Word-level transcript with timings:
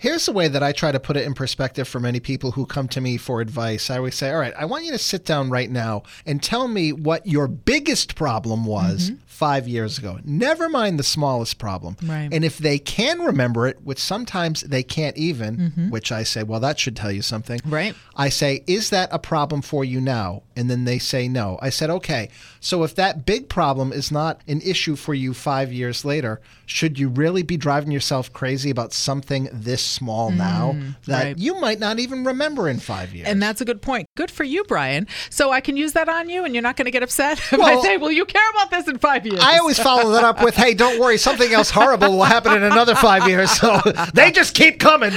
Here's 0.00 0.26
the 0.26 0.32
way 0.32 0.46
that 0.46 0.62
I 0.62 0.70
try 0.70 0.92
to 0.92 1.00
put 1.00 1.16
it 1.16 1.24
in 1.26 1.34
perspective 1.34 1.88
for 1.88 1.98
many 1.98 2.20
people 2.20 2.52
who 2.52 2.66
come 2.66 2.86
to 2.90 3.00
me 3.00 3.16
for 3.16 3.40
advice. 3.40 3.90
I 3.90 3.96
always 3.96 4.14
say, 4.14 4.30
All 4.30 4.38
right, 4.38 4.54
I 4.56 4.64
want 4.64 4.84
you 4.84 4.92
to 4.92 4.98
sit 4.98 5.24
down 5.24 5.50
right 5.50 5.68
now 5.68 6.04
and 6.24 6.40
tell 6.40 6.68
me 6.68 6.92
what 6.92 7.26
your 7.26 7.48
biggest 7.48 8.14
problem 8.14 8.64
was 8.64 9.10
Mm-hmm. 9.10 9.16
five 9.26 9.66
years 9.66 9.98
ago. 9.98 10.18
Never 10.24 10.68
mind 10.68 10.98
the 11.00 11.02
smallest 11.04 11.58
problem. 11.58 11.96
Right. 12.02 12.28
And 12.30 12.44
if 12.44 12.58
they 12.58 12.78
can 12.78 13.20
remember 13.22 13.66
it, 13.66 13.82
which 13.82 13.98
sometimes 13.98 14.60
they 14.62 14.82
can't 14.84 15.16
even, 15.16 15.88
which 15.90 16.12
I 16.12 16.22
say, 16.22 16.44
Well, 16.44 16.60
that 16.60 16.78
should 16.78 16.94
tell 16.94 17.10
you 17.10 17.22
something. 17.22 17.58
Mm-hmm. 17.58 17.74
Right. 17.74 17.94
I 18.14 18.28
say, 18.28 18.62
Is 18.68 18.90
that 18.90 19.08
a 19.10 19.18
problem 19.18 19.62
for 19.62 19.84
you 19.84 20.00
now? 20.00 20.44
And 20.58 20.68
then 20.68 20.84
they 20.84 20.98
say 20.98 21.28
no. 21.28 21.56
I 21.62 21.70
said, 21.70 21.88
Okay, 21.88 22.30
so 22.58 22.82
if 22.82 22.94
that 22.96 23.24
big 23.24 23.48
problem 23.48 23.92
is 23.92 24.10
not 24.10 24.40
an 24.48 24.60
issue 24.62 24.96
for 24.96 25.14
you 25.14 25.32
five 25.32 25.72
years 25.72 26.04
later, 26.04 26.40
should 26.66 26.98
you 26.98 27.08
really 27.08 27.42
be 27.44 27.56
driving 27.56 27.92
yourself 27.92 28.32
crazy 28.32 28.68
about 28.68 28.92
something 28.92 29.48
this 29.52 29.80
small 29.82 30.30
now 30.32 30.72
that 31.06 31.22
Mm, 31.22 31.24
right. 31.24 31.38
you 31.38 31.60
might 31.60 31.78
not 31.78 31.98
even 32.00 32.24
remember 32.24 32.68
in 32.68 32.78
five 32.80 33.14
years? 33.14 33.28
And 33.28 33.40
that's 33.40 33.60
a 33.60 33.64
good 33.64 33.80
point. 33.80 34.08
Good 34.16 34.30
for 34.32 34.42
you, 34.44 34.64
Brian. 34.64 35.06
So 35.30 35.52
I 35.52 35.60
can 35.60 35.76
use 35.76 35.92
that 35.92 36.08
on 36.08 36.28
you 36.28 36.44
and 36.44 36.54
you're 36.54 36.62
not 36.62 36.76
going 36.76 36.86
to 36.86 36.90
get 36.90 37.04
upset 37.04 37.38
if 37.52 37.52
Well- 37.52 37.78
I 37.78 37.82
say, 37.82 37.96
well, 37.96 38.10
you 38.10 38.24
care 38.24 38.50
about 38.50 38.70
this 38.72 38.88
in 38.88 38.98
five 38.98 39.24
years. 39.24 39.38
I 39.40 39.58
always 39.58 39.78
follow 39.78 40.10
that 40.12 40.24
up 40.24 40.42
with, 40.42 40.56
hey, 40.56 40.74
don't 40.74 40.98
worry, 40.98 41.18
something 41.18 41.52
else 41.52 41.70
horrible 41.70 42.10
will 42.16 42.24
happen 42.24 42.52
in 42.52 42.64
another 42.64 42.96
five 42.96 43.28
years. 43.28 43.48
So 43.58 43.80
they 44.14 44.30
just 44.32 44.54
keep 44.54 44.78
coming. 44.80 45.12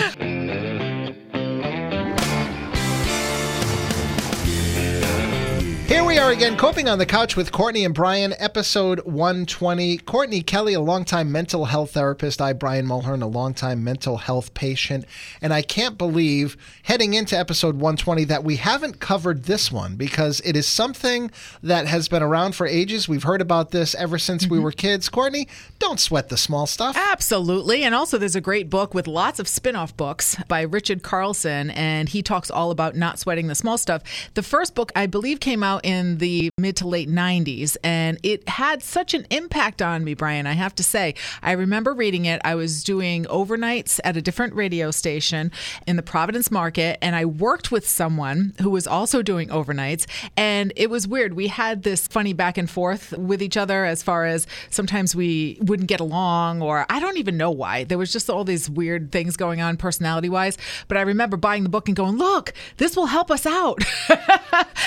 Here 5.91 6.05
we 6.05 6.17
are 6.17 6.31
again, 6.31 6.55
coping 6.55 6.87
on 6.87 6.99
the 6.99 7.05
couch 7.05 7.35
with 7.35 7.51
Courtney 7.51 7.83
and 7.83 7.93
Brian, 7.93 8.33
episode 8.39 9.01
120. 9.01 9.97
Courtney 9.97 10.41
Kelley, 10.41 10.73
a 10.73 10.79
longtime 10.79 11.29
mental 11.29 11.65
health 11.65 11.91
therapist. 11.91 12.41
I, 12.41 12.53
Brian 12.53 12.85
Mulhern, 12.87 13.21
a 13.21 13.25
longtime 13.25 13.83
mental 13.83 14.15
health 14.15 14.53
patient. 14.53 15.03
And 15.41 15.53
I 15.53 15.61
can't 15.61 15.97
believe, 15.97 16.55
heading 16.83 17.13
into 17.13 17.37
episode 17.37 17.75
120, 17.75 18.23
that 18.23 18.45
we 18.45 18.55
haven't 18.55 19.01
covered 19.01 19.43
this 19.43 19.69
one 19.69 19.97
because 19.97 20.39
it 20.45 20.55
is 20.55 20.65
something 20.65 21.29
that 21.61 21.87
has 21.87 22.07
been 22.07 22.23
around 22.23 22.55
for 22.55 22.65
ages. 22.65 23.09
We've 23.09 23.23
heard 23.23 23.41
about 23.41 23.71
this 23.71 23.93
ever 23.95 24.17
since 24.17 24.47
we 24.47 24.59
mm-hmm. 24.59 24.63
were 24.63 24.71
kids. 24.71 25.09
Courtney, 25.09 25.49
don't 25.77 25.99
sweat 25.99 26.29
the 26.29 26.37
small 26.37 26.67
stuff. 26.67 26.95
Absolutely. 26.97 27.83
And 27.83 27.93
also, 27.93 28.17
there's 28.17 28.37
a 28.37 28.39
great 28.39 28.69
book 28.69 28.93
with 28.93 29.07
lots 29.07 29.41
of 29.41 29.47
spin 29.49 29.75
off 29.75 29.97
books 29.97 30.37
by 30.47 30.61
Richard 30.61 31.03
Carlson, 31.03 31.69
and 31.71 32.07
he 32.07 32.23
talks 32.23 32.49
all 32.49 32.71
about 32.71 32.95
not 32.95 33.19
sweating 33.19 33.47
the 33.47 33.55
small 33.55 33.77
stuff. 33.77 34.03
The 34.35 34.43
first 34.43 34.73
book, 34.73 34.93
I 34.95 35.05
believe, 35.05 35.41
came 35.41 35.63
out 35.63 35.80
in 35.83 36.17
the 36.17 36.49
mid 36.57 36.77
to 36.77 36.87
late 36.87 37.09
90s, 37.09 37.77
and 37.83 38.19
it 38.23 38.47
had 38.47 38.83
such 38.83 39.13
an 39.13 39.25
impact 39.29 39.81
on 39.81 40.03
me, 40.03 40.13
Brian, 40.13 40.47
I 40.47 40.53
have 40.53 40.75
to 40.75 40.83
say. 40.83 41.15
I 41.41 41.51
remember 41.51 41.93
reading 41.93 42.25
it. 42.25 42.41
I 42.43 42.55
was 42.55 42.83
doing 42.83 43.25
overnights 43.25 43.99
at 44.03 44.17
a 44.17 44.21
different 44.21 44.53
radio 44.53 44.91
station 44.91 45.51
in 45.87 45.95
the 45.95 46.03
Providence 46.03 46.51
market, 46.51 46.97
and 47.01 47.15
I 47.15 47.25
worked 47.25 47.71
with 47.71 47.87
someone 47.87 48.53
who 48.61 48.69
was 48.69 48.87
also 48.87 49.21
doing 49.21 49.49
overnights, 49.49 50.05
and 50.37 50.73
it 50.75 50.89
was 50.89 51.07
weird. 51.07 51.33
We 51.33 51.47
had 51.47 51.83
this 51.83 52.07
funny 52.07 52.33
back 52.33 52.57
and 52.57 52.69
forth 52.69 53.11
with 53.17 53.41
each 53.41 53.57
other 53.57 53.85
as 53.85 54.03
far 54.03 54.25
as 54.25 54.47
sometimes 54.69 55.15
we 55.15 55.57
wouldn't 55.61 55.89
get 55.89 55.99
along, 55.99 56.61
or 56.61 56.85
I 56.89 56.99
don't 56.99 57.17
even 57.17 57.37
know 57.37 57.51
why. 57.51 57.83
There 57.83 57.97
was 57.97 58.11
just 58.11 58.29
all 58.29 58.43
these 58.43 58.69
weird 58.69 59.11
things 59.11 59.37
going 59.37 59.61
on 59.61 59.77
personality 59.77 60.29
wise. 60.29 60.57
But 60.87 60.97
I 60.97 61.01
remember 61.01 61.37
buying 61.37 61.63
the 61.63 61.69
book 61.69 61.87
and 61.87 61.95
going, 61.95 62.17
look, 62.17 62.53
this 62.77 62.95
will 62.95 63.07
help 63.07 63.31
us 63.31 63.45
out. 63.45 63.81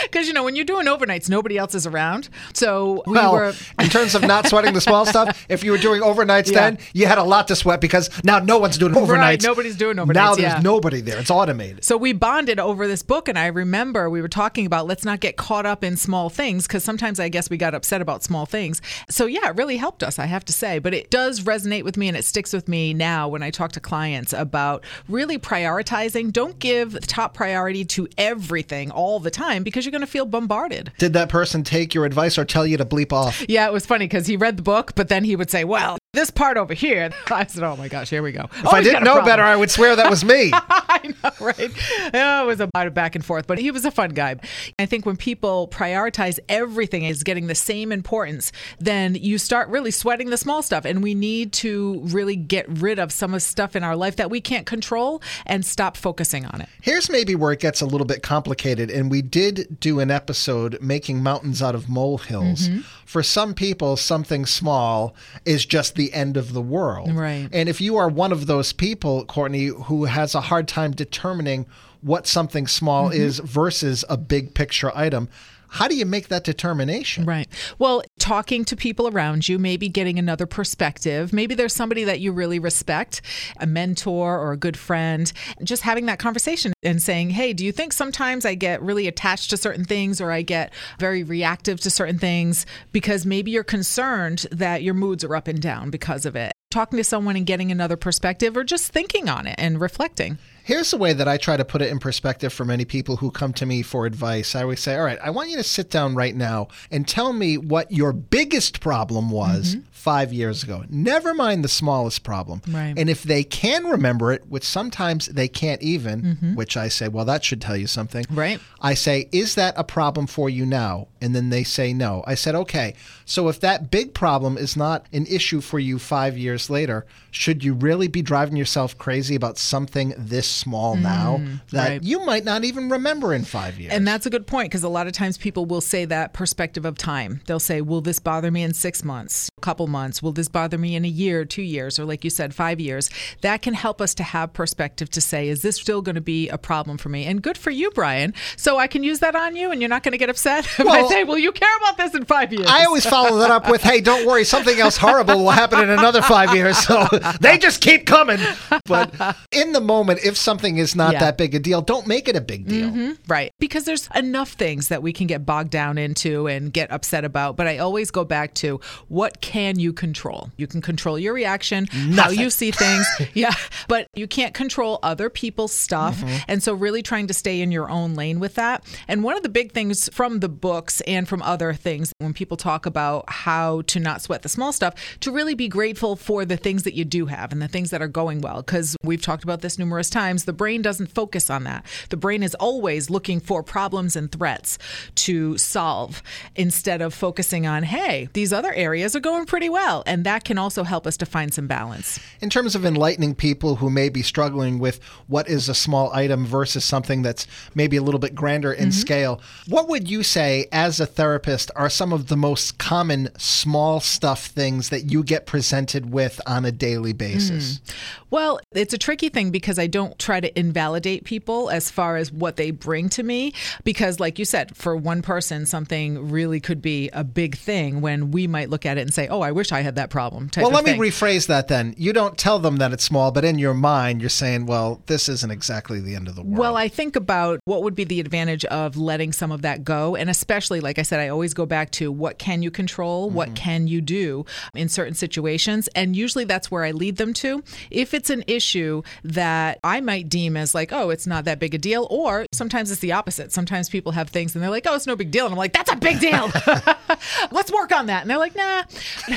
Because, 0.03 0.27
you 0.27 0.33
know, 0.33 0.45
when 0.45 0.55
you're 0.55 0.65
doing 0.65 0.84
overnights, 0.87 1.29
nobody 1.29 1.59
else 1.59 1.75
is 1.75 1.87
around. 1.87 2.29
So 2.53 3.03
we 3.07 3.15
well, 3.15 3.33
were. 3.33 3.53
in 3.81 3.89
terms 3.89 4.15
of 4.15 4.23
not 4.23 4.47
sweating 4.47 4.75
the 4.75 4.81
small 4.81 5.07
stuff, 5.07 5.47
if 5.49 5.65
you 5.65 5.71
were 5.71 5.79
doing 5.79 6.01
overnights 6.03 6.51
Yeah. 6.51 6.71
then, 6.71 6.79
you 6.93 7.07
had 7.07 7.19
a 7.19 7.23
lot 7.23 7.49
to 7.49 7.57
sweat 7.57 7.81
because 7.81 8.11
now 8.25 8.39
no 8.39 8.59
one's 8.59 8.79
doing 8.79 8.93
overnights. 8.93 9.19
Right, 9.19 9.43
nobody's 9.43 9.77
doing 9.77 9.97
overnights. 9.97 10.15
Now 10.15 10.35
there's 10.35 10.53
yeah. 10.55 10.61
nobody 10.61 11.01
there. 11.01 11.19
It's 11.19 11.31
automated. 11.31 11.85
So 11.85 11.97
we 11.97 12.13
bonded 12.13 12.59
over 12.59 12.87
this 12.87 13.03
book, 13.03 13.29
and 13.29 13.39
I 13.39 13.47
remember 13.47 14.09
we 14.11 14.21
were 14.21 14.29
talking 14.29 14.67
about 14.67 14.87
let's 14.87 15.05
not 15.05 15.21
get 15.21 15.37
caught 15.37 15.67
up 15.67 15.85
in 15.85 15.97
small 15.97 16.29
things 16.31 16.67
because 16.67 16.85
sometimes 16.85 17.21
I 17.21 17.29
guess 17.29 17.51
we 17.51 17.57
got 17.57 17.75
upset 17.75 18.01
about 18.01 18.23
small 18.23 18.47
things. 18.47 18.81
So 19.09 19.27
yeah, 19.27 19.49
it 19.51 19.57
really 19.57 19.77
helped 19.77 20.03
us, 20.03 20.19
I 20.19 20.27
have 20.27 20.45
to 20.47 20.53
say. 20.53 20.79
But 20.79 20.95
it 20.95 21.11
does 21.11 21.41
resonate 21.41 21.85
with 21.85 21.97
me, 21.97 22.09
and 22.09 22.17
it 22.17 22.25
sticks 22.25 22.53
with 22.53 22.69
me 22.69 22.95
now 22.95 23.29
when 23.29 23.43
I 23.43 23.51
talk 23.51 23.73
to 23.73 23.81
clients 23.81 24.33
about 24.33 24.85
really 25.09 25.39
prioritizing. 25.39 26.33
Don't 26.33 26.59
give 26.59 26.99
top 27.07 27.35
priority 27.35 27.85
to 27.87 28.09
everything 28.19 28.91
all 28.91 29.21
the 29.21 29.31
time 29.31 29.63
because 29.63 29.85
you're 29.85 29.93
going 29.93 30.01
to 30.01 30.07
feel 30.07 30.27
bombarded. 30.27 30.74
Did 30.99 31.13
that 31.15 31.29
person 31.29 31.63
take 31.63 31.95
your 31.95 32.05
advice 32.05 32.39
or 32.39 32.45
tell 32.45 32.67
you 32.67 32.77
to 32.77 32.85
bleep 32.85 33.13
off? 33.13 33.45
Yeah, 33.49 33.67
it 33.67 33.73
was 33.73 33.87
funny 33.87 34.07
because 34.07 34.27
he 34.27 34.37
read 34.37 34.57
the 34.57 34.63
book, 34.63 34.95
but 34.95 35.09
then 35.09 35.25
he 35.25 35.37
would 35.37 35.51
say, 35.51 35.65
"Well, 35.65 35.99
this 36.15 36.31
part 36.31 36.57
over 36.57 36.75
here." 36.75 37.11
I 37.31 37.47
said, 37.47 37.63
"Oh 37.63 37.77
my 37.77 37.89
gosh, 37.89 38.11
here 38.11 38.23
we 38.23 38.33
go." 38.33 38.49
If 38.59 38.67
I 38.67 38.83
didn't 38.83 39.05
know 39.05 39.23
better, 39.25 39.43
I 39.43 39.57
would 39.57 39.71
swear 39.71 39.97
that 39.97 40.11
was 40.11 40.25
me. 40.25 40.51
I 40.53 41.15
know, 41.23 41.31
right? 41.41 41.71
Oh, 42.15 42.45
it 42.45 42.47
was 42.47 42.61
a 42.61 42.69
about 42.75 42.89
a 42.89 42.91
back 42.91 43.15
and 43.15 43.25
forth, 43.25 43.47
but 43.47 43.59
he 43.59 43.71
was 43.71 43.85
a 43.85 43.91
fun 43.93 44.11
guy. 44.11 44.35
I 44.81 44.87
think 44.87 45.07
when 45.07 45.17
people 45.17 45.69
prioritize 45.69 46.41
everything 46.49 47.07
as 47.07 47.23
getting 47.23 47.47
the 47.47 47.55
same 47.55 47.93
importance, 47.93 48.51
then 48.81 49.15
you 49.15 49.39
start 49.39 49.69
really 49.69 49.93
sweating 49.93 50.31
the 50.31 50.37
small 50.37 50.61
stuff. 50.61 50.85
And 50.85 51.05
we 51.05 51.15
need 51.15 51.53
to 51.53 52.01
really 52.03 52.35
get 52.35 52.67
rid 52.69 52.99
of 52.99 53.13
some 53.13 53.31
of 53.33 53.37
the 53.37 53.41
stuff 53.41 53.77
in 53.77 53.85
our 53.85 53.95
life 53.95 54.17
that 54.17 54.29
we 54.29 54.41
can't 54.41 54.67
control 54.67 55.23
and 55.47 55.65
stop 55.65 55.97
focusing 55.97 56.45
on 56.47 56.63
it. 56.63 56.69
Here's 56.81 57.09
maybe 57.09 57.37
where 57.37 57.53
it 57.53 57.61
gets 57.61 57.81
a 57.81 57.87
little 57.87 58.07
bit 58.07 58.25
complicated. 58.25 58.91
And 58.91 59.09
we 59.09 59.23
did 59.23 59.79
do 59.79 60.01
an 60.01 60.11
episode 60.11 60.79
making 60.81 61.23
mountains 61.23 61.63
out 61.63 61.77
of 61.77 61.89
molehills. 61.89 62.69
Mm-hmm. 62.69 62.81
For 63.05 63.23
some 63.23 63.55
people, 63.55 63.97
something 63.97 64.47
small 64.47 65.15
is 65.45 65.65
just 65.65 65.95
the 65.95 66.04
end 66.13 66.37
of 66.37 66.53
the 66.53 66.61
world. 66.61 67.13
Right. 67.15 67.49
And 67.53 67.69
if 67.69 67.81
you 67.81 67.97
are 67.97 68.09
one 68.09 68.33
of 68.33 68.47
those 68.47 68.73
people, 68.73 69.25
Courtney, 69.25 69.67
who 69.67 70.05
has 70.05 70.35
a 70.35 70.41
hard 70.43 70.69
time 70.69 70.93
determining 70.93 71.67
what 72.01 72.27
something 72.27 72.67
small 72.67 73.09
Mm-hmm. 73.11 73.21
is 73.23 73.39
versus 73.39 74.05
a 74.11 74.17
big 74.17 74.55
picture 74.55 74.93
item, 74.95 75.29
how 75.75 75.89
do 75.89 75.97
you 75.97 76.07
make 76.07 76.29
that 76.29 76.45
determination? 76.45 77.25
Right. 77.25 77.49
Well, 77.81 78.05
talking 78.21 78.65
to 78.67 78.77
people 78.77 79.09
around 79.09 79.49
you, 79.49 79.59
maybe 79.59 79.89
getting 79.89 80.21
another 80.21 80.47
perspective. 80.47 81.33
Maybe 81.33 81.57
there's 81.57 81.75
somebody 81.75 82.05
that 82.05 82.21
you 82.21 82.31
really 82.31 82.61
respect, 82.61 83.23
a 83.59 83.67
mentor 83.67 84.39
or 84.39 84.53
a 84.53 84.57
good 84.57 84.77
friend. 84.77 85.33
Just 85.65 85.83
having 85.83 86.07
that 86.07 86.21
conversation 86.21 86.73
and 86.85 87.03
saying, 87.03 87.31
hey, 87.31 87.53
do 87.53 87.65
you 87.65 87.73
think 87.73 87.93
sometimes 87.93 88.45
I 88.45 88.55
get 88.55 88.81
really 88.83 89.09
attached 89.09 89.51
to 89.51 89.57
certain 89.57 89.85
things 89.85 90.21
or 90.21 90.31
I 90.31 90.43
get 90.43 90.73
very 91.01 91.25
reactive 91.25 91.81
to 91.81 91.91
certain 91.91 92.21
things 92.21 92.67
because 92.93 93.27
maybe 93.27 93.51
you're 93.51 93.65
concerned 93.65 94.47
that 94.53 94.85
your 94.85 94.95
moods 94.95 95.25
are 95.25 95.35
up 95.35 95.49
and 95.49 95.61
down 95.61 95.91
because 95.91 96.25
of 96.25 96.37
it? 96.37 96.53
Talking 96.71 96.99
to 96.99 97.05
someone 97.05 97.35
and 97.35 97.47
getting 97.47 97.73
another 97.73 97.97
perspective 97.97 98.57
or 98.57 98.63
just 98.63 98.93
thinking 98.93 99.29
on 99.29 99.49
it 99.49 99.57
and 99.59 99.81
reflecting. 99.81 100.39
Here's 100.65 100.91
the 100.91 100.97
way 100.97 101.13
that 101.13 101.29
I 101.29 101.37
try 101.37 101.59
to 101.59 101.65
put 101.65 101.83
it 101.83 101.91
in 101.91 101.99
perspective 101.99 102.51
for 102.51 102.65
many 102.65 102.87
people 102.87 103.19
who 103.19 103.31
come 103.31 103.53
to 103.53 103.67
me 103.67 103.83
for 103.83 104.07
advice. 104.07 104.55
I 104.55 104.63
always 104.63 104.81
say, 104.81 104.97
All 104.97 105.05
right, 105.05 105.19
I 105.23 105.29
want 105.29 105.51
you 105.51 105.59
to 105.59 105.63
sit 105.63 105.91
down 105.91 106.15
right 106.15 106.35
now 106.35 106.69
and 106.91 107.07
tell 107.07 107.35
me 107.35 107.59
what 107.59 107.93
your 107.93 108.15
biggest 108.15 108.81
problem 108.81 109.31
was 109.31 109.77
mm-hmm. 109.77 109.87
five 109.91 110.33
years 110.33 110.63
ago. 110.63 110.83
Never 110.89 111.35
mind 111.35 111.65
the 111.65 111.69
smallest 111.69 112.25
problem. 112.25 112.63
Right. 112.67 112.95
And 112.97 113.11
if 113.11 113.25
they 113.25 113.45
can 113.45 113.85
remember 113.85 114.33
it, 114.33 114.47
which 114.49 114.65
sometimes 114.65 115.27
they 115.27 115.49
can't 115.49 115.83
even, 115.83 116.23
mm-hmm. 116.23 116.55
which 116.55 116.79
I 116.79 116.89
say, 116.89 117.09
Well, 117.09 117.27
that 117.27 117.45
should 117.45 117.61
tell 117.61 117.77
you 117.77 117.87
something. 117.87 118.25
Right. 118.31 118.59
I 118.81 118.95
say, 118.95 119.29
Is 119.33 119.57
that 119.57 119.75
a 119.77 119.85
problem 119.85 120.27
for 120.27 120.49
you 120.49 120.65
now? 120.65 121.09
And 121.21 121.35
then 121.35 121.51
they 121.51 121.65
say 121.65 121.93
no. 121.93 122.25
I 122.27 122.37
said, 122.37 122.55
Okay, 122.55 122.95
so 123.27 123.49
if 123.49 123.61
that 123.61 123.91
big 123.91 124.15
problem 124.15 124.57
is 124.57 124.79
not 124.79 125.05
an 125.13 125.27
issue 125.27 125.61
for 125.61 125.79
you 125.79 125.99
five 125.99 126.39
years 126.39 126.71
later, 126.71 127.05
should 127.31 127.63
you 127.63 127.75
really 127.75 128.09
be 128.09 128.23
driving 128.23 128.57
yourself 128.57 128.97
crazy 128.97 129.35
about 129.35 129.59
something 129.59 130.15
this 130.17 130.54
small 130.55 130.95
mm-hmm. 130.95 131.03
now 131.03 131.41
that 131.71 131.89
right. 131.89 132.03
you 132.03 132.25
might 132.25 132.45
not 132.45 132.65
even 132.65 132.89
remember 132.89 133.35
in 133.35 133.45
five 133.45 133.79
years? 133.79 133.93
And 133.93 134.07
that's 134.07 134.27
a 134.27 134.31
good 134.31 134.47
point 134.47 134.71
because 134.71 134.83
a 134.83 134.89
lot 134.89 135.07
of 135.07 135.13
times 135.13 135.37
people 135.39 135.67
will 135.67 135.81
say 135.81 136.05
that 136.07 136.33
perspective 136.33 136.85
of 136.85 136.97
time. 136.97 137.41
They'll 137.47 137.61
say, 137.61 137.81
Will 137.81 138.01
this 138.01 138.19
bother 138.19 138.51
me 138.51 138.63
in 138.63 138.75
six 138.75 139.05
months, 139.05 139.51
a 139.59 139.61
couple 139.61 139.87
months? 139.87 140.23
Will 140.23 140.33
this 140.33 140.49
bother 140.49 140.79
me 140.79 140.97
in 140.97 141.05
a 141.05 141.09
year, 141.09 141.45
two 141.45 141.63
years, 141.63 141.99
or 141.99 142.05
like 142.05 142.25
you 142.25 142.31
said, 142.31 142.55
five 142.55 142.81
years? 142.81 143.11
That 143.41 143.63
can 143.63 143.75
help 143.75 144.01
us 144.01 144.15
to 144.15 144.23
have 144.23 144.53
perspective 144.53 145.11
to 145.11 145.21
say, 145.21 145.49
Is 145.49 145.63
this 145.63 145.77
still 145.77 146.03
going 146.03 146.15
to 146.15 146.21
be 146.21 146.49
a 146.49 146.59
problem 146.59 146.99
for 146.99 147.09
me? 147.09 147.25
And 147.25 147.43
good 147.43 147.59
for 147.59 147.71
you, 147.71 147.91
Brian. 147.91 148.35
So 148.57 148.79
I 148.79 148.87
can 148.87 149.03
use 149.03 149.21
that 149.21 149.35
on 149.35 149.57
you 149.57 149.71
and 149.71 149.81
you're 149.81 149.89
not 149.89 150.03
going 150.03 150.13
to 150.13 150.19
get 150.19 150.31
upset 150.31 150.65
if 150.79 150.81
I 150.81 150.85
Well- 150.85 151.09
say, 151.09 151.25
Will 151.25 151.39
you 151.39 151.53
care 151.53 151.77
about 151.79 151.97
this 151.97 152.15
in 152.15 152.25
five 152.25 152.53
years. 152.53 152.67
I 152.69 152.85
always 152.85 153.07
follow 153.07 153.39
that 153.39 153.51
up 153.51 153.69
with, 153.71 153.83
hey, 153.83 154.01
don't 154.01 154.27
worry, 154.27 154.45
something 154.45 154.79
else 154.79 154.97
horrible 154.97 155.39
will 155.39 155.51
happen 155.51 155.81
in 155.81 155.91
another 155.91 156.23
five 156.23 156.55
years. 156.55 156.75
So 156.85 157.07
they 157.41 157.57
just 157.57 157.81
keep 157.81 158.05
coming. 158.07 158.39
But 158.85 159.15
in 159.51 159.73
the 159.73 159.81
moment, 159.81 160.21
if 160.23 160.37
something 160.45 160.77
is 160.79 160.95
not 160.95 161.15
Yeah. 161.15 161.21
that 161.21 161.39
big 161.39 161.55
a 161.55 161.59
deal, 161.59 161.81
don't 161.83 162.07
make 162.07 162.29
it 162.29 162.37
a 162.37 162.41
big 162.41 162.69
deal. 162.69 163.15
Right. 163.27 163.51
Because 163.59 163.85
there's 163.85 164.09
enough 164.15 164.51
things 164.53 164.89
that 164.89 165.03
we 165.03 165.13
can 165.13 165.27
get 165.27 165.45
bogged 165.47 165.71
down 165.71 165.99
into 165.99 166.47
and 166.47 166.73
get 166.73 166.93
upset 166.93 167.25
about. 167.25 167.57
But 167.57 167.67
I 167.67 167.79
always 167.79 168.11
go 168.11 168.25
back 168.25 168.55
to 168.55 168.81
what 169.09 169.41
can 169.41 169.79
you 169.79 169.93
control? 169.93 170.51
You 170.57 170.67
can 170.67 170.81
control 170.83 171.19
your 171.19 171.33
reaction, 171.35 171.87
how 171.87 172.31
you 172.31 172.51
see 172.51 172.71
things. 172.71 173.07
yeah. 173.35 173.55
But 173.89 174.07
you 174.15 174.27
can't 174.27 174.55
control 174.55 174.99
other 175.03 175.31
people's 175.31 175.73
stuff. 175.73 176.21
Mm-hmm. 176.21 176.37
And 176.49 176.63
so, 176.63 176.75
really 176.75 177.03
trying 177.03 177.27
to 177.29 177.35
stay 177.35 177.61
in 177.61 177.73
your 177.73 177.89
own 177.89 178.15
lane 178.15 178.41
with 178.41 178.55
that. 178.57 178.85
And 179.09 179.23
one 179.25 179.37
of 179.37 179.43
the 179.43 179.49
big 179.49 179.73
things 179.73 180.09
from 180.13 180.41
the 180.41 180.49
books 180.49 181.01
and 181.03 181.27
from 181.29 181.41
other 181.43 181.73
things, 181.73 182.13
when 182.19 182.35
people 182.35 182.57
talk 182.57 182.85
about 182.87 183.25
how 183.29 183.83
to 183.83 183.99
not 184.01 184.21
sweat 184.21 184.43
the 184.43 184.49
small 184.49 184.73
stuff, 184.73 184.95
to 185.21 185.33
really 185.33 185.55
be 185.55 185.69
grateful 185.69 186.17
for 186.17 186.45
the 186.45 186.57
things 186.57 186.83
that 186.83 186.95
you 186.95 187.05
do 187.05 187.27
have 187.27 187.53
and 187.53 187.63
the 187.63 187.69
things 187.69 187.91
that 187.91 188.03
are 188.03 188.09
going 188.09 188.41
well. 188.41 188.63
Because 188.63 188.97
we've 189.03 189.23
talked 189.23 189.45
about 189.45 189.61
this 189.63 189.79
numerous 189.79 190.11
times. 190.11 190.34
The 190.43 190.53
brain 190.53 190.83
doesn't 190.83 191.07
focus 191.07 191.49
on 191.49 191.63
that. 191.65 191.87
The 192.09 192.17
brain 192.17 192.43
is 192.43 192.57
always 192.57 193.11
looking 193.11 193.39
for 193.39 193.63
problems 193.63 194.17
and 194.17 194.33
threats 194.33 194.79
to 195.15 195.57
solve 195.57 196.23
instead 196.57 197.01
of 197.01 197.15
focusing 197.15 197.67
on, 197.67 197.85
hey, 197.85 198.29
these 198.33 198.53
other 198.53 198.73
areas 198.73 199.15
are 199.15 199.21
going 199.21 199.47
pretty 199.47 199.69
well. 199.69 200.03
And 200.07 200.25
that 200.25 200.45
can 200.45 200.59
also 200.59 200.83
help 200.83 201.07
us 201.07 201.17
to 201.19 201.27
find 201.27 201.55
some 201.55 201.69
balance. 201.69 202.19
In 202.41 202.51
terms 202.51 202.75
of 202.75 202.85
enlightening 202.85 203.37
people 203.37 203.77
who 203.77 203.91
may 203.91 204.09
be 204.09 204.23
struggling 204.23 204.79
with 204.79 205.03
what 205.29 205.49
is 205.49 205.69
a 205.69 205.75
small 205.75 206.13
item 206.13 206.45
versus 206.45 206.85
something 206.85 207.23
that's 207.23 207.47
maybe 207.75 207.97
a 207.97 208.03
little 208.03 208.19
bit 208.19 208.35
grander 208.35 208.73
in 208.73 208.89
mm-hmm. 208.89 208.91
scale, 208.91 209.41
what 209.69 209.89
would 209.89 210.11
you 210.11 210.23
say 210.23 210.67
as 210.73 210.99
a 210.99 211.07
therapist 211.07 211.71
are 211.77 211.91
some 211.91 212.13
of 212.13 212.29
the 212.29 212.37
most 212.37 212.79
common 212.79 213.29
small 213.39 214.01
stuff 214.01 214.47
things 214.47 214.89
that 214.89 215.11
you 215.11 215.23
get 215.23 215.47
presented 215.47 216.13
with 216.13 216.41
on 216.47 216.65
a 216.65 216.73
daily 216.73 217.13
basis? 217.13 217.79
Hmm. 217.79 217.93
Well, 218.31 218.61
it's 218.73 218.93
a 218.93 218.99
tricky 218.99 219.29
thing 219.29 219.51
because 219.51 219.79
I 219.79 219.87
don't 219.87 220.19
try 220.25 220.41
to 220.41 220.59
invalidate 220.59 221.25
people 221.25 221.71
as 221.71 221.91
far 221.91 222.17
as 222.17 222.33
what 222.33 222.57
they 222.57 222.71
bring 222.71 223.09
to 223.11 223.23
me. 223.23 223.53
Because, 223.85 224.19
like 224.19 224.39
you 224.39 224.45
said, 224.45 224.77
for 224.77 224.97
one 224.97 225.23
person, 225.23 225.67
something 225.67 226.31
really 226.31 226.61
could 226.61 226.81
be 226.81 227.11
a 227.13 227.23
big 227.23 227.57
thing 227.57 228.01
when 228.01 228.31
we 228.31 228.47
might 228.47 228.71
look 228.71 228.87
at 228.87 228.99
it 228.99 229.03
and 229.03 229.13
say, 229.13 229.29
oh, 229.29 229.41
I 229.41 229.53
wish 229.53 229.73
I 229.73 229.83
had 229.83 229.97
that 229.97 230.11
problem. 230.11 230.51
Well, 230.57 230.71
let 230.71 230.85
thing. 230.85 230.99
me 230.99 231.09
rephrase 231.09 231.47
that 231.49 231.69
then. 231.69 231.95
You 231.99 232.13
don't 232.13 232.39
tell 232.39 232.59
them 232.59 232.77
that 232.77 232.93
it's 232.93 233.05
small, 233.05 233.31
but 233.31 233.45
in 233.45 233.59
your 233.59 233.75
mind, 233.75 234.21
you're 234.21 234.31
saying, 234.31 234.67
well, 234.67 235.03
this 235.07 235.29
isn't 235.29 235.51
exactly 235.51 236.01
the 236.01 236.15
end 236.15 236.29
of 236.29 236.37
the 236.37 236.43
world. 236.43 236.59
Well, 236.59 236.77
I 236.77 236.89
think 236.89 237.17
about 237.17 237.61
what 237.65 237.83
would 237.83 237.95
be 237.95 238.05
the 238.05 238.21
advantage 238.21 238.65
of 238.67 238.97
letting 238.97 239.33
some 239.33 239.53
of 239.53 239.63
that 239.63 239.85
go. 239.85 240.17
And 240.17 240.31
especially, 240.31 240.81
like 240.81 240.99
I 240.99 241.03
said, 241.03 241.21
I 241.21 241.29
always 241.29 241.53
go 241.53 241.67
back 241.67 241.91
to 241.93 242.11
what 242.11 242.39
can 242.39 242.63
you 242.63 242.71
control? 242.71 243.29
What 243.31 243.49
mm-hmm. 243.49 243.55
can 243.57 243.89
you 243.89 244.01
do 244.01 244.47
in 244.75 244.89
certain 244.89 245.15
situations? 245.15 245.89
And 245.95 246.17
usually 246.17 246.45
that's 246.45 246.71
where 246.71 246.85
I 246.85 246.93
lead 246.93 247.17
them 247.17 247.35
to. 247.35 247.63
If 247.91 248.15
it's 248.15 248.31
an 248.31 248.45
issue 248.47 249.03
that 249.23 249.79
I 249.85 250.01
might 250.01 250.14
deem 250.23 250.57
as 250.57 250.75
like, 250.75 250.93
oh, 250.93 251.11
it's 251.11 251.27
not 251.27 251.45
that 251.45 251.59
big 251.59 251.75
a 251.75 251.79
deal, 251.79 252.07
or 252.11 252.47
sometimes 252.53 252.91
it's 252.91 253.01
the 253.01 253.13
opposite. 253.13 253.53
Sometimes 253.53 253.89
people 253.89 254.13
have 254.13 254.31
things 254.31 254.55
and 254.55 254.63
they're 254.63 254.71
like, 254.71 254.87
oh, 254.87 254.95
it's 254.95 255.07
no 255.07 255.17
big 255.17 255.31
deal. 255.31 255.47
And 255.47 255.53
I'm 255.53 255.59
like, 255.59 255.73
that's 255.73 255.93
a 255.93 255.97
big 255.97 256.21
deal. 256.21 256.51
Let's 257.51 257.73
work 257.73 257.93
on 257.93 258.07
that. 258.07 258.23
And 258.23 258.31
they're 258.31 258.39
like, 258.39 258.57
nah. 258.57 258.83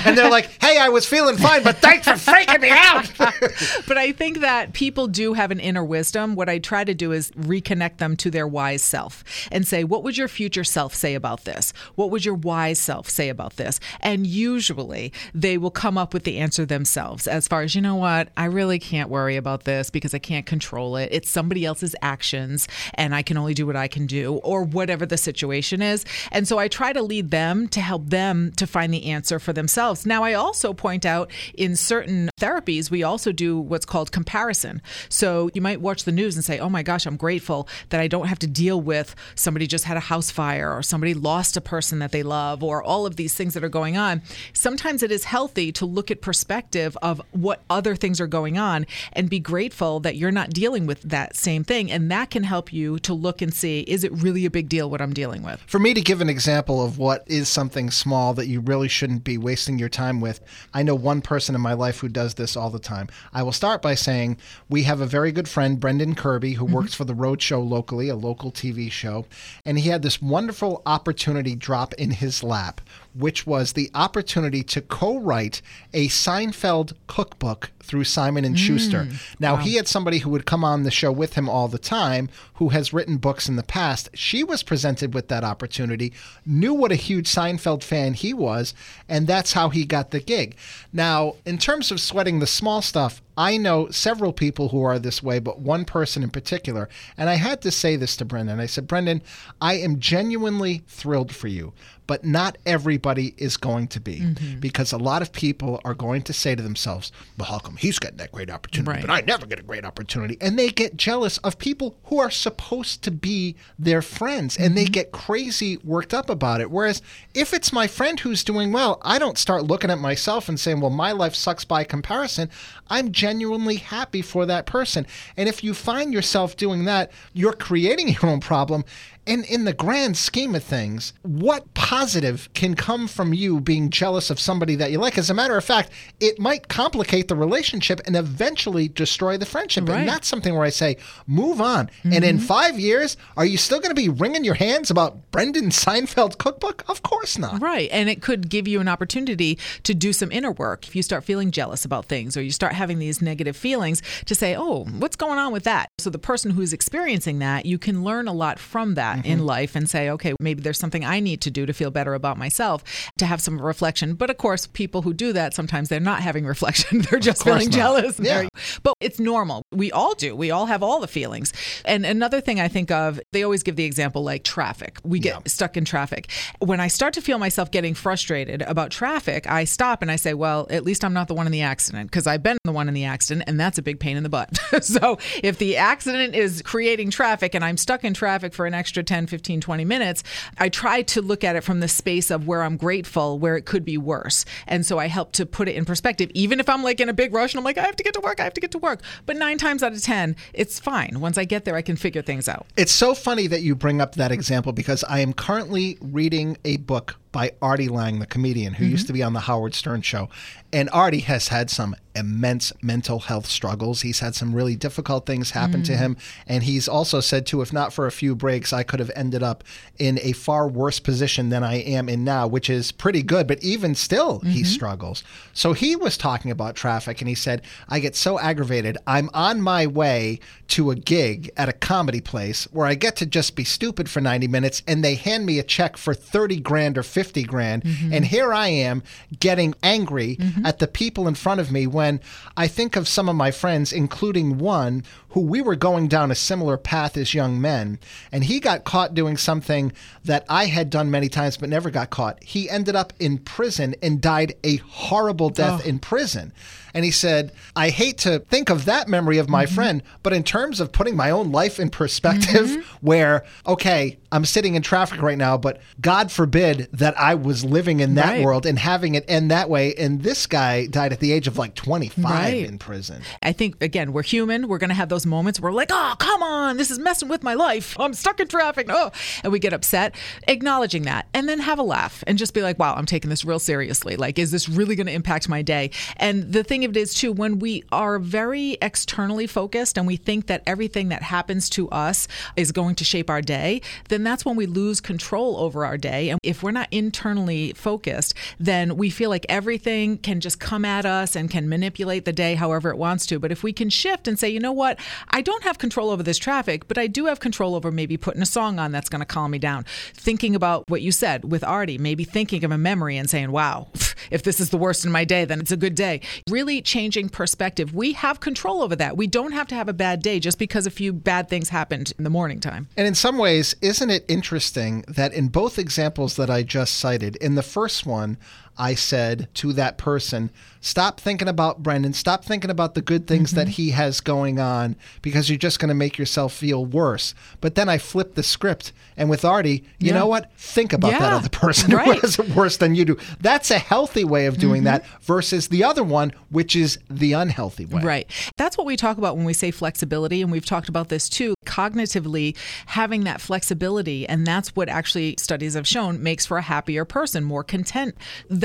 and 0.05 0.17
they're 0.17 0.29
like, 0.29 0.49
hey, 0.61 0.77
I 0.77 0.89
was 0.89 1.07
feeling 1.07 1.37
fine, 1.37 1.63
but 1.63 1.77
thanks 1.77 2.07
for 2.07 2.13
freaking 2.13 2.61
me 2.61 2.69
out. 2.71 3.11
but 3.87 3.97
I 3.97 4.11
think 4.11 4.39
that 4.39 4.73
people 4.73 5.07
do 5.07 5.33
have 5.33 5.51
an 5.51 5.59
inner 5.59 5.83
wisdom. 5.83 6.35
What 6.35 6.49
I 6.49 6.59
try 6.59 6.83
to 6.83 6.93
do 6.93 7.11
is 7.11 7.31
reconnect 7.31 7.97
them 7.97 8.15
to 8.17 8.31
their 8.31 8.47
wise 8.47 8.83
self 8.83 9.23
and 9.51 9.67
say, 9.67 9.83
what 9.83 10.03
would 10.03 10.17
your 10.17 10.27
future 10.27 10.63
self 10.63 10.93
say 10.93 11.15
about 11.15 11.45
this? 11.45 11.73
What 11.95 12.11
would 12.11 12.25
your 12.25 12.35
wise 12.35 12.79
self 12.79 13.09
say 13.09 13.29
about 13.29 13.57
this? 13.57 13.79
And 14.01 14.27
usually 14.27 15.11
they 15.33 15.57
will 15.57 15.71
come 15.71 15.97
up 15.97 16.13
with 16.13 16.23
the 16.23 16.37
answer 16.37 16.65
themselves 16.65 17.27
as 17.27 17.47
far 17.47 17.61
as, 17.61 17.75
you 17.75 17.81
know 17.81 17.95
what, 17.95 18.29
I 18.37 18.45
really 18.45 18.79
can't 18.79 19.09
worry 19.09 19.35
about 19.35 19.63
this 19.63 19.89
because 19.89 20.13
I 20.13 20.19
can't 20.19 20.45
control 20.45 20.66
it. 20.97 21.09
It's 21.11 21.29
somebody 21.29 21.65
else's 21.65 21.95
actions 22.01 22.67
and 22.95 23.15
I 23.15 23.21
can 23.21 23.37
only 23.37 23.53
do 23.53 23.65
what 23.65 23.75
I 23.75 23.87
can 23.87 24.05
do 24.05 24.35
or 24.43 24.63
whatever 24.63 25.05
the 25.05 25.17
situation 25.17 25.81
is. 25.81 26.05
And 26.31 26.47
so 26.47 26.57
I 26.57 26.67
try 26.67 26.93
to 26.93 27.01
lead 27.01 27.31
them 27.31 27.67
to 27.69 27.81
help 27.81 28.09
them 28.09 28.51
to 28.57 28.67
find 28.67 28.93
the 28.93 29.05
answer 29.05 29.39
for 29.39 29.53
themselves. 29.53 30.05
Now, 30.05 30.23
I 30.23 30.33
also 30.33 30.73
point 30.73 31.05
out 31.05 31.31
in 31.53 31.75
certain 31.75 32.29
therapies, 32.39 32.91
we 32.91 33.03
also 33.03 33.31
do 33.31 33.59
what's 33.59 33.85
called 33.85 34.11
comparison. 34.11 34.81
So 35.09 35.49
you 35.53 35.61
might 35.61 35.81
watch 35.81 36.03
the 36.03 36.11
news 36.11 36.35
and 36.35 36.43
say, 36.43 36.59
oh 36.59 36.69
my 36.69 36.83
gosh, 36.83 37.05
I'm 37.05 37.17
grateful 37.17 37.67
that 37.89 38.01
I 38.01 38.07
don't 38.07 38.27
have 38.27 38.39
to 38.39 38.47
deal 38.47 38.81
with 38.81 39.15
somebody 39.35 39.67
just 39.67 39.85
had 39.85 39.97
a 39.97 40.01
house 40.01 40.31
fire 40.31 40.71
or 40.71 40.83
somebody 40.83 41.13
lost 41.13 41.57
a 41.57 41.61
person 41.61 41.99
that 41.99 42.11
they 42.11 42.23
love 42.23 42.63
or 42.63 42.83
all 42.83 43.05
of 43.05 43.15
these 43.15 43.33
things 43.33 43.53
that 43.53 43.63
are 43.63 43.69
going 43.69 43.97
on. 43.97 44.21
Sometimes 44.53 45.03
it 45.03 45.11
is 45.11 45.23
healthy 45.23 45.71
to 45.73 45.85
look 45.85 46.11
at 46.11 46.21
perspective 46.21 46.97
of 47.01 47.21
what 47.31 47.63
other 47.69 47.95
things 47.95 48.19
are 48.19 48.27
going 48.27 48.57
on 48.57 48.85
and 49.13 49.29
be 49.29 49.39
grateful 49.39 49.99
that 50.01 50.15
you're 50.15 50.31
not 50.31 50.49
dealing 50.57 50.87
with 50.87 51.03
that 51.03 51.35
same 51.35 51.63
thing. 51.63 51.91
And 51.91 52.09
that 52.09 52.31
can 52.31 52.41
help 52.41 52.73
you 52.73 52.97
to 52.99 53.13
look 53.13 53.43
and 53.43 53.53
see, 53.53 53.81
is 53.81 54.03
it 54.03 54.11
really 54.11 54.43
a 54.43 54.49
big 54.49 54.69
deal 54.69 54.89
what 54.89 55.01
I'm 55.01 55.13
dealing 55.13 55.43
with? 55.43 55.61
For 55.67 55.77
me 55.77 55.93
to 55.93 56.01
give 56.01 56.19
an 56.19 56.29
example 56.29 56.83
of 56.83 56.97
what 56.97 57.23
is 57.27 57.47
something 57.47 57.91
small 57.91 58.33
that 58.33 58.47
you 58.47 58.59
really 58.59 58.87
shouldn't 58.87 59.23
be 59.23 59.37
wasting 59.37 59.77
your 59.77 59.87
time 59.87 60.19
with, 60.19 60.39
I 60.73 60.81
know 60.81 60.95
one 60.95 61.21
person 61.21 61.53
in 61.53 61.61
my 61.61 61.73
life 61.73 61.99
who 61.99 62.09
does 62.09 62.33
this 62.33 62.57
all 62.57 62.71
the 62.71 62.79
time. 62.79 63.07
I 63.33 63.43
will 63.43 63.51
start 63.51 63.83
by 63.83 63.93
saying 63.93 64.37
we 64.67 64.81
have 64.81 64.99
a 64.99 65.05
very 65.05 65.31
good 65.31 65.47
friend, 65.47 65.79
Brendan 65.79 66.15
Kirby, 66.15 66.53
who 66.53 66.65
works 66.65 66.93
mm-hmm. 66.93 66.97
for 66.97 67.05
the 67.05 67.13
Rhode 67.13 67.43
Show 67.43 67.61
locally, 67.61 68.09
a 68.09 68.15
local 68.15 68.51
TV 68.51 68.91
show, 68.91 69.27
and 69.63 69.77
he 69.77 69.89
had 69.89 70.01
this 70.01 70.23
wonderful 70.23 70.81
opportunity 70.87 71.55
drop 71.55 71.93
in 71.93 72.09
his 72.09 72.41
lap, 72.41 72.81
which 73.13 73.45
was 73.45 73.73
the 73.73 73.91
opportunity 73.93 74.63
to 74.63 74.81
co-write 74.81 75.61
a 75.93 76.07
Seinfeld 76.07 76.93
cookbook 77.05 77.71
through 77.87 78.03
Simon 78.03 78.45
and 78.45 78.59
Schuster. 78.59 79.05
Mm. 79.05 79.39
Now 79.39 79.55
he 79.55 79.75
had 79.75 79.87
somebody 79.87 80.19
who 80.19 80.29
would 80.29 80.45
come 80.45 80.63
on 80.63 80.83
the 80.83 80.91
show 80.91 81.11
with 81.11 81.33
him 81.33 81.49
all 81.49 81.67
the 81.67 81.79
time 81.79 82.29
who 82.55 82.69
has 82.69 82.93
written 82.93 83.17
books 83.17 83.47
in 83.47 83.55
the 83.55 83.63
past. 83.63 84.09
She 84.13 84.43
was 84.43 84.63
presented 84.63 85.13
with 85.13 85.29
that 85.29 85.43
opportunity, 85.43 86.13
knew 86.45 86.73
what 86.73 86.91
a 86.91 86.95
huge 86.95 87.27
Seinfeld 87.27 87.83
fan 87.83 88.13
he 88.13 88.33
was, 88.33 88.73
and 89.07 89.25
that's 89.25 89.53
how 89.53 89.69
he 89.69 89.85
got 89.85 90.11
the 90.11 90.19
gig. 90.19 90.55
Now, 90.91 91.35
in 91.45 91.57
terms 91.57 91.91
of 91.91 91.99
sweating 91.99 92.39
the 92.39 92.47
small 92.47 92.81
stuff, 92.81 93.21
I 93.37 93.57
know 93.57 93.89
several 93.91 94.33
people 94.33 94.69
who 94.69 94.81
are 94.81 94.97
this 94.97 95.21
way, 95.21 95.37
but 95.37 95.59
one 95.59 95.85
person 95.85 96.23
in 96.23 96.31
particular. 96.31 96.89
And 97.15 97.29
I 97.29 97.35
had 97.35 97.61
to 97.61 97.71
say 97.71 97.95
this 97.95 98.17
to 98.17 98.25
Brendan. 98.25 98.59
I 98.59 98.65
said, 98.65 98.87
Brendan, 98.87 99.21
I 99.61 99.75
am 99.75 99.99
genuinely 99.99 100.81
thrilled 100.87 101.35
for 101.35 101.47
you, 101.47 101.73
but 102.07 102.25
not 102.25 102.57
everybody 102.65 103.35
is 103.37 103.55
going 103.55 103.89
to 103.89 103.99
be 103.99 104.21
mm-hmm. 104.21 104.59
because 104.59 104.91
a 104.91 104.97
lot 104.97 105.21
of 105.21 105.31
people 105.31 105.79
are 105.85 105.93
going 105.93 106.23
to 106.23 106.33
say 106.33 106.55
to 106.55 106.63
themselves, 106.63 107.11
well, 107.37 107.47
how 107.47 107.59
come 107.59 107.76
he's 107.77 107.99
getting 107.99 108.17
that 108.17 108.31
great 108.31 108.49
opportunity, 108.49 108.91
Right. 108.91 109.01
but 109.01 109.09
I 109.09 109.21
never 109.21 109.45
get 109.45 109.59
a 109.59 109.63
great 109.63 109.85
opportunity? 109.85 110.37
And 110.41 110.57
they 110.57 110.69
get 110.69 110.97
jealous 110.97 111.37
of 111.39 111.57
people 111.57 111.97
who 112.05 112.19
are 112.19 112.31
supposed 112.31 113.03
to 113.03 113.11
be 113.11 113.55
their 113.77 114.01
friends 114.01 114.57
and 114.57 114.77
they 114.77 114.83
mm-hmm. 114.85 114.91
get 114.91 115.11
crazy 115.11 115.77
worked 115.83 116.13
up 116.13 116.29
about 116.29 116.61
it. 116.61 116.71
Whereas 116.71 117.01
if 117.33 117.53
it's 117.53 117.71
my 117.73 117.87
friend 117.87 118.19
who's 118.19 118.43
doing 118.43 118.71
well, 118.71 118.99
I 119.03 119.19
don't 119.19 119.37
start 119.37 119.63
looking 119.63 119.91
at 119.91 119.99
myself 119.99 120.49
and 120.49 120.59
saying, 120.59 120.79
well, 120.79 120.89
my 120.89 121.11
life 121.11 121.35
sucks 121.35 121.65
by 121.65 121.83
comparison. 121.83 122.49
I'm 122.89 123.11
genuinely 123.11 123.77
happy 123.77 124.21
for 124.21 124.45
that 124.45 124.65
person. 124.65 125.05
And 125.35 125.47
if 125.47 125.63
you 125.63 125.73
find 125.73 126.13
yourself 126.13 126.57
doing 126.57 126.85
that, 126.85 127.11
you're 127.33 127.53
creating 127.53 128.09
your 128.21 128.27
own 128.27 128.39
problem. 128.39 128.83
And 129.27 129.43
in 129.45 129.65
the 129.65 129.73
grand 129.73 130.15
scheme 130.15 130.55
of 130.55 130.63
things, 130.63 131.13
what 131.21 131.73
positive 131.73 132.49
can 132.53 132.75
come 132.75 133.07
from 133.07 133.33
you 133.33 133.59
being 133.59 133.89
jealous 133.89 134.29
of 134.29 134.39
somebody 134.39 134.75
that 134.75 134.89
you 134.89 134.99
like? 134.99 135.17
As 135.17 135.29
a 135.29 135.33
matter 135.33 135.57
of 135.57 135.65
fact, 135.65 135.91
it 136.21 136.39
might 136.39 136.69
complicate 136.69 137.27
the 137.27 137.35
relationship 137.35 137.99
and 138.05 138.15
eventually 138.15 138.87
destroy 138.87 139.37
the 139.37 139.45
friendship. 139.45 139.87
Right. 139.87 139.99
And 139.99 140.09
that's 140.09 140.27
something 140.27 140.55
where 140.55 140.63
I 140.63 140.69
say, 140.69 140.97
move 141.27 141.59
on. 141.59 141.89
And 142.03 142.23
in 142.23 142.37
mm-hmm. 142.37 142.45
five 142.45 142.79
years, 142.79 143.17
are 143.35 143.45
you 143.45 143.57
still 143.57 143.79
going 143.79 143.93
to 143.93 144.01
be 144.01 144.07
wringing 144.07 144.45
your 144.45 144.55
hands 144.55 144.89
about 144.89 145.29
Brendan 145.31 145.71
Seinfeld's 145.71 146.35
cookbook? 146.37 146.85
Of 146.87 147.03
course 147.03 147.37
not. 147.37 147.61
Right. 147.61 147.89
And 147.91 148.09
it 148.09 148.21
could 148.21 148.49
give 148.49 148.67
you 148.67 148.79
an 148.79 148.87
opportunity 148.87 149.59
to 149.83 149.93
do 149.93 150.13
some 150.13 150.31
inner 150.31 150.51
work 150.51 150.87
if 150.87 150.95
you 150.95 151.03
start 151.03 151.25
feeling 151.25 151.51
jealous 151.51 151.83
about 151.83 152.05
things 152.05 152.37
or 152.37 152.41
you 152.41 152.51
start 152.51 152.73
having 152.73 152.99
these 152.99 153.21
negative 153.21 153.57
feelings 153.57 154.01
to 154.25 154.33
say, 154.33 154.55
oh, 154.55 154.85
what's 154.85 155.17
going 155.17 155.37
on 155.37 155.51
with 155.51 155.63
that? 155.65 155.89
So 155.97 156.09
the 156.09 156.17
person 156.17 156.51
who's 156.51 156.71
experiencing 156.71 157.39
that, 157.39 157.65
you 157.65 157.77
can 157.77 158.05
learn 158.05 158.29
a 158.29 158.33
lot 158.33 158.57
from 158.57 158.95
that 158.95 159.16
Mm-hmm. 159.17 159.31
in 159.31 159.45
life 159.45 159.75
and 159.75 159.89
say, 159.89 160.09
okay, 160.11 160.33
maybe 160.39 160.61
there's 160.61 160.77
something 160.79 161.03
I 161.05 161.19
need 161.19 161.41
to 161.41 161.51
do 161.51 161.65
to 161.65 161.73
feel 161.73 161.89
better 161.91 162.13
about 162.13 162.37
myself, 162.37 162.83
to 163.17 163.25
have 163.25 163.41
some 163.41 163.59
reflection. 163.61 164.13
But 164.15 164.29
of 164.29 164.37
course, 164.37 164.67
people 164.67 165.01
who 165.01 165.13
do 165.13 165.33
that, 165.33 165.53
sometimes 165.53 165.89
they're 165.89 165.99
not 165.99 166.21
having 166.21 166.45
reflection. 166.55 167.01
they're 167.09 167.19
just 167.19 167.43
feeling 167.43 167.65
not. 167.69 167.73
jealous. 167.73 168.19
Yeah. 168.19 168.47
But 168.83 168.93
it's 168.99 169.19
normal. 169.19 169.63
We 169.71 169.91
all 169.91 170.13
do. 170.13 170.35
We 170.35 170.51
all 170.51 170.65
have 170.67 170.83
all 170.83 170.99
the 170.99 171.07
feelings. 171.07 171.53
And 171.85 172.05
another 172.05 172.41
thing 172.41 172.59
I 172.59 172.67
think 172.67 172.91
of, 172.91 173.19
they 173.31 173.43
always 173.43 173.63
give 173.63 173.75
the 173.75 173.85
example 173.85 174.23
like 174.23 174.43
traffic. 174.43 174.97
We 175.03 175.19
get 175.19 175.33
Yeah. 175.35 175.39
stuck 175.45 175.77
in 175.77 175.85
traffic. 175.85 176.29
When 176.59 176.79
I 176.79 176.87
start 176.87 177.13
to 177.15 177.21
feel 177.21 177.39
myself 177.39 177.71
getting 177.71 177.93
frustrated 177.93 178.61
about 178.63 178.91
traffic, 178.91 179.49
I 179.49 179.63
stop 179.63 180.01
and 180.01 180.11
I 180.11 180.15
say, 180.15 180.33
well, 180.33 180.67
at 180.69 180.83
least 180.83 181.03
I'm 181.03 181.13
not 181.13 181.27
the 181.27 181.33
one 181.33 181.45
in 181.45 181.51
the 181.51 181.61
accident 181.61 182.11
because 182.11 182.27
I've 182.27 182.43
been 182.43 182.57
the 182.63 182.71
one 182.71 182.87
in 182.87 182.93
the 182.93 183.05
accident 183.05 183.45
and 183.47 183.59
that's 183.59 183.77
a 183.77 183.81
big 183.81 183.99
pain 183.99 184.17
in 184.17 184.23
the 184.23 184.29
butt. 184.29 184.57
so 184.83 185.17
if 185.43 185.57
the 185.57 185.77
accident 185.77 186.35
is 186.35 186.61
creating 186.63 187.09
traffic 187.11 187.55
and 187.55 187.63
I'm 187.63 187.77
stuck 187.77 188.03
in 188.03 188.13
traffic 188.13 188.53
for 188.53 188.65
an 188.65 188.73
extra 188.73 189.03
10, 189.07 189.27
15, 189.27 189.61
20 189.61 189.85
minutes, 189.85 190.23
I 190.57 190.69
try 190.69 191.01
to 191.03 191.21
look 191.21 191.43
at 191.43 191.55
it 191.55 191.63
from 191.63 191.79
the 191.79 191.87
space 191.87 192.29
of 192.29 192.47
where 192.47 192.61
I'm 192.61 192.77
grateful, 192.77 193.39
where 193.39 193.55
it 193.55 193.65
could 193.65 193.83
be 193.83 193.97
worse. 193.97 194.45
And 194.67 194.85
so 194.85 194.99
I 194.99 195.07
help 195.07 195.31
to 195.33 195.45
put 195.45 195.67
it 195.67 195.75
in 195.75 195.85
perspective, 195.85 196.29
even 196.33 196.59
if 196.59 196.69
I'm 196.69 196.83
like 196.83 196.99
in 196.99 197.09
a 197.09 197.13
big 197.13 197.33
rush 197.33 197.53
and 197.53 197.59
I'm 197.59 197.65
like, 197.65 197.77
I 197.77 197.83
have 197.83 197.95
to 197.95 198.03
get 198.03 198.13
to 198.13 198.21
work, 198.21 198.39
I 198.39 198.43
have 198.43 198.53
to 198.53 198.61
get 198.61 198.71
to 198.71 198.77
work. 198.77 199.01
But 199.25 199.37
nine 199.37 199.57
times 199.57 199.81
out 199.81 199.93
of 199.93 200.01
10, 200.01 200.35
it's 200.53 200.79
fine. 200.79 201.19
Once 201.19 201.37
I 201.37 201.45
get 201.45 201.65
there, 201.65 201.75
I 201.75 201.81
can 201.81 201.95
figure 201.95 202.21
things 202.21 202.47
out. 202.47 202.67
It's 202.75 202.91
so 202.91 203.15
funny 203.15 203.47
that 203.47 203.61
you 203.61 203.75
bring 203.75 204.01
up 204.01 204.15
that 204.15 204.31
example 204.31 204.73
because 204.73 205.03
I 205.05 205.19
am 205.19 205.33
currently 205.33 205.97
reading 206.01 206.57
a 206.65 206.77
book 206.77 207.15
by 207.31 207.51
Artie 207.61 207.89
Lange, 207.89 208.19
the 208.19 208.25
comedian 208.25 208.73
who 208.73 208.83
mm-hmm. 208.83 208.91
used 208.91 209.07
to 209.07 209.13
be 209.13 209.23
on 209.23 209.33
the 209.33 209.41
Howard 209.41 209.75
Stern 209.75 210.01
show. 210.01 210.29
And 210.73 210.89
Artie 210.91 211.21
has 211.21 211.47
had 211.47 211.69
some 211.69 211.95
immense 212.17 212.73
mental 212.81 213.19
health 213.19 213.45
struggles. 213.45 214.01
He's 214.01 214.19
had 214.19 214.35
some 214.35 214.53
really 214.53 214.75
difficult 214.75 215.25
things 215.25 215.51
happen 215.51 215.81
mm. 215.81 215.85
to 215.85 215.95
him. 215.95 216.17
And 216.47 216.63
he's 216.63 216.87
also 216.87 217.19
said, 217.19 217.45
too, 217.45 217.61
if 217.61 217.71
not 217.71 217.93
for 217.93 218.05
a 218.05 218.11
few 218.11 218.35
breaks, 218.35 218.73
I 218.73 218.83
could 218.83 218.99
have 218.99 219.11
ended 219.15 219.43
up 219.43 219.63
in 219.97 220.19
a 220.21 220.33
far 220.33 220.67
worse 220.67 220.99
position 220.99 221.49
than 221.49 221.63
I 221.63 221.75
am 221.75 222.09
in 222.09 222.23
now, 222.23 222.47
which 222.47 222.69
is 222.69 222.91
pretty 222.91 223.23
good. 223.23 223.47
But 223.47 223.63
even 223.63 223.95
still, 223.95 224.39
mm-hmm. 224.39 224.49
he 224.49 224.63
struggles. 224.63 225.23
So 225.53 225.73
he 225.73 225.95
was 225.95 226.17
talking 226.17 226.51
about 226.51 226.75
traffic 226.75 227.21
and 227.21 227.29
he 227.29 227.35
said, 227.35 227.61
I 227.87 227.99
get 227.99 228.15
so 228.15 228.39
aggravated. 228.39 228.97
I'm 229.05 229.29
on 229.33 229.61
my 229.61 229.87
way 229.87 230.39
to 230.69 230.91
a 230.91 230.95
gig 230.95 231.51
at 231.55 231.69
a 231.69 231.73
comedy 231.73 232.19
place 232.19 232.65
where 232.71 232.87
I 232.87 232.95
get 232.95 233.15
to 233.17 233.25
just 233.25 233.55
be 233.55 233.63
stupid 233.63 234.09
for 234.09 234.19
90 234.19 234.47
minutes 234.47 234.81
and 234.87 235.03
they 235.03 235.15
hand 235.15 235.45
me 235.45 235.59
a 235.59 235.63
check 235.63 235.95
for 235.95 236.13
30 236.13 236.59
grand 236.59 236.97
or 236.97 237.03
50 237.17 237.43
grand. 237.45 237.83
Mm-hmm. 237.83 238.13
And 238.13 238.23
here 238.23 238.53
I 238.53 238.67
am 238.67 239.01
getting 239.39 239.73
angry 239.81 240.35
mm-hmm. 240.35 240.67
at 240.67 240.77
the 240.77 240.85
people 240.85 241.27
in 241.27 241.33
front 241.33 241.59
of 241.59 241.71
me 241.71 241.87
when 241.87 242.21
I 242.55 242.67
think 242.67 242.95
of 242.95 243.07
some 243.07 243.27
of 243.27 243.35
my 243.35 243.49
friends, 243.49 243.91
including 243.91 244.59
one 244.59 245.03
who 245.37 245.43
we 245.43 245.61
were 245.61 245.75
going 245.75 246.07
down 246.07 246.31
a 246.31 246.35
similar 246.35 246.77
path 246.77 247.15
as 247.15 247.35
young 247.35 247.61
men, 247.61 247.99
and 248.31 248.45
he 248.45 248.59
got 248.59 248.83
caught 248.83 249.13
doing 249.13 249.37
something 249.37 249.91
that 250.25 250.43
I 250.49 250.65
had 250.65 250.89
done 250.89 251.11
many 251.11 251.29
times 251.29 251.57
but 251.57 251.69
never 251.69 251.91
got 251.91 252.09
caught. 252.09 252.43
He 252.43 252.67
ended 252.67 252.95
up 252.95 253.13
in 253.19 253.37
prison 253.37 253.93
and 254.01 254.19
died 254.19 254.55
a 254.63 254.77
horrible 254.77 255.51
death 255.51 255.83
oh. 255.85 255.87
in 255.87 255.99
prison. 255.99 256.53
And 256.97 257.05
he 257.05 257.11
said, 257.11 257.51
I 257.75 257.89
hate 257.89 258.17
to 258.19 258.39
think 258.39 258.71
of 258.71 258.85
that 258.85 259.07
memory 259.07 259.37
of 259.37 259.47
my 259.47 259.65
mm-hmm. 259.65 259.75
friend, 259.75 260.03
but 260.23 260.33
in 260.33 260.43
terms 260.43 260.79
of 260.79 260.91
putting 260.91 261.15
my 261.15 261.29
own 261.29 261.51
life 261.51 261.79
in 261.79 261.91
perspective, 261.91 262.65
mm-hmm. 262.65 262.81
where, 263.05 263.45
okay, 263.67 264.17
I'm 264.31 264.45
sitting 264.45 264.73
in 264.73 264.81
traffic 264.81 265.21
right 265.21 265.37
now, 265.37 265.59
but 265.59 265.79
God 266.01 266.31
forbid 266.31 266.89
that 266.93 267.15
I 267.19 267.35
was 267.35 267.63
living 267.63 267.99
in 267.99 268.15
that 268.15 268.37
right. 268.37 268.43
world 268.43 268.65
and 268.65 268.79
having 268.79 269.13
it 269.13 269.25
end 269.27 269.51
that 269.51 269.69
way. 269.69 269.93
And 269.93 270.23
this 270.23 270.47
guy 270.47 270.87
died 270.87 271.13
at 271.13 271.19
the 271.19 271.31
age 271.33 271.47
of 271.47 271.59
like 271.59 271.75
25 271.75 272.23
right. 272.23 272.65
in 272.65 272.79
prison. 272.79 273.21
I 273.43 273.51
think, 273.51 273.79
again, 273.83 274.11
we're 274.11 274.23
human. 274.23 274.67
We're 274.67 274.79
going 274.79 274.89
to 274.89 274.95
have 274.95 275.09
those 275.09 275.26
moments 275.27 275.59
where 275.59 275.71
we're 275.71 275.75
like, 275.75 275.91
oh, 275.91 276.15
come 276.19 276.41
on, 276.41 276.77
this 276.77 276.91
is 276.91 276.99
messing 276.99 277.29
with 277.29 277.43
my 277.43 277.53
life. 277.53 277.95
I'm 277.99 278.13
stuck 278.13 278.39
in 278.39 278.47
traffic. 278.47 278.87
Oh, 278.89 279.11
and 279.43 279.51
we 279.51 279.59
get 279.59 279.73
upset. 279.73 280.15
Acknowledging 280.47 281.03
that 281.03 281.27
and 281.33 281.47
then 281.47 281.59
have 281.59 281.79
a 281.79 281.83
laugh 281.83 282.23
and 282.27 282.37
just 282.37 282.53
be 282.53 282.61
like, 282.61 282.79
wow, 282.79 282.93
I'm 282.95 283.05
taking 283.05 283.29
this 283.29 283.45
real 283.45 283.59
seriously. 283.59 284.15
Like, 284.15 284.39
is 284.39 284.51
this 284.51 284.69
really 284.69 284.95
going 284.95 285.07
to 285.07 285.13
impact 285.13 285.49
my 285.49 285.61
day? 285.61 285.91
And 286.17 286.51
the 286.51 286.63
thing 286.63 286.85
of 286.85 286.91
it 286.91 286.97
is, 286.97 287.13
too, 287.13 287.31
when 287.31 287.59
we 287.59 287.83
are 287.91 288.19
very 288.19 288.77
externally 288.81 289.47
focused 289.47 289.97
and 289.97 290.07
we 290.07 290.15
think 290.15 290.47
that 290.47 290.63
everything 290.65 291.09
that 291.09 291.23
happens 291.23 291.69
to 291.71 291.89
us 291.89 292.27
is 292.55 292.71
going 292.71 292.95
to 292.95 293.03
shape 293.03 293.29
our 293.29 293.41
day, 293.41 293.81
then 294.09 294.23
that's 294.23 294.45
when 294.45 294.55
we 294.55 294.65
lose 294.65 295.01
control 295.01 295.57
over 295.57 295.85
our 295.85 295.97
day. 295.97 296.29
And 296.29 296.39
if 296.43 296.63
we're 296.63 296.71
not 296.71 296.87
internally 296.91 297.73
focused, 297.73 298.33
then 298.59 298.97
we 298.97 299.09
feel 299.09 299.29
like 299.29 299.45
everything 299.49 300.17
can 300.17 300.39
just 300.39 300.59
come 300.59 300.85
at 300.85 301.05
us 301.05 301.35
and 301.35 301.49
can 301.49 301.69
manipulate 301.69 302.25
the 302.25 302.33
day 302.33 302.55
however 302.55 302.89
it 302.89 302.97
wants 302.97 303.25
to. 303.27 303.39
But 303.39 303.51
if 303.51 303.63
we 303.63 303.73
can 303.73 303.89
shift 303.89 304.27
and 304.27 304.37
say, 304.39 304.49
you 304.49 304.59
know 304.59 304.71
what, 304.71 304.99
I 305.29 305.41
don't 305.41 305.63
have 305.63 305.77
control 305.77 306.09
over 306.09 306.23
this 306.23 306.37
traffic, 306.37 306.87
but 306.87 306.97
I 306.97 307.07
do 307.07 307.25
have 307.25 307.39
control 307.39 307.75
over 307.75 307.91
maybe 307.91 308.17
putting 308.17 308.41
a 308.41 308.45
song 308.45 308.79
on 308.79 308.91
that's 308.91 309.09
going 309.09 309.19
to 309.19 309.25
calm 309.25 309.51
me 309.51 309.59
down. 309.59 309.85
Thinking 310.13 310.55
about 310.55 310.89
what 310.89 311.01
you 311.01 311.11
said 311.11 311.51
with 311.51 311.63
Artie, 311.63 311.97
maybe 311.97 312.23
thinking 312.23 312.63
of 312.63 312.71
a 312.71 312.77
memory 312.77 313.17
and 313.17 313.29
saying, 313.29 313.51
wow, 313.51 313.87
if 314.31 314.43
this 314.43 314.59
is 314.59 314.69
the 314.69 314.77
worst 314.77 315.05
in 315.05 315.11
my 315.11 315.25
day, 315.25 315.45
then 315.45 315.59
it's 315.59 315.71
a 315.71 315.77
good 315.77 315.95
day. 315.95 316.21
Really 316.49 316.81
changing 316.81 317.29
perspective. 317.29 317.93
We 317.93 318.13
have 318.13 318.39
control 318.39 318.81
over 318.81 318.95
that. 318.95 319.17
We 319.17 319.27
don't 319.27 319.51
have 319.51 319.67
to 319.67 319.75
have 319.75 319.89
a 319.89 319.93
bad 319.93 320.21
day 320.21 320.39
just 320.39 320.59
because 320.59 320.85
a 320.85 320.91
few 320.91 321.13
bad 321.13 321.49
things 321.49 321.69
happened 321.69 322.13
in 322.17 322.23
the 322.23 322.29
morning 322.29 322.59
time. 322.59 322.87
And 322.97 323.07
in 323.07 323.15
some 323.15 323.37
ways, 323.37 323.75
isn't 323.81 324.09
it 324.09 324.25
interesting 324.27 325.03
that 325.07 325.33
in 325.33 325.49
both 325.49 325.79
examples 325.79 326.35
that 326.35 326.49
I 326.49 326.63
just 326.63 326.95
cited, 326.95 327.35
in 327.37 327.55
the 327.55 327.63
first 327.63 328.05
one, 328.05 328.37
I 328.77 328.95
said 328.95 329.47
to 329.55 329.73
that 329.73 329.97
person, 329.97 330.51
stop 330.81 331.19
thinking 331.19 331.47
about 331.47 331.83
Brendan, 331.83 332.13
stop 332.13 332.45
thinking 332.45 332.69
about 332.69 332.93
the 332.93 333.01
good 333.01 333.27
things 333.27 333.49
mm-hmm. 333.49 333.59
that 333.59 333.67
he 333.69 333.91
has 333.91 334.21
going 334.21 334.59
on 334.59 334.95
because 335.21 335.49
you're 335.49 335.57
just 335.57 335.79
going 335.79 335.89
to 335.89 335.95
make 335.95 336.17
yourself 336.17 336.53
feel 336.53 336.85
worse. 336.85 337.33
But 337.61 337.75
then 337.75 337.89
I 337.89 337.97
flipped 337.97 338.35
the 338.35 338.43
script 338.43 338.93
and 339.17 339.29
with 339.29 339.43
Artie, 339.43 339.83
you 339.99 340.07
yeah. 340.07 340.13
know 340.13 340.27
what? 340.27 340.51
Think 340.53 340.93
about 340.93 341.11
yeah. 341.11 341.19
that 341.19 341.33
other 341.33 341.49
person 341.49 341.91
right. 341.91 342.05
who 342.05 342.21
has 342.21 342.39
it 342.39 342.49
worse 342.49 342.77
than 342.77 342.95
you 342.95 343.05
do. 343.05 343.17
That's 343.41 343.71
a 343.71 343.79
healthy 343.79 344.23
way 344.23 344.45
of 344.45 344.57
doing 344.57 344.83
mm-hmm. 344.83 344.85
that 344.85 345.07
versus 345.21 345.69
the 345.69 345.83
other 345.83 346.03
one, 346.03 346.33
which 346.49 346.75
is 346.75 346.99
the 347.09 347.33
unhealthy 347.33 347.85
way. 347.85 348.01
Right. 348.01 348.51
That's 348.57 348.77
what 348.77 348.85
we 348.85 348.95
talk 348.95 349.17
about 349.17 349.35
when 349.35 349.45
we 349.45 349.53
say 349.53 349.71
flexibility. 349.71 350.41
And 350.41 350.51
we've 350.51 350.65
talked 350.65 350.89
about 350.89 351.09
this 351.09 351.27
too. 351.29 351.55
Cognitively, 351.65 352.55
having 352.85 353.23
that 353.23 353.41
flexibility, 353.41 354.27
and 354.27 354.45
that's 354.45 354.75
what 354.75 354.87
actually 354.89 355.35
studies 355.39 355.73
have 355.73 355.87
shown 355.87 356.21
makes 356.21 356.45
for 356.45 356.57
a 356.57 356.61
happier 356.61 357.05
person, 357.05 357.43
more 357.43 357.63
content. 357.63 358.15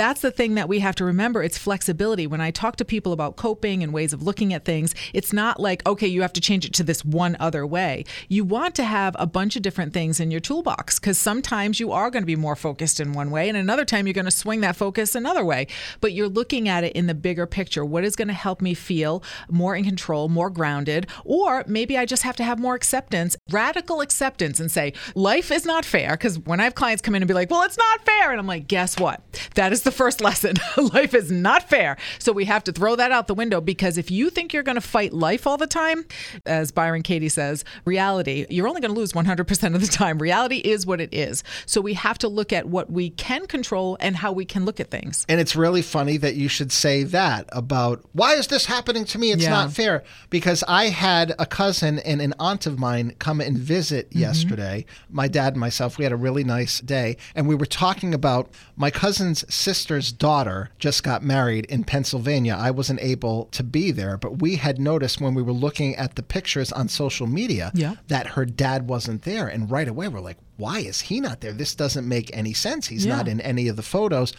That's 0.02 0.20
the 0.20 0.32
thing 0.32 0.56
that 0.56 0.68
we 0.68 0.80
have 0.80 0.96
to 0.96 1.04
remember. 1.04 1.44
It's 1.44 1.56
flexibility. 1.56 2.26
When 2.26 2.40
I 2.40 2.50
talk 2.50 2.74
to 2.78 2.84
people 2.84 3.12
about 3.12 3.36
coping 3.36 3.84
and 3.84 3.92
ways 3.92 4.12
of 4.12 4.20
looking 4.20 4.52
at 4.52 4.64
things, 4.64 4.96
it's 5.14 5.32
not 5.32 5.60
like, 5.60 5.86
okay, 5.86 6.08
you 6.08 6.22
have 6.22 6.32
to 6.32 6.40
change 6.40 6.64
it 6.64 6.72
to 6.72 6.82
this 6.82 7.04
one 7.04 7.36
other 7.38 7.64
way. 7.64 8.04
You 8.28 8.44
want 8.44 8.74
to 8.74 8.82
have 8.82 9.14
a 9.16 9.28
bunch 9.28 9.54
of 9.54 9.62
different 9.62 9.94
things 9.94 10.18
in 10.18 10.32
your 10.32 10.40
toolbox 10.40 10.98
because 10.98 11.18
sometimes 11.18 11.78
you 11.78 11.92
are 11.92 12.10
going 12.10 12.24
to 12.24 12.26
be 12.26 12.34
more 12.34 12.56
focused 12.56 12.98
in 12.98 13.12
one 13.12 13.30
way 13.30 13.48
and 13.48 13.56
another 13.56 13.84
time 13.84 14.08
you're 14.08 14.12
going 14.12 14.24
to 14.24 14.32
swing 14.32 14.60
that 14.62 14.74
focus 14.74 15.14
another 15.14 15.44
way 15.44 15.68
but 16.00 16.12
you're 16.12 16.28
looking 16.28 16.68
at 16.68 16.82
it 16.82 16.92
in 16.94 17.06
the 17.06 17.14
bigger 17.14 17.46
picture 17.46 17.84
what 17.84 18.02
is 18.02 18.16
going 18.16 18.26
to 18.26 18.34
help 18.34 18.60
me 18.60 18.74
feel 18.74 19.22
more 19.48 19.76
in 19.76 19.84
control 19.84 20.28
more 20.28 20.50
grounded 20.50 21.06
or 21.24 21.62
maybe 21.66 21.96
i 21.96 22.04
just 22.04 22.22
have 22.22 22.34
to 22.34 22.42
have 22.42 22.58
more 22.58 22.74
acceptance 22.74 23.36
radical 23.50 24.00
acceptance 24.00 24.58
and 24.58 24.70
say 24.70 24.92
life 25.14 25.50
is 25.52 25.64
not 25.64 25.84
fair 25.84 26.10
because 26.12 26.38
when 26.40 26.58
i 26.58 26.64
have 26.64 26.74
clients 26.74 27.02
come 27.02 27.14
in 27.14 27.22
and 27.22 27.28
be 27.28 27.34
like 27.34 27.50
well 27.50 27.62
it's 27.62 27.78
not 27.78 28.04
fair 28.04 28.30
and 28.30 28.40
i'm 28.40 28.46
like 28.46 28.66
guess 28.66 28.98
what 28.98 29.22
that 29.54 29.72
is 29.72 29.82
the 29.82 29.91
first 29.92 30.20
lesson 30.20 30.56
life 30.92 31.14
is 31.14 31.30
not 31.30 31.68
fair 31.68 31.96
so 32.18 32.32
we 32.32 32.44
have 32.44 32.64
to 32.64 32.72
throw 32.72 32.96
that 32.96 33.12
out 33.12 33.26
the 33.26 33.34
window 33.34 33.60
because 33.60 33.98
if 33.98 34.10
you 34.10 34.30
think 34.30 34.52
you're 34.52 34.62
going 34.62 34.76
to 34.76 34.80
fight 34.80 35.12
life 35.12 35.46
all 35.46 35.56
the 35.56 35.66
time 35.66 36.04
as 36.46 36.72
byron 36.72 37.02
katie 37.02 37.28
says 37.28 37.64
reality 37.84 38.46
you're 38.48 38.68
only 38.68 38.80
going 38.80 38.92
to 38.92 38.98
lose 38.98 39.12
100% 39.12 39.74
of 39.74 39.80
the 39.80 39.86
time 39.86 40.18
reality 40.18 40.56
is 40.56 40.86
what 40.86 41.00
it 41.00 41.12
is. 41.12 41.42
So 41.66 41.80
we 41.80 41.94
have 41.94 42.18
to 42.18 42.28
look 42.28 42.52
at 42.52 42.68
what 42.68 42.90
we 42.90 43.10
can 43.10 43.46
control 43.46 43.96
and 44.00 44.16
how 44.16 44.32
we 44.32 44.44
can 44.44 44.64
look 44.64 44.80
at 44.80 44.90
things. 44.90 45.26
And 45.28 45.40
it's 45.40 45.54
really 45.54 45.82
funny 45.82 46.16
that 46.18 46.34
you 46.34 46.48
should 46.48 46.72
say 46.72 47.02
that 47.04 47.48
about 47.52 48.04
why 48.12 48.34
is 48.34 48.46
this 48.46 48.66
happening 48.66 49.04
to 49.06 49.18
me? 49.18 49.32
It's 49.32 49.44
yeah. 49.44 49.50
not 49.50 49.72
fair. 49.72 50.04
Because 50.30 50.64
I 50.66 50.86
had 50.86 51.34
a 51.38 51.46
cousin 51.46 51.98
and 52.00 52.20
an 52.20 52.34
aunt 52.38 52.66
of 52.66 52.78
mine 52.78 53.14
come 53.18 53.40
and 53.40 53.58
visit 53.58 54.10
mm-hmm. 54.10 54.20
yesterday. 54.20 54.86
My 55.10 55.28
dad 55.28 55.54
and 55.54 55.60
myself, 55.60 55.98
we 55.98 56.04
had 56.04 56.12
a 56.12 56.16
really 56.16 56.44
nice 56.44 56.80
day. 56.80 57.16
And 57.34 57.46
we 57.46 57.54
were 57.54 57.66
talking 57.66 58.14
about 58.14 58.50
my 58.76 58.90
cousin's 58.90 59.44
sister's 59.82 60.12
daughter 60.12 60.70
just 60.78 61.02
got 61.02 61.24
married 61.24 61.64
in 61.64 61.82
Pennsylvania. 61.82 62.54
I 62.56 62.70
wasn't 62.70 63.00
able 63.00 63.46
to 63.46 63.64
be 63.64 63.90
there, 63.90 64.16
but 64.16 64.40
we 64.40 64.54
had 64.54 64.78
noticed 64.78 65.20
when 65.20 65.34
we 65.34 65.42
were 65.42 65.52
looking 65.52 65.96
at 65.96 66.14
the 66.14 66.22
pictures 66.22 66.70
on 66.70 66.88
social 66.88 67.26
media 67.26 67.72
yeah. 67.74 67.96
that 68.06 68.28
her 68.28 68.44
dad 68.44 68.88
wasn't 68.88 69.22
there. 69.22 69.48
And 69.48 69.68
right 69.68 69.88
away, 69.88 70.06
we're 70.06 70.20
like, 70.20 70.38
why 70.56 70.78
is 70.78 71.00
he 71.00 71.20
not 71.20 71.40
there? 71.40 71.52
This 71.52 71.74
doesn't 71.74 72.06
make 72.06 72.30
any 72.32 72.52
sense. 72.52 72.86
He's 72.86 73.04
yeah. 73.04 73.16
not 73.16 73.26
in 73.26 73.40
any 73.40 73.66
of 73.66 73.74
the 73.74 73.82
photos. 73.82 74.32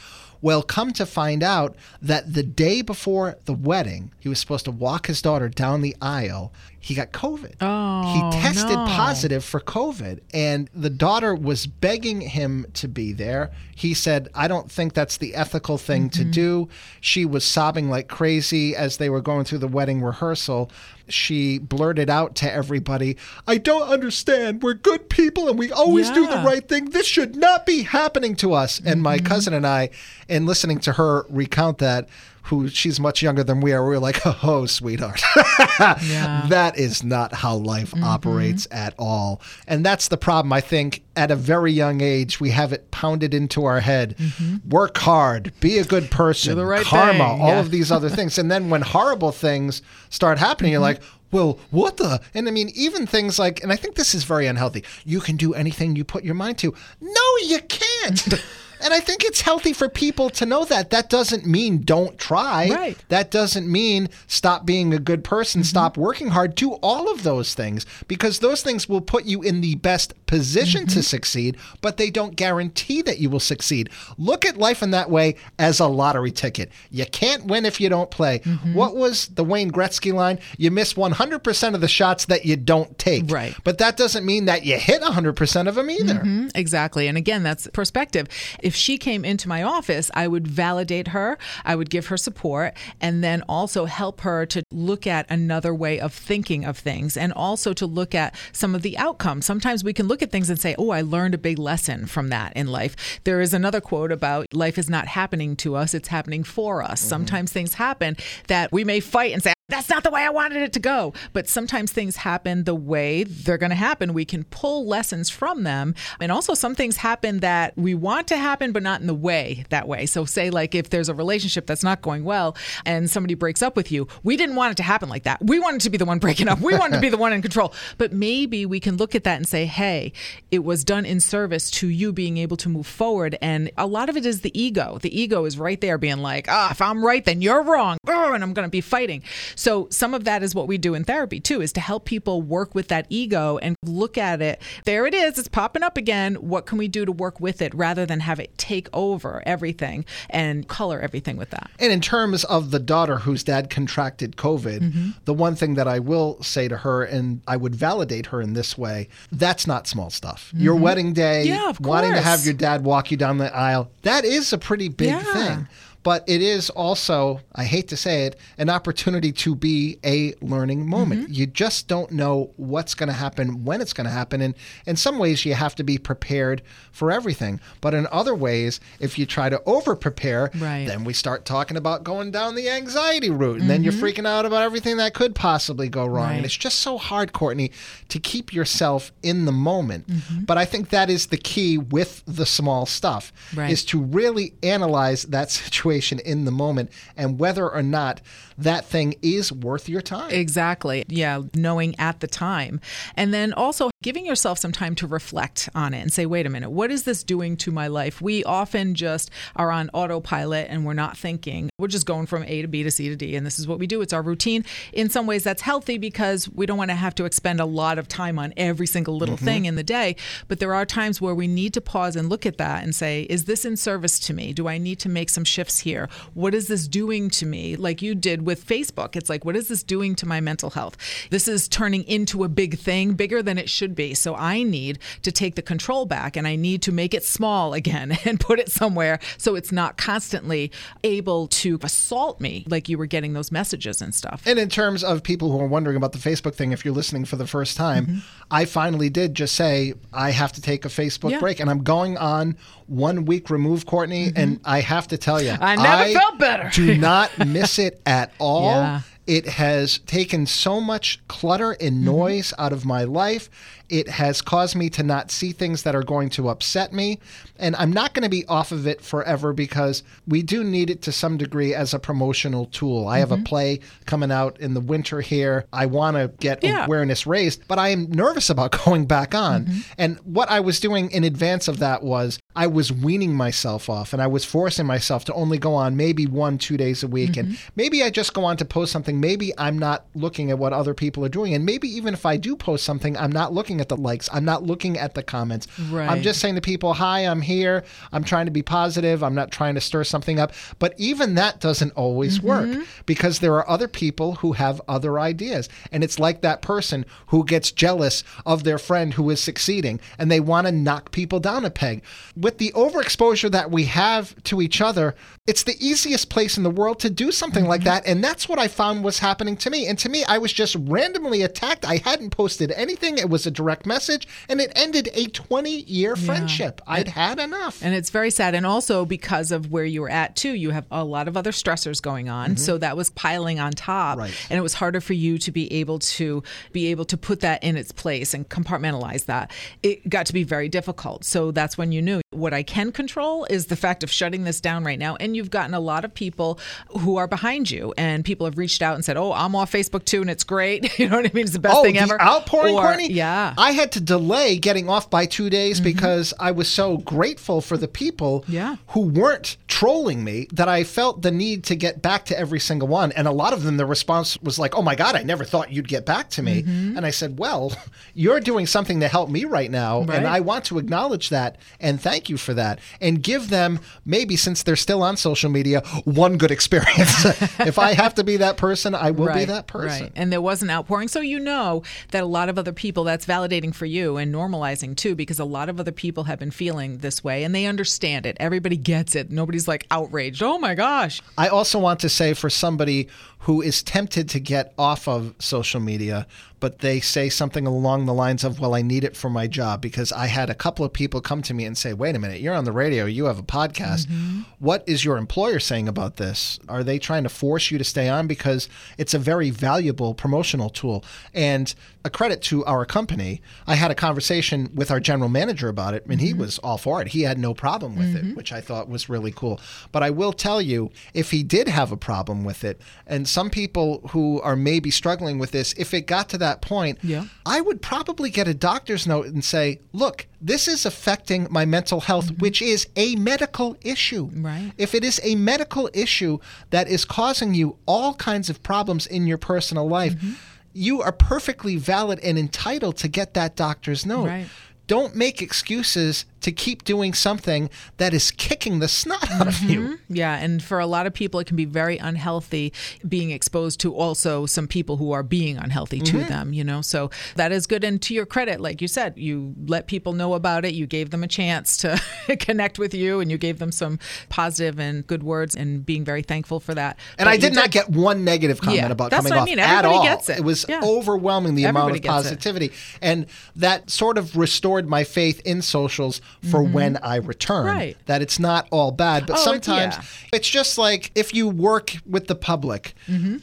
Well, 0.43 0.61
come 0.61 0.91
to 0.93 1.05
find 1.05 1.41
out 1.41 1.77
that 2.01 2.33
the 2.33 2.43
day 2.43 2.81
before 2.81 3.37
the 3.45 3.53
wedding, 3.53 4.11
he 4.19 4.27
was 4.27 4.39
supposed 4.39 4.65
to 4.65 4.71
walk 4.71 5.07
his 5.07 5.21
daughter 5.21 5.47
down 5.47 5.81
the 5.81 5.95
aisle. 6.01 6.51
He 6.77 6.95
got 6.95 7.13
COVID. 7.13 7.55
Oh, 7.61 8.13
he 8.13 8.41
tested 8.41 8.75
no. 8.75 8.85
positive 8.87 9.45
for 9.45 9.61
COVID, 9.61 10.19
and 10.33 10.69
the 10.75 10.89
daughter 10.89 11.33
was 11.33 11.65
begging 11.65 12.19
him 12.19 12.65
to 12.73 12.89
be 12.89 13.13
there. 13.13 13.51
He 13.73 13.93
said, 13.93 14.27
I 14.35 14.49
don't 14.49 14.69
think 14.69 14.93
that's 14.93 15.15
the 15.15 15.33
ethical 15.33 15.77
thing 15.77 16.09
mm-hmm. 16.09 16.23
to 16.23 16.29
do. 16.29 16.69
She 16.99 17.23
was 17.23 17.45
sobbing 17.45 17.89
like 17.89 18.09
crazy 18.09 18.75
as 18.75 18.97
they 18.97 19.09
were 19.09 19.21
going 19.21 19.45
through 19.45 19.59
the 19.59 19.69
wedding 19.69 20.01
rehearsal 20.01 20.69
she 21.09 21.57
blurted 21.59 22.09
out 22.09 22.35
to 22.35 22.51
everybody, 22.51 23.17
I 23.47 23.57
don't 23.57 23.87
understand. 23.89 24.61
We're 24.61 24.73
good 24.73 25.09
people 25.09 25.49
and 25.49 25.57
we 25.57 25.71
always 25.71 26.09
yeah. 26.09 26.15
do 26.15 26.27
the 26.27 26.37
right 26.37 26.67
thing. 26.67 26.85
This 26.85 27.07
should 27.07 27.35
not 27.35 27.65
be 27.65 27.83
happening 27.83 28.35
to 28.37 28.53
us. 28.53 28.79
And 28.79 28.95
mm-hmm. 28.95 29.01
my 29.01 29.19
cousin 29.19 29.53
and 29.53 29.67
I, 29.67 29.89
in 30.33 30.47
listening 30.47 30.79
to 30.79 30.93
her 30.93 31.25
recount 31.29 31.77
that, 31.77 32.09
who 32.47 32.67
she's 32.67 32.99
much 32.99 33.21
younger 33.21 33.43
than 33.43 33.61
we 33.61 33.71
are, 33.71 33.87
we 33.87 33.95
are 33.95 33.99
like, 33.99 34.19
oh, 34.43 34.65
sweetheart. 34.65 35.21
yeah. 35.79 36.45
That 36.49 36.77
is 36.77 37.03
not 37.03 37.33
how 37.33 37.55
life 37.55 37.91
mm-hmm. 37.91 38.03
operates 38.03 38.67
at 38.71 38.95
all. 38.97 39.41
And 39.67 39.85
that's 39.85 40.07
the 40.07 40.17
problem. 40.17 40.51
I 40.51 40.59
think 40.59 41.03
at 41.15 41.29
a 41.29 41.35
very 41.35 41.71
young 41.71 42.01
age, 42.01 42.41
we 42.41 42.49
have 42.49 42.73
it 42.73 42.89
pounded 42.91 43.33
into 43.33 43.63
our 43.65 43.79
head 43.79 44.17
mm-hmm. 44.17 44.67
work 44.67 44.97
hard, 44.97 45.53
be 45.59 45.77
a 45.77 45.85
good 45.85 46.09
person, 46.09 46.59
right 46.59 46.83
karma, 46.83 47.13
thing. 47.13 47.41
all 47.41 47.59
of 47.59 47.69
these 47.71 47.91
other 47.91 48.09
things. 48.17 48.37
And 48.37 48.51
then 48.51 48.69
when 48.69 48.81
horrible 48.81 49.31
things 49.31 49.83
start 50.09 50.39
happening, 50.39 50.69
mm-hmm. 50.69 50.73
you're 50.73 50.81
like, 50.81 51.01
well, 51.31 51.59
what 51.71 51.97
the? 51.97 52.21
And 52.33 52.47
I 52.47 52.51
mean, 52.51 52.71
even 52.75 53.07
things 53.07 53.39
like, 53.39 53.63
and 53.63 53.71
I 53.71 53.75
think 53.75 53.95
this 53.95 54.13
is 54.13 54.23
very 54.23 54.47
unhealthy. 54.47 54.83
You 55.05 55.19
can 55.19 55.35
do 55.35 55.53
anything 55.53 55.95
you 55.95 56.03
put 56.03 56.23
your 56.23 56.35
mind 56.35 56.57
to. 56.59 56.73
No, 56.99 57.37
you 57.47 57.59
can't. 57.61 58.43
And 58.83 58.93
I 58.93 58.99
think 58.99 59.23
it's 59.23 59.41
healthy 59.41 59.73
for 59.73 59.89
people 59.89 60.29
to 60.31 60.45
know 60.45 60.65
that. 60.65 60.89
That 60.89 61.09
doesn't 61.09 61.45
mean 61.45 61.79
don't 61.83 62.17
try. 62.19 62.69
Right. 62.69 62.97
That 63.09 63.31
doesn't 63.31 63.71
mean 63.71 64.09
stop 64.27 64.65
being 64.65 64.93
a 64.93 64.99
good 64.99 65.23
person, 65.23 65.61
Mm-hmm. 65.61 65.67
stop 65.67 65.97
working 65.97 66.27
hard. 66.29 66.55
Do 66.55 66.73
all 66.81 67.11
of 67.11 67.23
those 67.23 67.53
things 67.53 67.85
because 68.07 68.39
those 68.39 68.61
things 68.61 68.89
will 68.89 69.01
put 69.01 69.25
you 69.25 69.41
in 69.41 69.61
the 69.61 69.75
best 69.75 70.13
position 70.25 70.81
Mm-hmm. 70.83 70.93
to 70.93 71.03
succeed, 71.03 71.57
but 71.81 71.97
they 71.97 72.09
don't 72.09 72.35
guarantee 72.35 73.01
that 73.03 73.19
you 73.19 73.29
will 73.29 73.39
succeed. 73.39 73.89
Look 74.17 74.45
at 74.45 74.57
life 74.57 74.81
in 74.83 74.91
that 74.91 75.09
way 75.09 75.35
as 75.59 75.79
a 75.79 75.87
lottery 75.87 76.31
ticket. 76.31 76.71
You 76.91 77.05
can't 77.05 77.45
win 77.45 77.65
if 77.65 77.79
you 77.79 77.87
don't 77.89 78.09
play. 78.11 78.39
Mm-hmm. 78.39 78.73
What 78.73 78.95
was 78.95 79.27
the 79.27 79.43
Wayne 79.43 79.71
Gretzky 79.71 80.13
line? 80.13 80.39
You 80.57 80.71
miss 80.71 80.93
100% 80.95 81.75
of 81.75 81.81
the 81.81 81.87
shots 81.87 82.25
that 82.25 82.45
you 82.45 82.55
don't 82.55 82.97
take. 82.97 83.29
Right. 83.31 83.55
But 83.63 83.77
that 83.77 83.95
doesn't 83.97 84.25
mean 84.25 84.45
that 84.45 84.65
you 84.65 84.77
hit 84.77 85.01
100% 85.01 85.67
of 85.67 85.75
them 85.75 85.89
either. 85.89 86.15
Mm-hmm. 86.15 86.47
Exactly. 86.55 87.07
And 87.07 87.17
again, 87.17 87.43
that's 87.43 87.67
perspective. 87.73 88.27
If 88.61 88.72
she 88.75 88.97
came 88.97 89.25
into 89.25 89.47
my 89.47 89.63
office, 89.63 90.09
I 90.13 90.27
would 90.27 90.47
validate 90.47 91.09
her, 91.09 91.37
I 91.65 91.75
would 91.75 91.89
give 91.89 92.07
her 92.07 92.17
support, 92.17 92.73
and 93.01 93.23
then 93.23 93.43
also 93.47 93.85
help 93.85 94.21
her 94.21 94.45
to 94.47 94.63
look 94.71 95.07
at 95.07 95.29
another 95.29 95.73
way 95.73 95.99
of 95.99 96.13
thinking 96.13 96.65
of 96.65 96.77
things 96.77 97.17
and 97.17 97.33
also 97.33 97.73
to 97.73 97.85
look 97.85 98.15
at 98.15 98.35
some 98.51 98.75
of 98.75 98.81
the 98.81 98.97
outcomes. 98.97 99.45
Sometimes 99.45 99.83
we 99.83 99.93
can 99.93 100.07
look 100.07 100.21
at 100.21 100.31
things 100.31 100.49
and 100.49 100.59
say, 100.59 100.75
Oh, 100.77 100.91
I 100.91 101.01
learned 101.01 101.33
a 101.33 101.37
big 101.37 101.59
lesson 101.59 102.05
from 102.05 102.29
that 102.29 102.53
in 102.55 102.67
life. 102.67 103.19
There 103.23 103.41
is 103.41 103.53
another 103.53 103.81
quote 103.81 104.11
about 104.11 104.53
life 104.53 104.77
is 104.77 104.89
not 104.89 105.07
happening 105.07 105.55
to 105.57 105.75
us, 105.75 105.93
it's 105.93 106.09
happening 106.09 106.43
for 106.43 106.83
us. 106.83 107.01
Mm-hmm. 107.01 107.09
Sometimes 107.09 107.51
things 107.51 107.75
happen 107.75 108.17
that 108.47 108.71
we 108.71 108.83
may 108.83 108.99
fight 108.99 109.33
and 109.33 109.43
say, 109.43 109.53
that's 109.69 109.87
not 109.87 110.03
the 110.03 110.09
way 110.09 110.21
I 110.21 110.29
wanted 110.29 110.61
it 110.61 110.73
to 110.73 110.79
go. 110.79 111.13
But 111.31 111.47
sometimes 111.47 111.91
things 111.91 112.17
happen 112.17 112.65
the 112.65 112.75
way 112.75 113.23
they're 113.23 113.57
going 113.57 113.69
to 113.69 113.75
happen. 113.75 114.13
We 114.13 114.25
can 114.25 114.43
pull 114.45 114.85
lessons 114.85 115.29
from 115.29 115.63
them. 115.63 115.95
And 116.19 116.33
also, 116.33 116.53
some 116.53 116.75
things 116.75 116.97
happen 116.97 117.39
that 117.39 117.77
we 117.77 117.95
want 117.95 118.27
to 118.27 118.37
happen, 118.37 118.73
but 118.73 118.83
not 118.83 118.99
in 118.99 119.07
the 119.07 119.13
way 119.13 119.65
that 119.69 119.87
way. 119.87 120.05
So, 120.05 120.25
say, 120.25 120.49
like, 120.49 120.75
if 120.75 120.89
there's 120.89 121.07
a 121.07 121.13
relationship 121.13 121.65
that's 121.65 121.83
not 121.83 122.01
going 122.01 122.25
well 122.25 122.57
and 122.85 123.09
somebody 123.09 123.35
breaks 123.35 123.61
up 123.61 123.77
with 123.77 123.89
you, 123.89 124.07
we 124.21 124.35
didn't 124.35 124.57
want 124.57 124.73
it 124.73 124.77
to 124.77 124.83
happen 124.83 125.07
like 125.07 125.23
that. 125.23 125.41
We 125.41 125.59
wanted 125.59 125.81
to 125.81 125.89
be 125.89 125.97
the 125.97 126.05
one 126.05 126.19
breaking 126.19 126.49
up, 126.49 126.59
we 126.59 126.77
wanted 126.77 126.95
to 126.95 127.01
be 127.01 127.09
the 127.09 127.17
one 127.17 127.33
in 127.33 127.41
control. 127.41 127.73
But 127.97 128.11
maybe 128.11 128.65
we 128.65 128.79
can 128.79 128.97
look 128.97 129.13
at 129.15 129.23
that 129.23 129.37
and 129.37 129.47
say, 129.47 129.65
hey, 129.65 130.13
it 130.51 130.63
was 130.63 130.83
done 130.83 131.05
in 131.05 131.19
service 131.19 131.69
to 131.71 131.87
you 131.87 132.11
being 132.11 132.37
able 132.37 132.57
to 132.57 132.67
move 132.69 132.87
forward. 132.87 133.37
And 133.41 133.71
a 133.77 133.85
lot 133.85 134.09
of 134.09 134.17
it 134.17 134.25
is 134.25 134.41
the 134.41 134.59
ego. 134.59 134.97
The 135.01 135.17
ego 135.17 135.45
is 135.45 135.57
right 135.57 135.79
there 135.79 135.97
being 135.97 136.17
like, 136.17 136.47
ah, 136.49 136.71
if 136.71 136.81
I'm 136.81 137.05
right, 137.05 137.23
then 137.23 137.41
you're 137.41 137.61
wrong. 137.61 137.97
Oh, 138.07 138.33
and 138.33 138.43
I'm 138.43 138.53
going 138.53 138.65
to 138.65 138.71
be 138.71 138.81
fighting. 138.81 139.21
So 139.55 139.87
some 139.89 140.13
of 140.13 140.23
that 140.25 140.43
is 140.43 140.53
what 140.55 140.67
we 140.67 140.77
do 140.77 140.93
in 140.93 141.03
therapy 141.03 141.39
too, 141.39 141.61
is 141.61 141.71
to 141.73 141.79
help 141.81 142.05
people 142.05 142.41
work 142.41 142.73
with 142.75 142.87
that 142.89 143.05
ego 143.09 143.57
and 143.59 143.75
look 143.83 144.17
at 144.17 144.41
it. 144.41 144.61
There 144.85 145.05
it 145.05 145.13
is. 145.13 145.37
It's 145.37 145.47
popping 145.47 145.83
up 145.83 145.97
again. 145.97 146.35
What 146.35 146.65
can 146.65 146.77
we 146.77 146.87
do 146.87 147.05
to 147.05 147.11
work 147.11 147.39
with 147.39 147.61
it 147.61 147.73
rather 147.73 148.05
than 148.05 148.21
have 148.21 148.39
it 148.39 148.57
take 148.57 148.87
over 148.93 149.41
everything 149.45 150.05
and 150.29 150.67
color 150.67 150.99
everything 150.99 151.37
with 151.37 151.49
that? 151.51 151.69
And 151.79 151.91
in 151.91 152.01
terms 152.01 152.43
of 152.45 152.71
the 152.71 152.79
daughter 152.79 153.17
whose 153.19 153.43
dad 153.43 153.69
contracted 153.69 154.35
COVID, 154.35 154.63
Mm-hmm. 154.73 155.09
the 155.25 155.33
one 155.33 155.55
thing 155.55 155.75
that 155.75 155.87
I 155.87 155.99
will 155.99 156.41
say 156.41 156.67
to 156.67 156.77
her, 156.77 157.03
and 157.03 157.41
I 157.47 157.57
would 157.57 157.75
validate 157.75 158.27
her 158.27 158.41
in 158.41 158.53
this 158.53 158.77
way, 158.77 159.07
that's 159.31 159.67
not 159.67 159.87
small 159.87 160.09
stuff. 160.09 160.51
Your 160.55 160.75
wedding 160.75 161.13
day, 161.13 161.45
Mm-hmm. 161.47 161.53
Yeah, 161.53 161.73
wanting 161.87 162.13
to 162.13 162.21
have 162.21 162.43
your 162.45 162.53
dad 162.53 162.83
walk 162.83 163.11
you 163.11 163.17
down 163.17 163.37
the 163.37 163.53
aisle, 163.55 163.89
that 164.03 164.25
is 164.25 164.51
a 164.53 164.57
pretty 164.57 164.89
big 164.89 165.09
Yeah. 165.09 165.23
thing. 165.33 165.67
But 166.03 166.23
it 166.27 166.41
is 166.41 166.69
also, 166.69 167.39
I 167.55 167.63
hate 167.63 167.87
to 167.87 167.97
say 167.97 168.25
it, 168.25 168.37
an 168.57 168.69
opportunity 168.69 169.31
to 169.31 169.55
be 169.55 169.99
a 170.03 170.33
learning 170.41 170.85
moment. 170.87 171.23
Mm-hmm. 171.23 171.33
You 171.33 171.47
just 171.47 171.87
don't 171.87 172.11
know 172.11 172.51
what's 172.57 172.93
going 172.93 173.07
to 173.07 173.13
happen, 173.13 173.63
when 173.63 173.79
it's 173.79 173.93
going 173.93 174.05
to 174.05 174.11
happen. 174.13 174.41
And 174.41 174.53
in 174.85 174.95
some 174.97 175.17
ways, 175.17 175.45
you 175.45 175.53
have 175.53 175.75
to 175.75 175.83
be 175.83 175.97
prepared 175.97 176.61
for 176.91 177.09
everything. 177.11 177.61
But 177.79 177.93
in 177.93 178.05
other 178.11 178.35
ways, 178.35 178.81
if 178.99 179.17
you 179.17 179.25
try 179.25 179.47
to 179.49 179.61
over 179.65 179.95
prepare, 179.95 180.51
Right. 180.55 180.85
then 180.85 181.05
we 181.05 181.13
start 181.13 181.45
talking 181.45 181.77
about 181.77 182.03
going 182.03 182.31
down 182.31 182.55
the 182.55 182.69
anxiety 182.69 183.29
route. 183.29 183.61
And 183.61 183.69
then 183.69 183.83
you're 183.83 183.93
freaking 183.93 184.27
out 184.27 184.45
about 184.45 184.61
everything 184.63 184.97
that 184.97 185.13
could 185.13 185.35
possibly 185.35 185.87
go 185.87 186.05
wrong. 186.05 186.13
Mm-hmm. 186.13 186.15
Right. 186.23 186.35
And 186.35 186.45
it's 186.45 186.57
just 186.57 186.79
so 186.79 186.97
hard, 186.97 187.31
Courtney, 187.33 187.71
to 188.09 188.19
keep 188.19 188.53
yourself 188.53 189.11
in 189.23 189.45
the 189.45 189.51
moment. 189.53 190.07
Mm-hmm. 190.07 190.43
But 190.45 190.57
I 190.57 190.65
think 190.65 190.89
that 190.89 191.09
is 191.09 191.27
the 191.27 191.37
key 191.37 191.77
with 191.77 192.23
the 192.25 192.45
small 192.45 192.85
stuff 192.85 193.31
Right. 193.55 193.71
is 193.71 193.85
to 193.85 194.01
really 194.01 194.53
analyze 194.63 195.23
that 195.23 195.49
situation 195.63 195.92
in 196.19 196.45
the 196.45 196.51
moment 196.51 196.91
and 197.15 197.39
whether 197.39 197.69
or 197.69 197.83
not 197.83 198.21
that 198.57 198.85
thing 198.85 199.15
is 199.21 199.51
worth 199.51 199.89
your 199.89 200.01
time. 200.01 200.31
Exactly. 200.31 201.03
Yeah, 201.07 201.41
knowing 201.53 201.95
at 201.99 202.19
the 202.19 202.27
time. 202.27 202.79
And 203.15 203.33
then 203.33 203.53
also 203.53 203.89
giving 204.01 204.25
yourself 204.25 204.59
some 204.59 204.71
time 204.71 204.95
to 204.95 205.07
reflect 205.07 205.69
on 205.73 205.93
it 205.93 206.01
and 206.01 206.11
say, 206.11 206.25
wait 206.25 206.45
a 206.45 206.49
minute, 206.49 206.69
what 206.69 206.91
is 206.91 207.03
this 207.03 207.23
doing 207.23 207.55
to 207.57 207.71
my 207.71 207.87
life? 207.87 208.21
We 208.21 208.43
often 208.43 208.95
just 208.95 209.31
are 209.55 209.71
on 209.71 209.89
autopilot 209.93 210.67
and 210.69 210.85
we're 210.85 210.93
not 210.93 211.17
thinking. 211.17 211.69
We're 211.79 211.87
just 211.87 212.05
going 212.05 212.25
from 212.25 212.43
A 212.43 212.61
to 212.61 212.67
B 212.67 212.83
to 212.83 212.91
C 212.91 213.09
to 213.09 213.15
D, 213.15 213.35
and 213.35 213.45
this 213.45 213.59
is 213.59 213.67
what 213.67 213.79
we 213.79 213.87
do. 213.87 214.01
It's 214.01 214.13
our 214.13 214.21
routine. 214.21 214.65
In 214.91 215.09
some 215.09 215.25
ways, 215.25 215.43
that's 215.43 215.61
healthy 215.61 215.97
because 215.97 216.49
we 216.49 216.65
don't 216.65 216.77
want 216.77 216.91
to 216.91 216.95
have 216.95 217.15
to 217.15 217.25
expend 217.25 217.59
a 217.59 217.65
lot 217.65 217.97
of 217.97 218.07
time 218.07 218.37
on 218.37 218.53
every 218.57 218.87
single 218.87 219.17
little 219.17 219.35
mm-hmm. 219.35 219.45
thing 219.45 219.65
in 219.65 219.75
the 219.75 219.83
day. 219.83 220.15
But 220.47 220.59
there 220.59 220.73
are 220.73 220.85
times 220.85 221.21
where 221.21 221.35
we 221.35 221.47
need 221.47 221.73
to 221.73 221.81
pause 221.81 222.15
and 222.15 222.29
look 222.29 222.45
at 222.45 222.57
that 222.57 222.83
and 222.83 222.93
say, 222.93 223.23
is 223.23 223.45
this 223.45 223.65
in 223.65 223.77
service 223.77 224.19
to 224.19 224.33
me? 224.33 224.53
Do 224.53 224.67
I 224.67 224.77
need 224.77 224.99
to 224.99 225.09
make 225.09 225.29
some 225.29 225.43
shifts 225.43 225.79
here? 225.79 226.09
What 226.33 226.53
is 226.53 226.67
this 226.67 226.87
doing 226.87 227.29
to 227.31 227.45
me? 227.45 227.75
Like 227.75 228.01
you 228.01 228.15
did 228.15 228.42
with 228.45 228.65
Facebook. 228.65 229.15
It's 229.15 229.29
like, 229.29 229.45
what 229.45 229.55
is 229.55 229.67
this 229.67 229.83
doing 229.83 230.15
to 230.15 230.25
my 230.25 230.39
mental 230.41 230.71
health? 230.71 230.97
This 231.29 231.47
is 231.47 231.67
turning 231.67 232.03
into 232.03 232.43
a 232.43 232.49
big 232.49 232.77
thing, 232.77 233.13
bigger 233.13 233.41
than 233.41 233.57
it 233.57 233.69
should 233.69 233.95
be. 233.95 234.13
So 234.13 234.35
I 234.35 234.63
need 234.63 234.99
to 235.23 235.31
take 235.31 235.55
the 235.55 235.61
control 235.61 236.05
back 236.05 236.35
and 236.37 236.47
I 236.47 236.55
need 236.55 236.81
to 236.83 236.91
make 236.91 237.13
it 237.13 237.23
small 237.23 237.73
again 237.73 238.17
and 238.25 238.39
put 238.39 238.59
it 238.59 238.69
somewhere 238.71 239.19
so 239.37 239.55
it's 239.55 239.71
not 239.71 239.97
constantly 239.97 240.71
able 241.03 241.47
to 241.47 241.79
assault 241.83 242.39
me 242.41 242.65
like 242.69 242.89
you 242.89 242.97
were 242.97 243.05
getting 243.05 243.33
those 243.33 243.51
messages 243.51 244.01
and 244.01 244.13
stuff. 244.13 244.43
And 244.45 244.59
in 244.59 244.69
terms 244.69 245.03
of 245.03 245.23
people 245.23 245.51
who 245.51 245.59
are 245.59 245.67
wondering 245.67 245.97
about 245.97 246.11
the 246.11 246.17
Facebook 246.19 246.55
thing, 246.55 246.71
if 246.71 246.83
you're 246.85 246.93
listening 246.93 247.25
for 247.25 247.35
the 247.35 247.47
first 247.47 247.77
time, 247.77 247.93
Mm-hmm. 247.93 248.19
I 248.51 248.65
finally 248.65 249.09
did 249.09 249.33
just 249.35 249.55
say 249.55 249.93
I 250.11 250.31
have 250.31 250.51
to 250.53 250.61
take 250.61 250.83
a 250.85 250.87
Facebook 250.87 251.31
Yeah. 251.31 251.39
break, 251.39 251.59
and 251.59 251.69
I'm 251.69 251.83
going 251.83 252.17
on 252.17 252.57
one 252.87 253.25
week 253.25 253.49
remove, 253.49 253.85
Courtney. 253.85 254.31
And 254.35 254.59
I 254.65 254.81
have 254.81 255.07
to 255.09 255.17
tell 255.17 255.41
you, 255.41 255.51
Mm-hmm. 255.51 255.63
I 255.63 255.75
never 255.75 256.19
felt 256.19 256.37
better. 256.39 256.69
do 256.73 256.97
not 257.09 257.31
miss 257.47 257.79
it 257.79 258.01
at 258.05 258.32
all. 258.39 258.63
Yeah. 258.63 259.01
It 259.25 259.47
has 259.47 259.99
taken 259.99 260.45
so 260.45 260.81
much 260.81 261.19
clutter 261.27 261.71
and 261.71 261.93
Mm-hmm. 261.97 262.05
noise 262.05 262.53
out 262.57 262.73
of 262.73 262.85
my 262.85 263.03
life. 263.03 263.49
It 263.89 264.07
has 264.09 264.41
caused 264.41 264.75
me 264.75 264.89
to 264.91 265.03
not 265.03 265.29
see 265.29 265.51
things 265.51 265.83
that 265.83 265.93
are 265.93 266.01
going 266.03 266.29
to 266.31 266.49
upset 266.49 266.93
me. 266.93 267.19
And 267.59 267.75
I'm 267.75 267.93
not 267.93 268.13
going 268.13 268.23
to 268.23 268.29
be 268.29 268.45
off 268.47 268.71
of 268.71 268.87
it 268.87 269.01
forever 269.01 269.53
because 269.53 270.01
we 270.27 270.41
do 270.41 270.63
need 270.63 270.89
it 270.89 271.03
to 271.03 271.11
some 271.11 271.37
degree 271.37 271.75
as 271.75 271.93
a 271.93 271.99
promotional 271.99 272.65
tool. 272.67 273.07
I 273.07 273.19
have 273.19 273.29
Mm-hmm. 273.29 273.41
a 273.41 273.45
play 273.45 273.79
coming 274.05 274.31
out 274.31 274.59
in 274.59 274.73
the 274.73 274.79
winter 274.81 275.21
here. 275.21 275.65
I 275.71 275.85
want 275.85 276.17
to 276.17 276.29
get 276.39 276.63
Yeah. 276.63 276.85
awareness 276.85 277.27
raised, 277.27 277.67
but 277.67 277.77
I 277.77 277.89
am 277.89 278.09
nervous 278.09 278.49
about 278.49 278.71
going 278.85 279.05
back 279.05 279.35
on. 279.35 279.65
Mm-hmm. 279.65 279.79
And 279.97 280.17
what 280.23 280.49
I 280.49 280.59
was 280.61 280.79
doing 280.79 281.11
in 281.11 281.23
advance 281.23 281.67
of 281.67 281.77
that 281.79 282.01
was 282.03 282.39
I 282.55 282.67
was 282.67 282.91
weaning 282.91 283.35
myself 283.35 283.89
off 283.89 284.13
and 284.13 284.21
I 284.21 284.27
was 284.27 284.43
forcing 284.45 284.85
myself 284.87 285.23
to 285.25 285.33
only 285.33 285.57
go 285.59 285.75
on 285.75 285.95
maybe 285.95 286.25
one, 286.25 286.57
two 286.57 286.77
days 286.77 287.03
a 287.03 287.07
week. 287.07 287.37
And 287.37 287.49
Mm-hmm. 287.49 287.69
maybe 287.75 288.01
I 288.03 288.09
just 288.09 288.33
go 288.33 288.43
on 288.45 288.57
to 288.57 288.65
post 288.65 288.91
something. 288.91 289.12
Maybe 289.19 289.51
I'm 289.57 289.77
not 289.77 290.05
looking 290.15 290.51
at 290.51 290.59
what 290.59 290.73
other 290.73 290.93
people 290.93 291.23
are 291.25 291.29
doing. 291.29 291.53
And 291.53 291.65
maybe 291.65 291.87
even 291.87 292.13
if 292.13 292.25
I 292.25 292.37
do 292.37 292.55
post 292.55 292.83
something, 292.83 293.17
I'm 293.17 293.31
not 293.31 293.53
looking 293.53 293.81
at 293.81 293.89
the 293.89 293.97
likes. 293.97 294.29
I'm 294.31 294.45
not 294.45 294.63
looking 294.63 294.97
at 294.97 295.13
the 295.13 295.23
comments. 295.23 295.67
I'm 296.09 296.21
just 296.21 296.39
saying 296.39 296.55
to 296.55 296.61
people, 296.61 296.93
hi, 296.93 297.21
I'm 297.21 297.41
here. 297.41 297.83
I'm 298.11 298.23
trying 298.23 298.45
to 298.45 298.51
be 298.51 298.61
positive. 298.61 299.23
I'm 299.23 299.35
not 299.35 299.51
trying 299.51 299.75
to 299.75 299.81
stir 299.81 300.03
something 300.03 300.39
up. 300.39 300.53
But 300.79 300.93
even 300.97 301.35
that 301.35 301.59
doesn't 301.59 301.91
always 301.91 302.39
mm-hmm. 302.39 302.47
work 302.47 302.87
because 303.05 303.39
there 303.39 303.53
are 303.55 303.69
other 303.69 303.87
people 303.87 304.35
who 304.35 304.53
have 304.53 304.81
other 304.87 305.19
ideas. 305.19 305.69
And 305.91 306.03
it's 306.03 306.19
like 306.19 306.41
that 306.41 306.61
person 306.61 307.05
who 307.27 307.45
gets 307.45 307.71
jealous 307.71 308.23
of 308.45 308.63
their 308.63 308.77
friend 308.77 309.13
who 309.13 309.29
is 309.29 309.39
succeeding 309.39 309.99
and 310.17 310.31
they 310.31 310.39
want 310.39 310.67
to 310.67 310.71
knock 310.71 311.11
people 311.11 311.39
down 311.39 311.65
a 311.65 311.69
peg. 311.69 312.03
With 312.35 312.57
the 312.57 312.71
overexposure 312.73 313.51
that 313.51 313.71
we 313.71 313.85
have 313.85 314.41
to 314.43 314.61
each 314.61 314.81
other, 314.81 315.15
it's 315.45 315.63
the 315.63 315.77
easiest 315.85 316.29
place 316.29 316.57
in 316.57 316.63
the 316.63 316.69
world 316.69 316.99
to 317.01 317.09
do 317.09 317.31
something 317.31 317.65
like 317.65 317.81
mm-hmm. 317.81 317.89
that. 317.89 318.07
And 318.07 318.23
that's 318.23 318.47
what 318.47 318.59
I 318.59 318.67
found 318.67 319.02
was 319.03 319.19
happening 319.19 319.57
to 319.57 319.69
me. 319.69 319.87
And 319.87 319.97
to 319.99 320.09
me, 320.09 320.23
I 320.25 320.37
was 320.37 320.53
just 320.53 320.75
randomly 320.79 321.41
attacked. 321.41 321.85
I 321.85 321.97
hadn't 321.97 322.31
posted 322.31 322.71
anything. 322.71 323.17
It 323.17 323.29
was 323.29 323.45
a 323.45 323.51
direct 323.51 323.85
message 323.85 324.27
and 324.49 324.59
it 324.59 324.71
ended 324.75 325.09
a 325.13 325.25
20 325.27 325.69
year 325.69 326.15
friendship. 326.15 326.81
I'd 326.87 327.09
had 327.09 327.39
enough. 327.39 327.83
And 327.83 327.93
it's 327.93 328.09
very 328.09 328.31
sad. 328.31 328.55
And 328.55 328.65
also 328.65 329.05
because 329.05 329.51
of 329.51 329.71
where 329.71 329.85
you 329.85 330.01
were 330.01 330.09
at, 330.09 330.35
too, 330.35 330.53
you 330.53 330.71
have 330.71 330.85
a 330.91 331.03
lot 331.03 331.27
of 331.27 331.37
other 331.37 331.51
stressors 331.51 332.01
going 332.01 332.29
on. 332.29 332.57
So 332.57 332.77
that 332.77 332.95
was 332.95 333.09
piling 333.11 333.59
on 333.59 333.73
top. 333.73 334.13
Mm-hmm. 334.13 334.19
Right. 334.21 334.47
And 334.49 334.57
it 334.57 334.61
was 334.61 334.73
harder 334.73 335.01
for 335.01 335.13
you 335.13 335.37
to 335.39 335.51
be 335.51 335.71
able 335.73 335.99
to 335.99 336.43
be 336.71 336.87
able 336.87 337.05
to 337.05 337.17
put 337.17 337.41
that 337.41 337.63
in 337.63 337.77
its 337.77 337.91
place 337.91 338.33
and 338.33 338.47
compartmentalize 338.47 339.25
that. 339.25 339.51
It 339.81 340.07
got 340.09 340.25
to 340.27 340.33
be 340.33 340.43
very 340.43 340.69
difficult. 340.69 341.25
So 341.25 341.51
that's 341.51 341.77
when 341.77 341.91
you 341.91 342.01
knew 342.01 342.21
what 342.31 342.53
I 342.53 342.63
can 342.63 342.91
control 342.91 343.45
is 343.49 343.67
the 343.67 343.75
fact 343.75 344.03
of 344.03 344.11
shutting 344.11 344.43
this 344.43 344.61
down 344.61 344.83
right 344.83 344.99
now. 344.99 345.15
And 345.17 345.35
you've 345.35 345.51
gotten 345.51 345.73
a 345.73 345.79
lot 345.79 346.05
of 346.05 346.13
people 346.13 346.59
who 346.99 347.17
are 347.17 347.27
behind 347.27 347.69
you 347.69 347.93
and 347.97 348.25
people 348.25 348.45
have 348.45 348.57
reached 348.57 348.81
out 348.81 348.92
out 348.93 348.95
and 348.95 349.05
said, 349.05 349.17
"Oh, 349.17 349.33
I'm 349.33 349.55
off 349.55 349.71
Facebook 349.71 350.05
too, 350.05 350.21
and 350.21 350.29
it's 350.29 350.43
great." 350.43 350.97
you 350.99 351.09
know 351.09 351.17
what 351.17 351.25
I 351.25 351.31
mean? 351.33 351.43
It's 351.43 351.53
the 351.53 351.59
best 351.59 351.75
oh, 351.77 351.83
thing 351.83 351.95
the 351.95 352.01
ever. 352.01 352.21
outpouring, 352.21 352.75
Or- 352.75 352.81
Courtney? 352.83 353.11
Yeah. 353.11 353.53
I 353.57 353.71
had 353.71 353.91
to 353.93 353.99
delay 354.01 354.57
getting 354.57 354.89
off 354.89 355.09
by 355.09 355.25
two 355.25 355.49
days 355.49 355.79
because 355.79 356.33
I 356.39 356.51
was 356.51 356.69
so 356.69 356.97
grateful 356.97 357.59
for 357.61 357.75
the 357.77 357.87
people 357.87 358.13
Mm-hmm. 358.43 358.51
Yeah. 358.53 358.75
who 358.89 359.01
weren't 359.01 359.57
trolling 359.67 360.23
me 360.23 360.47
that 360.53 360.67
I 360.67 360.83
felt 360.83 361.21
the 361.23 361.31
need 361.31 361.63
to 361.65 361.75
get 361.75 362.01
back 362.01 362.25
to 362.25 362.37
every 362.39 362.59
single 362.59 362.87
one. 362.87 363.11
And 363.13 363.27
a 363.27 363.31
lot 363.31 363.53
of 363.53 363.63
them, 363.63 363.77
the 363.77 363.85
response 363.85 364.37
was 364.41 364.59
like, 364.59 364.75
oh 364.75 364.81
my 364.81 364.95
God, 364.95 365.15
I 365.15 365.23
never 365.23 365.43
thought 365.43 365.71
you'd 365.71 365.87
get 365.87 366.05
back 366.05 366.29
to 366.31 366.43
me. 366.43 366.61
Mm-hmm. 366.63 366.97
And 366.97 367.05
I 367.05 367.09
said, 367.09 367.39
well, 367.39 367.71
you're 368.13 368.39
doing 368.39 368.67
something 368.67 368.99
to 368.99 369.07
help 369.07 369.29
me 369.29 369.45
right 369.45 369.71
now. 369.71 370.01
Right. 370.03 370.17
And 370.17 370.27
I 370.27 370.39
want 370.41 370.65
to 370.65 370.77
acknowledge 370.77 371.29
that 371.29 371.57
and 371.79 371.99
thank 372.01 372.29
you 372.29 372.37
for 372.37 372.53
that. 372.53 372.79
And 373.01 373.23
give 373.23 373.49
them, 373.49 373.79
maybe 374.05 374.35
since 374.35 374.63
they're 374.63 374.75
still 374.75 375.01
on 375.03 375.17
social 375.17 375.49
media, 375.49 375.81
one 376.05 376.37
good 376.37 376.51
experience. 376.51 377.25
if 377.59 377.79
I 377.79 377.93
have 377.93 378.13
to 378.15 378.23
be 378.23 378.37
that 378.37 378.57
person, 378.57 378.82
I 378.85 379.11
will 379.11 379.33
be 379.33 379.45
that 379.45 379.67
person. 379.67 380.03
Right. 380.03 380.11
And 380.15 380.31
there 380.31 380.41
was 380.41 380.61
an 380.61 380.69
outpouring. 380.69 381.07
So 381.07 381.19
you 381.21 381.39
know 381.39 381.83
that 382.11 382.23
a 382.23 382.27
lot 382.27 382.49
of 382.49 382.57
other 382.57 382.73
people, 382.73 383.03
that's 383.03 383.25
validating 383.25 383.73
for 383.73 383.85
you 383.85 384.17
and 384.17 384.33
normalizing 384.33 384.95
too, 384.95 385.15
because 385.15 385.39
a 385.39 385.45
lot 385.45 385.69
of 385.69 385.79
other 385.79 385.91
people 385.91 386.25
have 386.25 386.39
been 386.39 386.51
feeling 386.51 386.97
this 386.99 387.23
way 387.23 387.43
and 387.43 387.53
they 387.53 387.65
understand 387.65 388.25
it. 388.25 388.37
Everybody 388.39 388.77
gets 388.77 389.15
it. 389.15 389.31
Nobody's 389.31 389.67
like 389.67 389.85
outraged. 389.91 390.43
Oh 390.43 390.57
my 390.59 390.75
gosh. 390.75 391.21
I 391.37 391.47
also 391.47 391.79
want 391.79 391.99
to 392.01 392.09
say 392.09 392.33
for 392.33 392.49
somebody 392.49 393.07
who 393.39 393.61
is 393.61 393.83
tempted 393.83 394.29
to 394.29 394.39
get 394.39 394.73
off 394.77 395.07
of 395.07 395.33
social 395.39 395.79
media, 395.79 396.25
but 396.63 396.79
they 396.79 397.01
say 397.01 397.27
something 397.27 397.67
along 397.67 398.05
the 398.05 398.13
lines 398.13 398.45
of, 398.45 398.57
Well, 398.57 398.73
I 398.73 398.81
need 398.81 399.03
it 399.03 399.17
for 399.17 399.29
my 399.29 399.47
job, 399.47 399.81
because 399.81 400.13
I 400.13 400.27
had 400.27 400.49
a 400.49 400.55
couple 400.55 400.85
of 400.85 400.93
people 400.93 401.19
come 401.19 401.41
to 401.41 401.53
me 401.53 401.65
and 401.65 401.77
say, 401.77 401.91
Wait 401.91 402.15
a 402.15 402.19
minute, 402.19 402.39
you're 402.39 402.53
on 402.53 402.63
the 402.63 402.71
radio, 402.71 403.03
you 403.03 403.25
have 403.25 403.37
a 403.37 403.43
podcast. 403.43 404.05
Mm-hmm. 404.07 404.43
What 404.59 404.81
is 404.87 405.03
your 405.03 405.17
employer 405.17 405.59
saying 405.59 405.89
about 405.89 406.15
this? 406.15 406.61
Are 406.69 406.81
they 406.81 406.99
trying 406.99 407.23
to 407.23 407.29
force 407.29 407.69
you 407.69 407.77
to 407.79 407.83
stay 407.83 408.07
on? 408.07 408.27
Because 408.27 408.69
it's 408.97 409.13
a 409.13 409.19
very 409.19 409.49
valuable 409.49 410.13
promotional 410.13 410.69
tool. 410.69 411.03
And 411.33 411.75
a 412.05 412.09
credit 412.09 412.41
to 412.43 412.65
our 412.65 412.85
company, 412.85 413.41
I 413.65 413.75
had 413.75 413.91
a 413.91 413.95
conversation 413.95 414.69
with 414.73 414.91
our 414.91 414.99
general 414.99 415.29
manager 415.29 415.69
about 415.69 415.93
it, 415.93 416.05
and 416.05 416.19
he 416.19 416.31
mm-hmm. 416.31 416.39
was 416.39 416.59
all 416.59 416.77
for 416.77 417.01
it. 417.01 417.09
He 417.09 417.21
had 417.21 417.37
no 417.37 417.53
problem 417.53 417.95
with 417.95 418.15
it, 418.15 418.23
mm-hmm. 418.23 418.35
which 418.35 418.51
I 418.51 418.61
thought 418.61 418.89
was 418.89 419.09
really 419.09 419.31
cool. 419.31 419.59
But 419.91 420.03
I 420.03 420.09
will 420.09 420.33
tell 420.33 420.61
you, 420.61 420.91
if 421.13 421.31
he 421.31 421.43
did 421.43 421.67
have 421.67 421.91
a 421.91 421.97
problem 421.97 422.43
with 422.43 422.63
it, 422.63 422.81
and 423.07 423.27
some 423.27 423.49
people 423.49 424.01
who 424.11 424.41
are 424.41 424.55
maybe 424.55 424.91
struggling 424.91 425.39
with 425.39 425.51
this, 425.51 425.73
if 425.77 425.93
it 425.93 426.07
got 426.07 426.27
to 426.29 426.37
that 426.39 426.52
point, 426.61 426.99
Yeah. 427.03 427.25
I 427.45 427.61
would 427.61 427.81
probably 427.81 428.29
get 428.29 428.47
a 428.47 428.53
doctor's 428.53 429.07
note 429.07 429.25
and 429.27 429.43
say, 429.43 429.79
look, 429.93 430.27
this 430.41 430.67
is 430.67 430.85
affecting 430.85 431.47
my 431.49 431.65
mental 431.65 432.01
health, 432.01 432.29
which 432.39 432.61
is 432.61 432.87
a 432.95 433.15
medical 433.15 433.75
issue. 433.81 434.29
Right. 434.33 434.71
If 434.77 434.93
it 434.93 435.03
is 435.03 435.19
a 435.23 435.35
medical 435.35 435.89
issue 435.93 436.39
that 436.69 436.87
is 436.87 437.05
causing 437.05 437.53
you 437.53 437.77
all 437.85 438.13
kinds 438.15 438.49
of 438.49 438.61
problems 438.63 439.07
in 439.07 439.27
your 439.27 439.37
personal 439.37 439.87
life, 439.87 440.13
Mm-hmm. 440.15 440.33
you 440.73 441.01
are 441.01 441.11
perfectly 441.11 441.75
valid 441.77 442.19
and 442.19 442.37
entitled 442.37 442.97
to 442.97 443.07
get 443.07 443.33
that 443.35 443.55
doctor's 443.55 444.05
note. 444.05 444.27
Right. 444.27 444.47
Don't 444.87 445.15
make 445.15 445.41
excuses 445.41 446.25
to 446.41 446.51
keep 446.51 446.83
doing 446.83 447.13
something 447.13 447.69
that 447.97 448.13
is 448.13 448.29
kicking 448.29 448.79
the 448.79 448.87
snot 448.89 449.31
out 449.31 449.47
of 449.47 449.61
you. 449.61 449.79
Mm-hmm. 449.79 449.93
Yeah, 450.15 450.35
and 450.37 450.61
for 450.61 450.79
a 450.79 450.85
lot 450.85 451.07
of 451.07 451.13
people, 451.13 451.39
it 451.39 451.47
can 451.47 451.55
be 451.55 451.63
very 451.63 451.97
unhealthy 451.97 452.73
being 453.07 453.31
exposed 453.31 453.79
to 453.79 453.95
also 453.95 454.45
some 454.45 454.67
people 454.67 454.97
who 454.97 455.13
are 455.13 455.23
being 455.23 455.57
unhealthy 455.57 456.01
to 456.01 456.17
mm-hmm. 456.17 456.27
them, 456.27 456.53
you 456.53 456.65
know? 456.65 456.81
So 456.81 457.09
that 457.35 457.53
is 457.53 457.65
good. 457.65 457.85
And 457.85 458.01
to 458.01 458.13
your 458.13 458.25
credit, 458.25 458.59
like 458.59 458.81
you 458.81 458.89
said, 458.89 459.13
you 459.17 459.55
let 459.67 459.87
people 459.87 460.11
know 460.11 460.33
about 460.33 460.65
it, 460.65 460.73
you 460.73 460.85
gave 460.85 461.11
them 461.11 461.23
a 461.23 461.29
chance 461.29 461.77
to 461.77 462.01
connect 462.39 462.77
with 462.77 462.93
you, 462.93 463.21
and 463.21 463.31
you 463.31 463.37
gave 463.37 463.59
them 463.59 463.71
some 463.71 463.97
positive 464.27 464.79
and 464.81 465.07
good 465.07 465.23
words, 465.23 465.55
and 465.55 465.85
being 465.85 466.03
very 466.03 466.23
thankful 466.23 466.59
for 466.59 466.73
that. 466.75 466.99
And 467.17 467.25
But 467.25 467.31
I 467.31 467.37
did 467.37 467.55
not 467.55 467.71
get 467.71 467.89
one 467.89 468.25
negative 468.25 468.59
comment 468.59 468.81
Yeah, 468.81 468.91
about 468.91 469.11
coming 469.11 469.29
what 469.29 469.37
I 469.37 469.41
off 469.43 469.45
mean. 469.45 469.59
at 469.59 469.85
Everybody 469.85 469.95
all. 469.95 470.03
gets 470.03 470.29
it. 470.29 470.43
was 470.43 470.65
Yeah. 470.67 470.81
overwhelming 470.83 471.55
the 471.55 471.63
amount 471.63 471.91
of 471.95 472.01
gets 472.01 472.05
it. 472.05 472.09
positivity, 472.09 472.71
and 473.01 473.27
that 473.55 473.89
sort 473.89 474.17
of 474.17 474.35
restored 474.35 474.72
my 474.81 475.03
faith 475.03 475.39
in 475.45 475.61
socials 475.61 476.21
for 476.49 476.63
when 476.63 476.97
I 476.97 477.17
return. 477.17 477.65
Mm-hmm. 477.65 477.77
Right. 477.77 477.97
That 478.07 478.21
it's 478.21 478.39
not 478.39 478.67
all 478.71 478.91
bad, 478.91 479.25
but 479.27 479.37
Oh, 479.37 479.43
sometimes 479.43 479.95
yeah. 479.95 480.03
it's 480.37 480.49
just 480.49 480.77
like 480.77 481.11
if 481.15 481.33
you 481.33 481.47
work 481.49 481.95
with 482.05 482.27
the 482.27 482.35
public, 482.35 482.93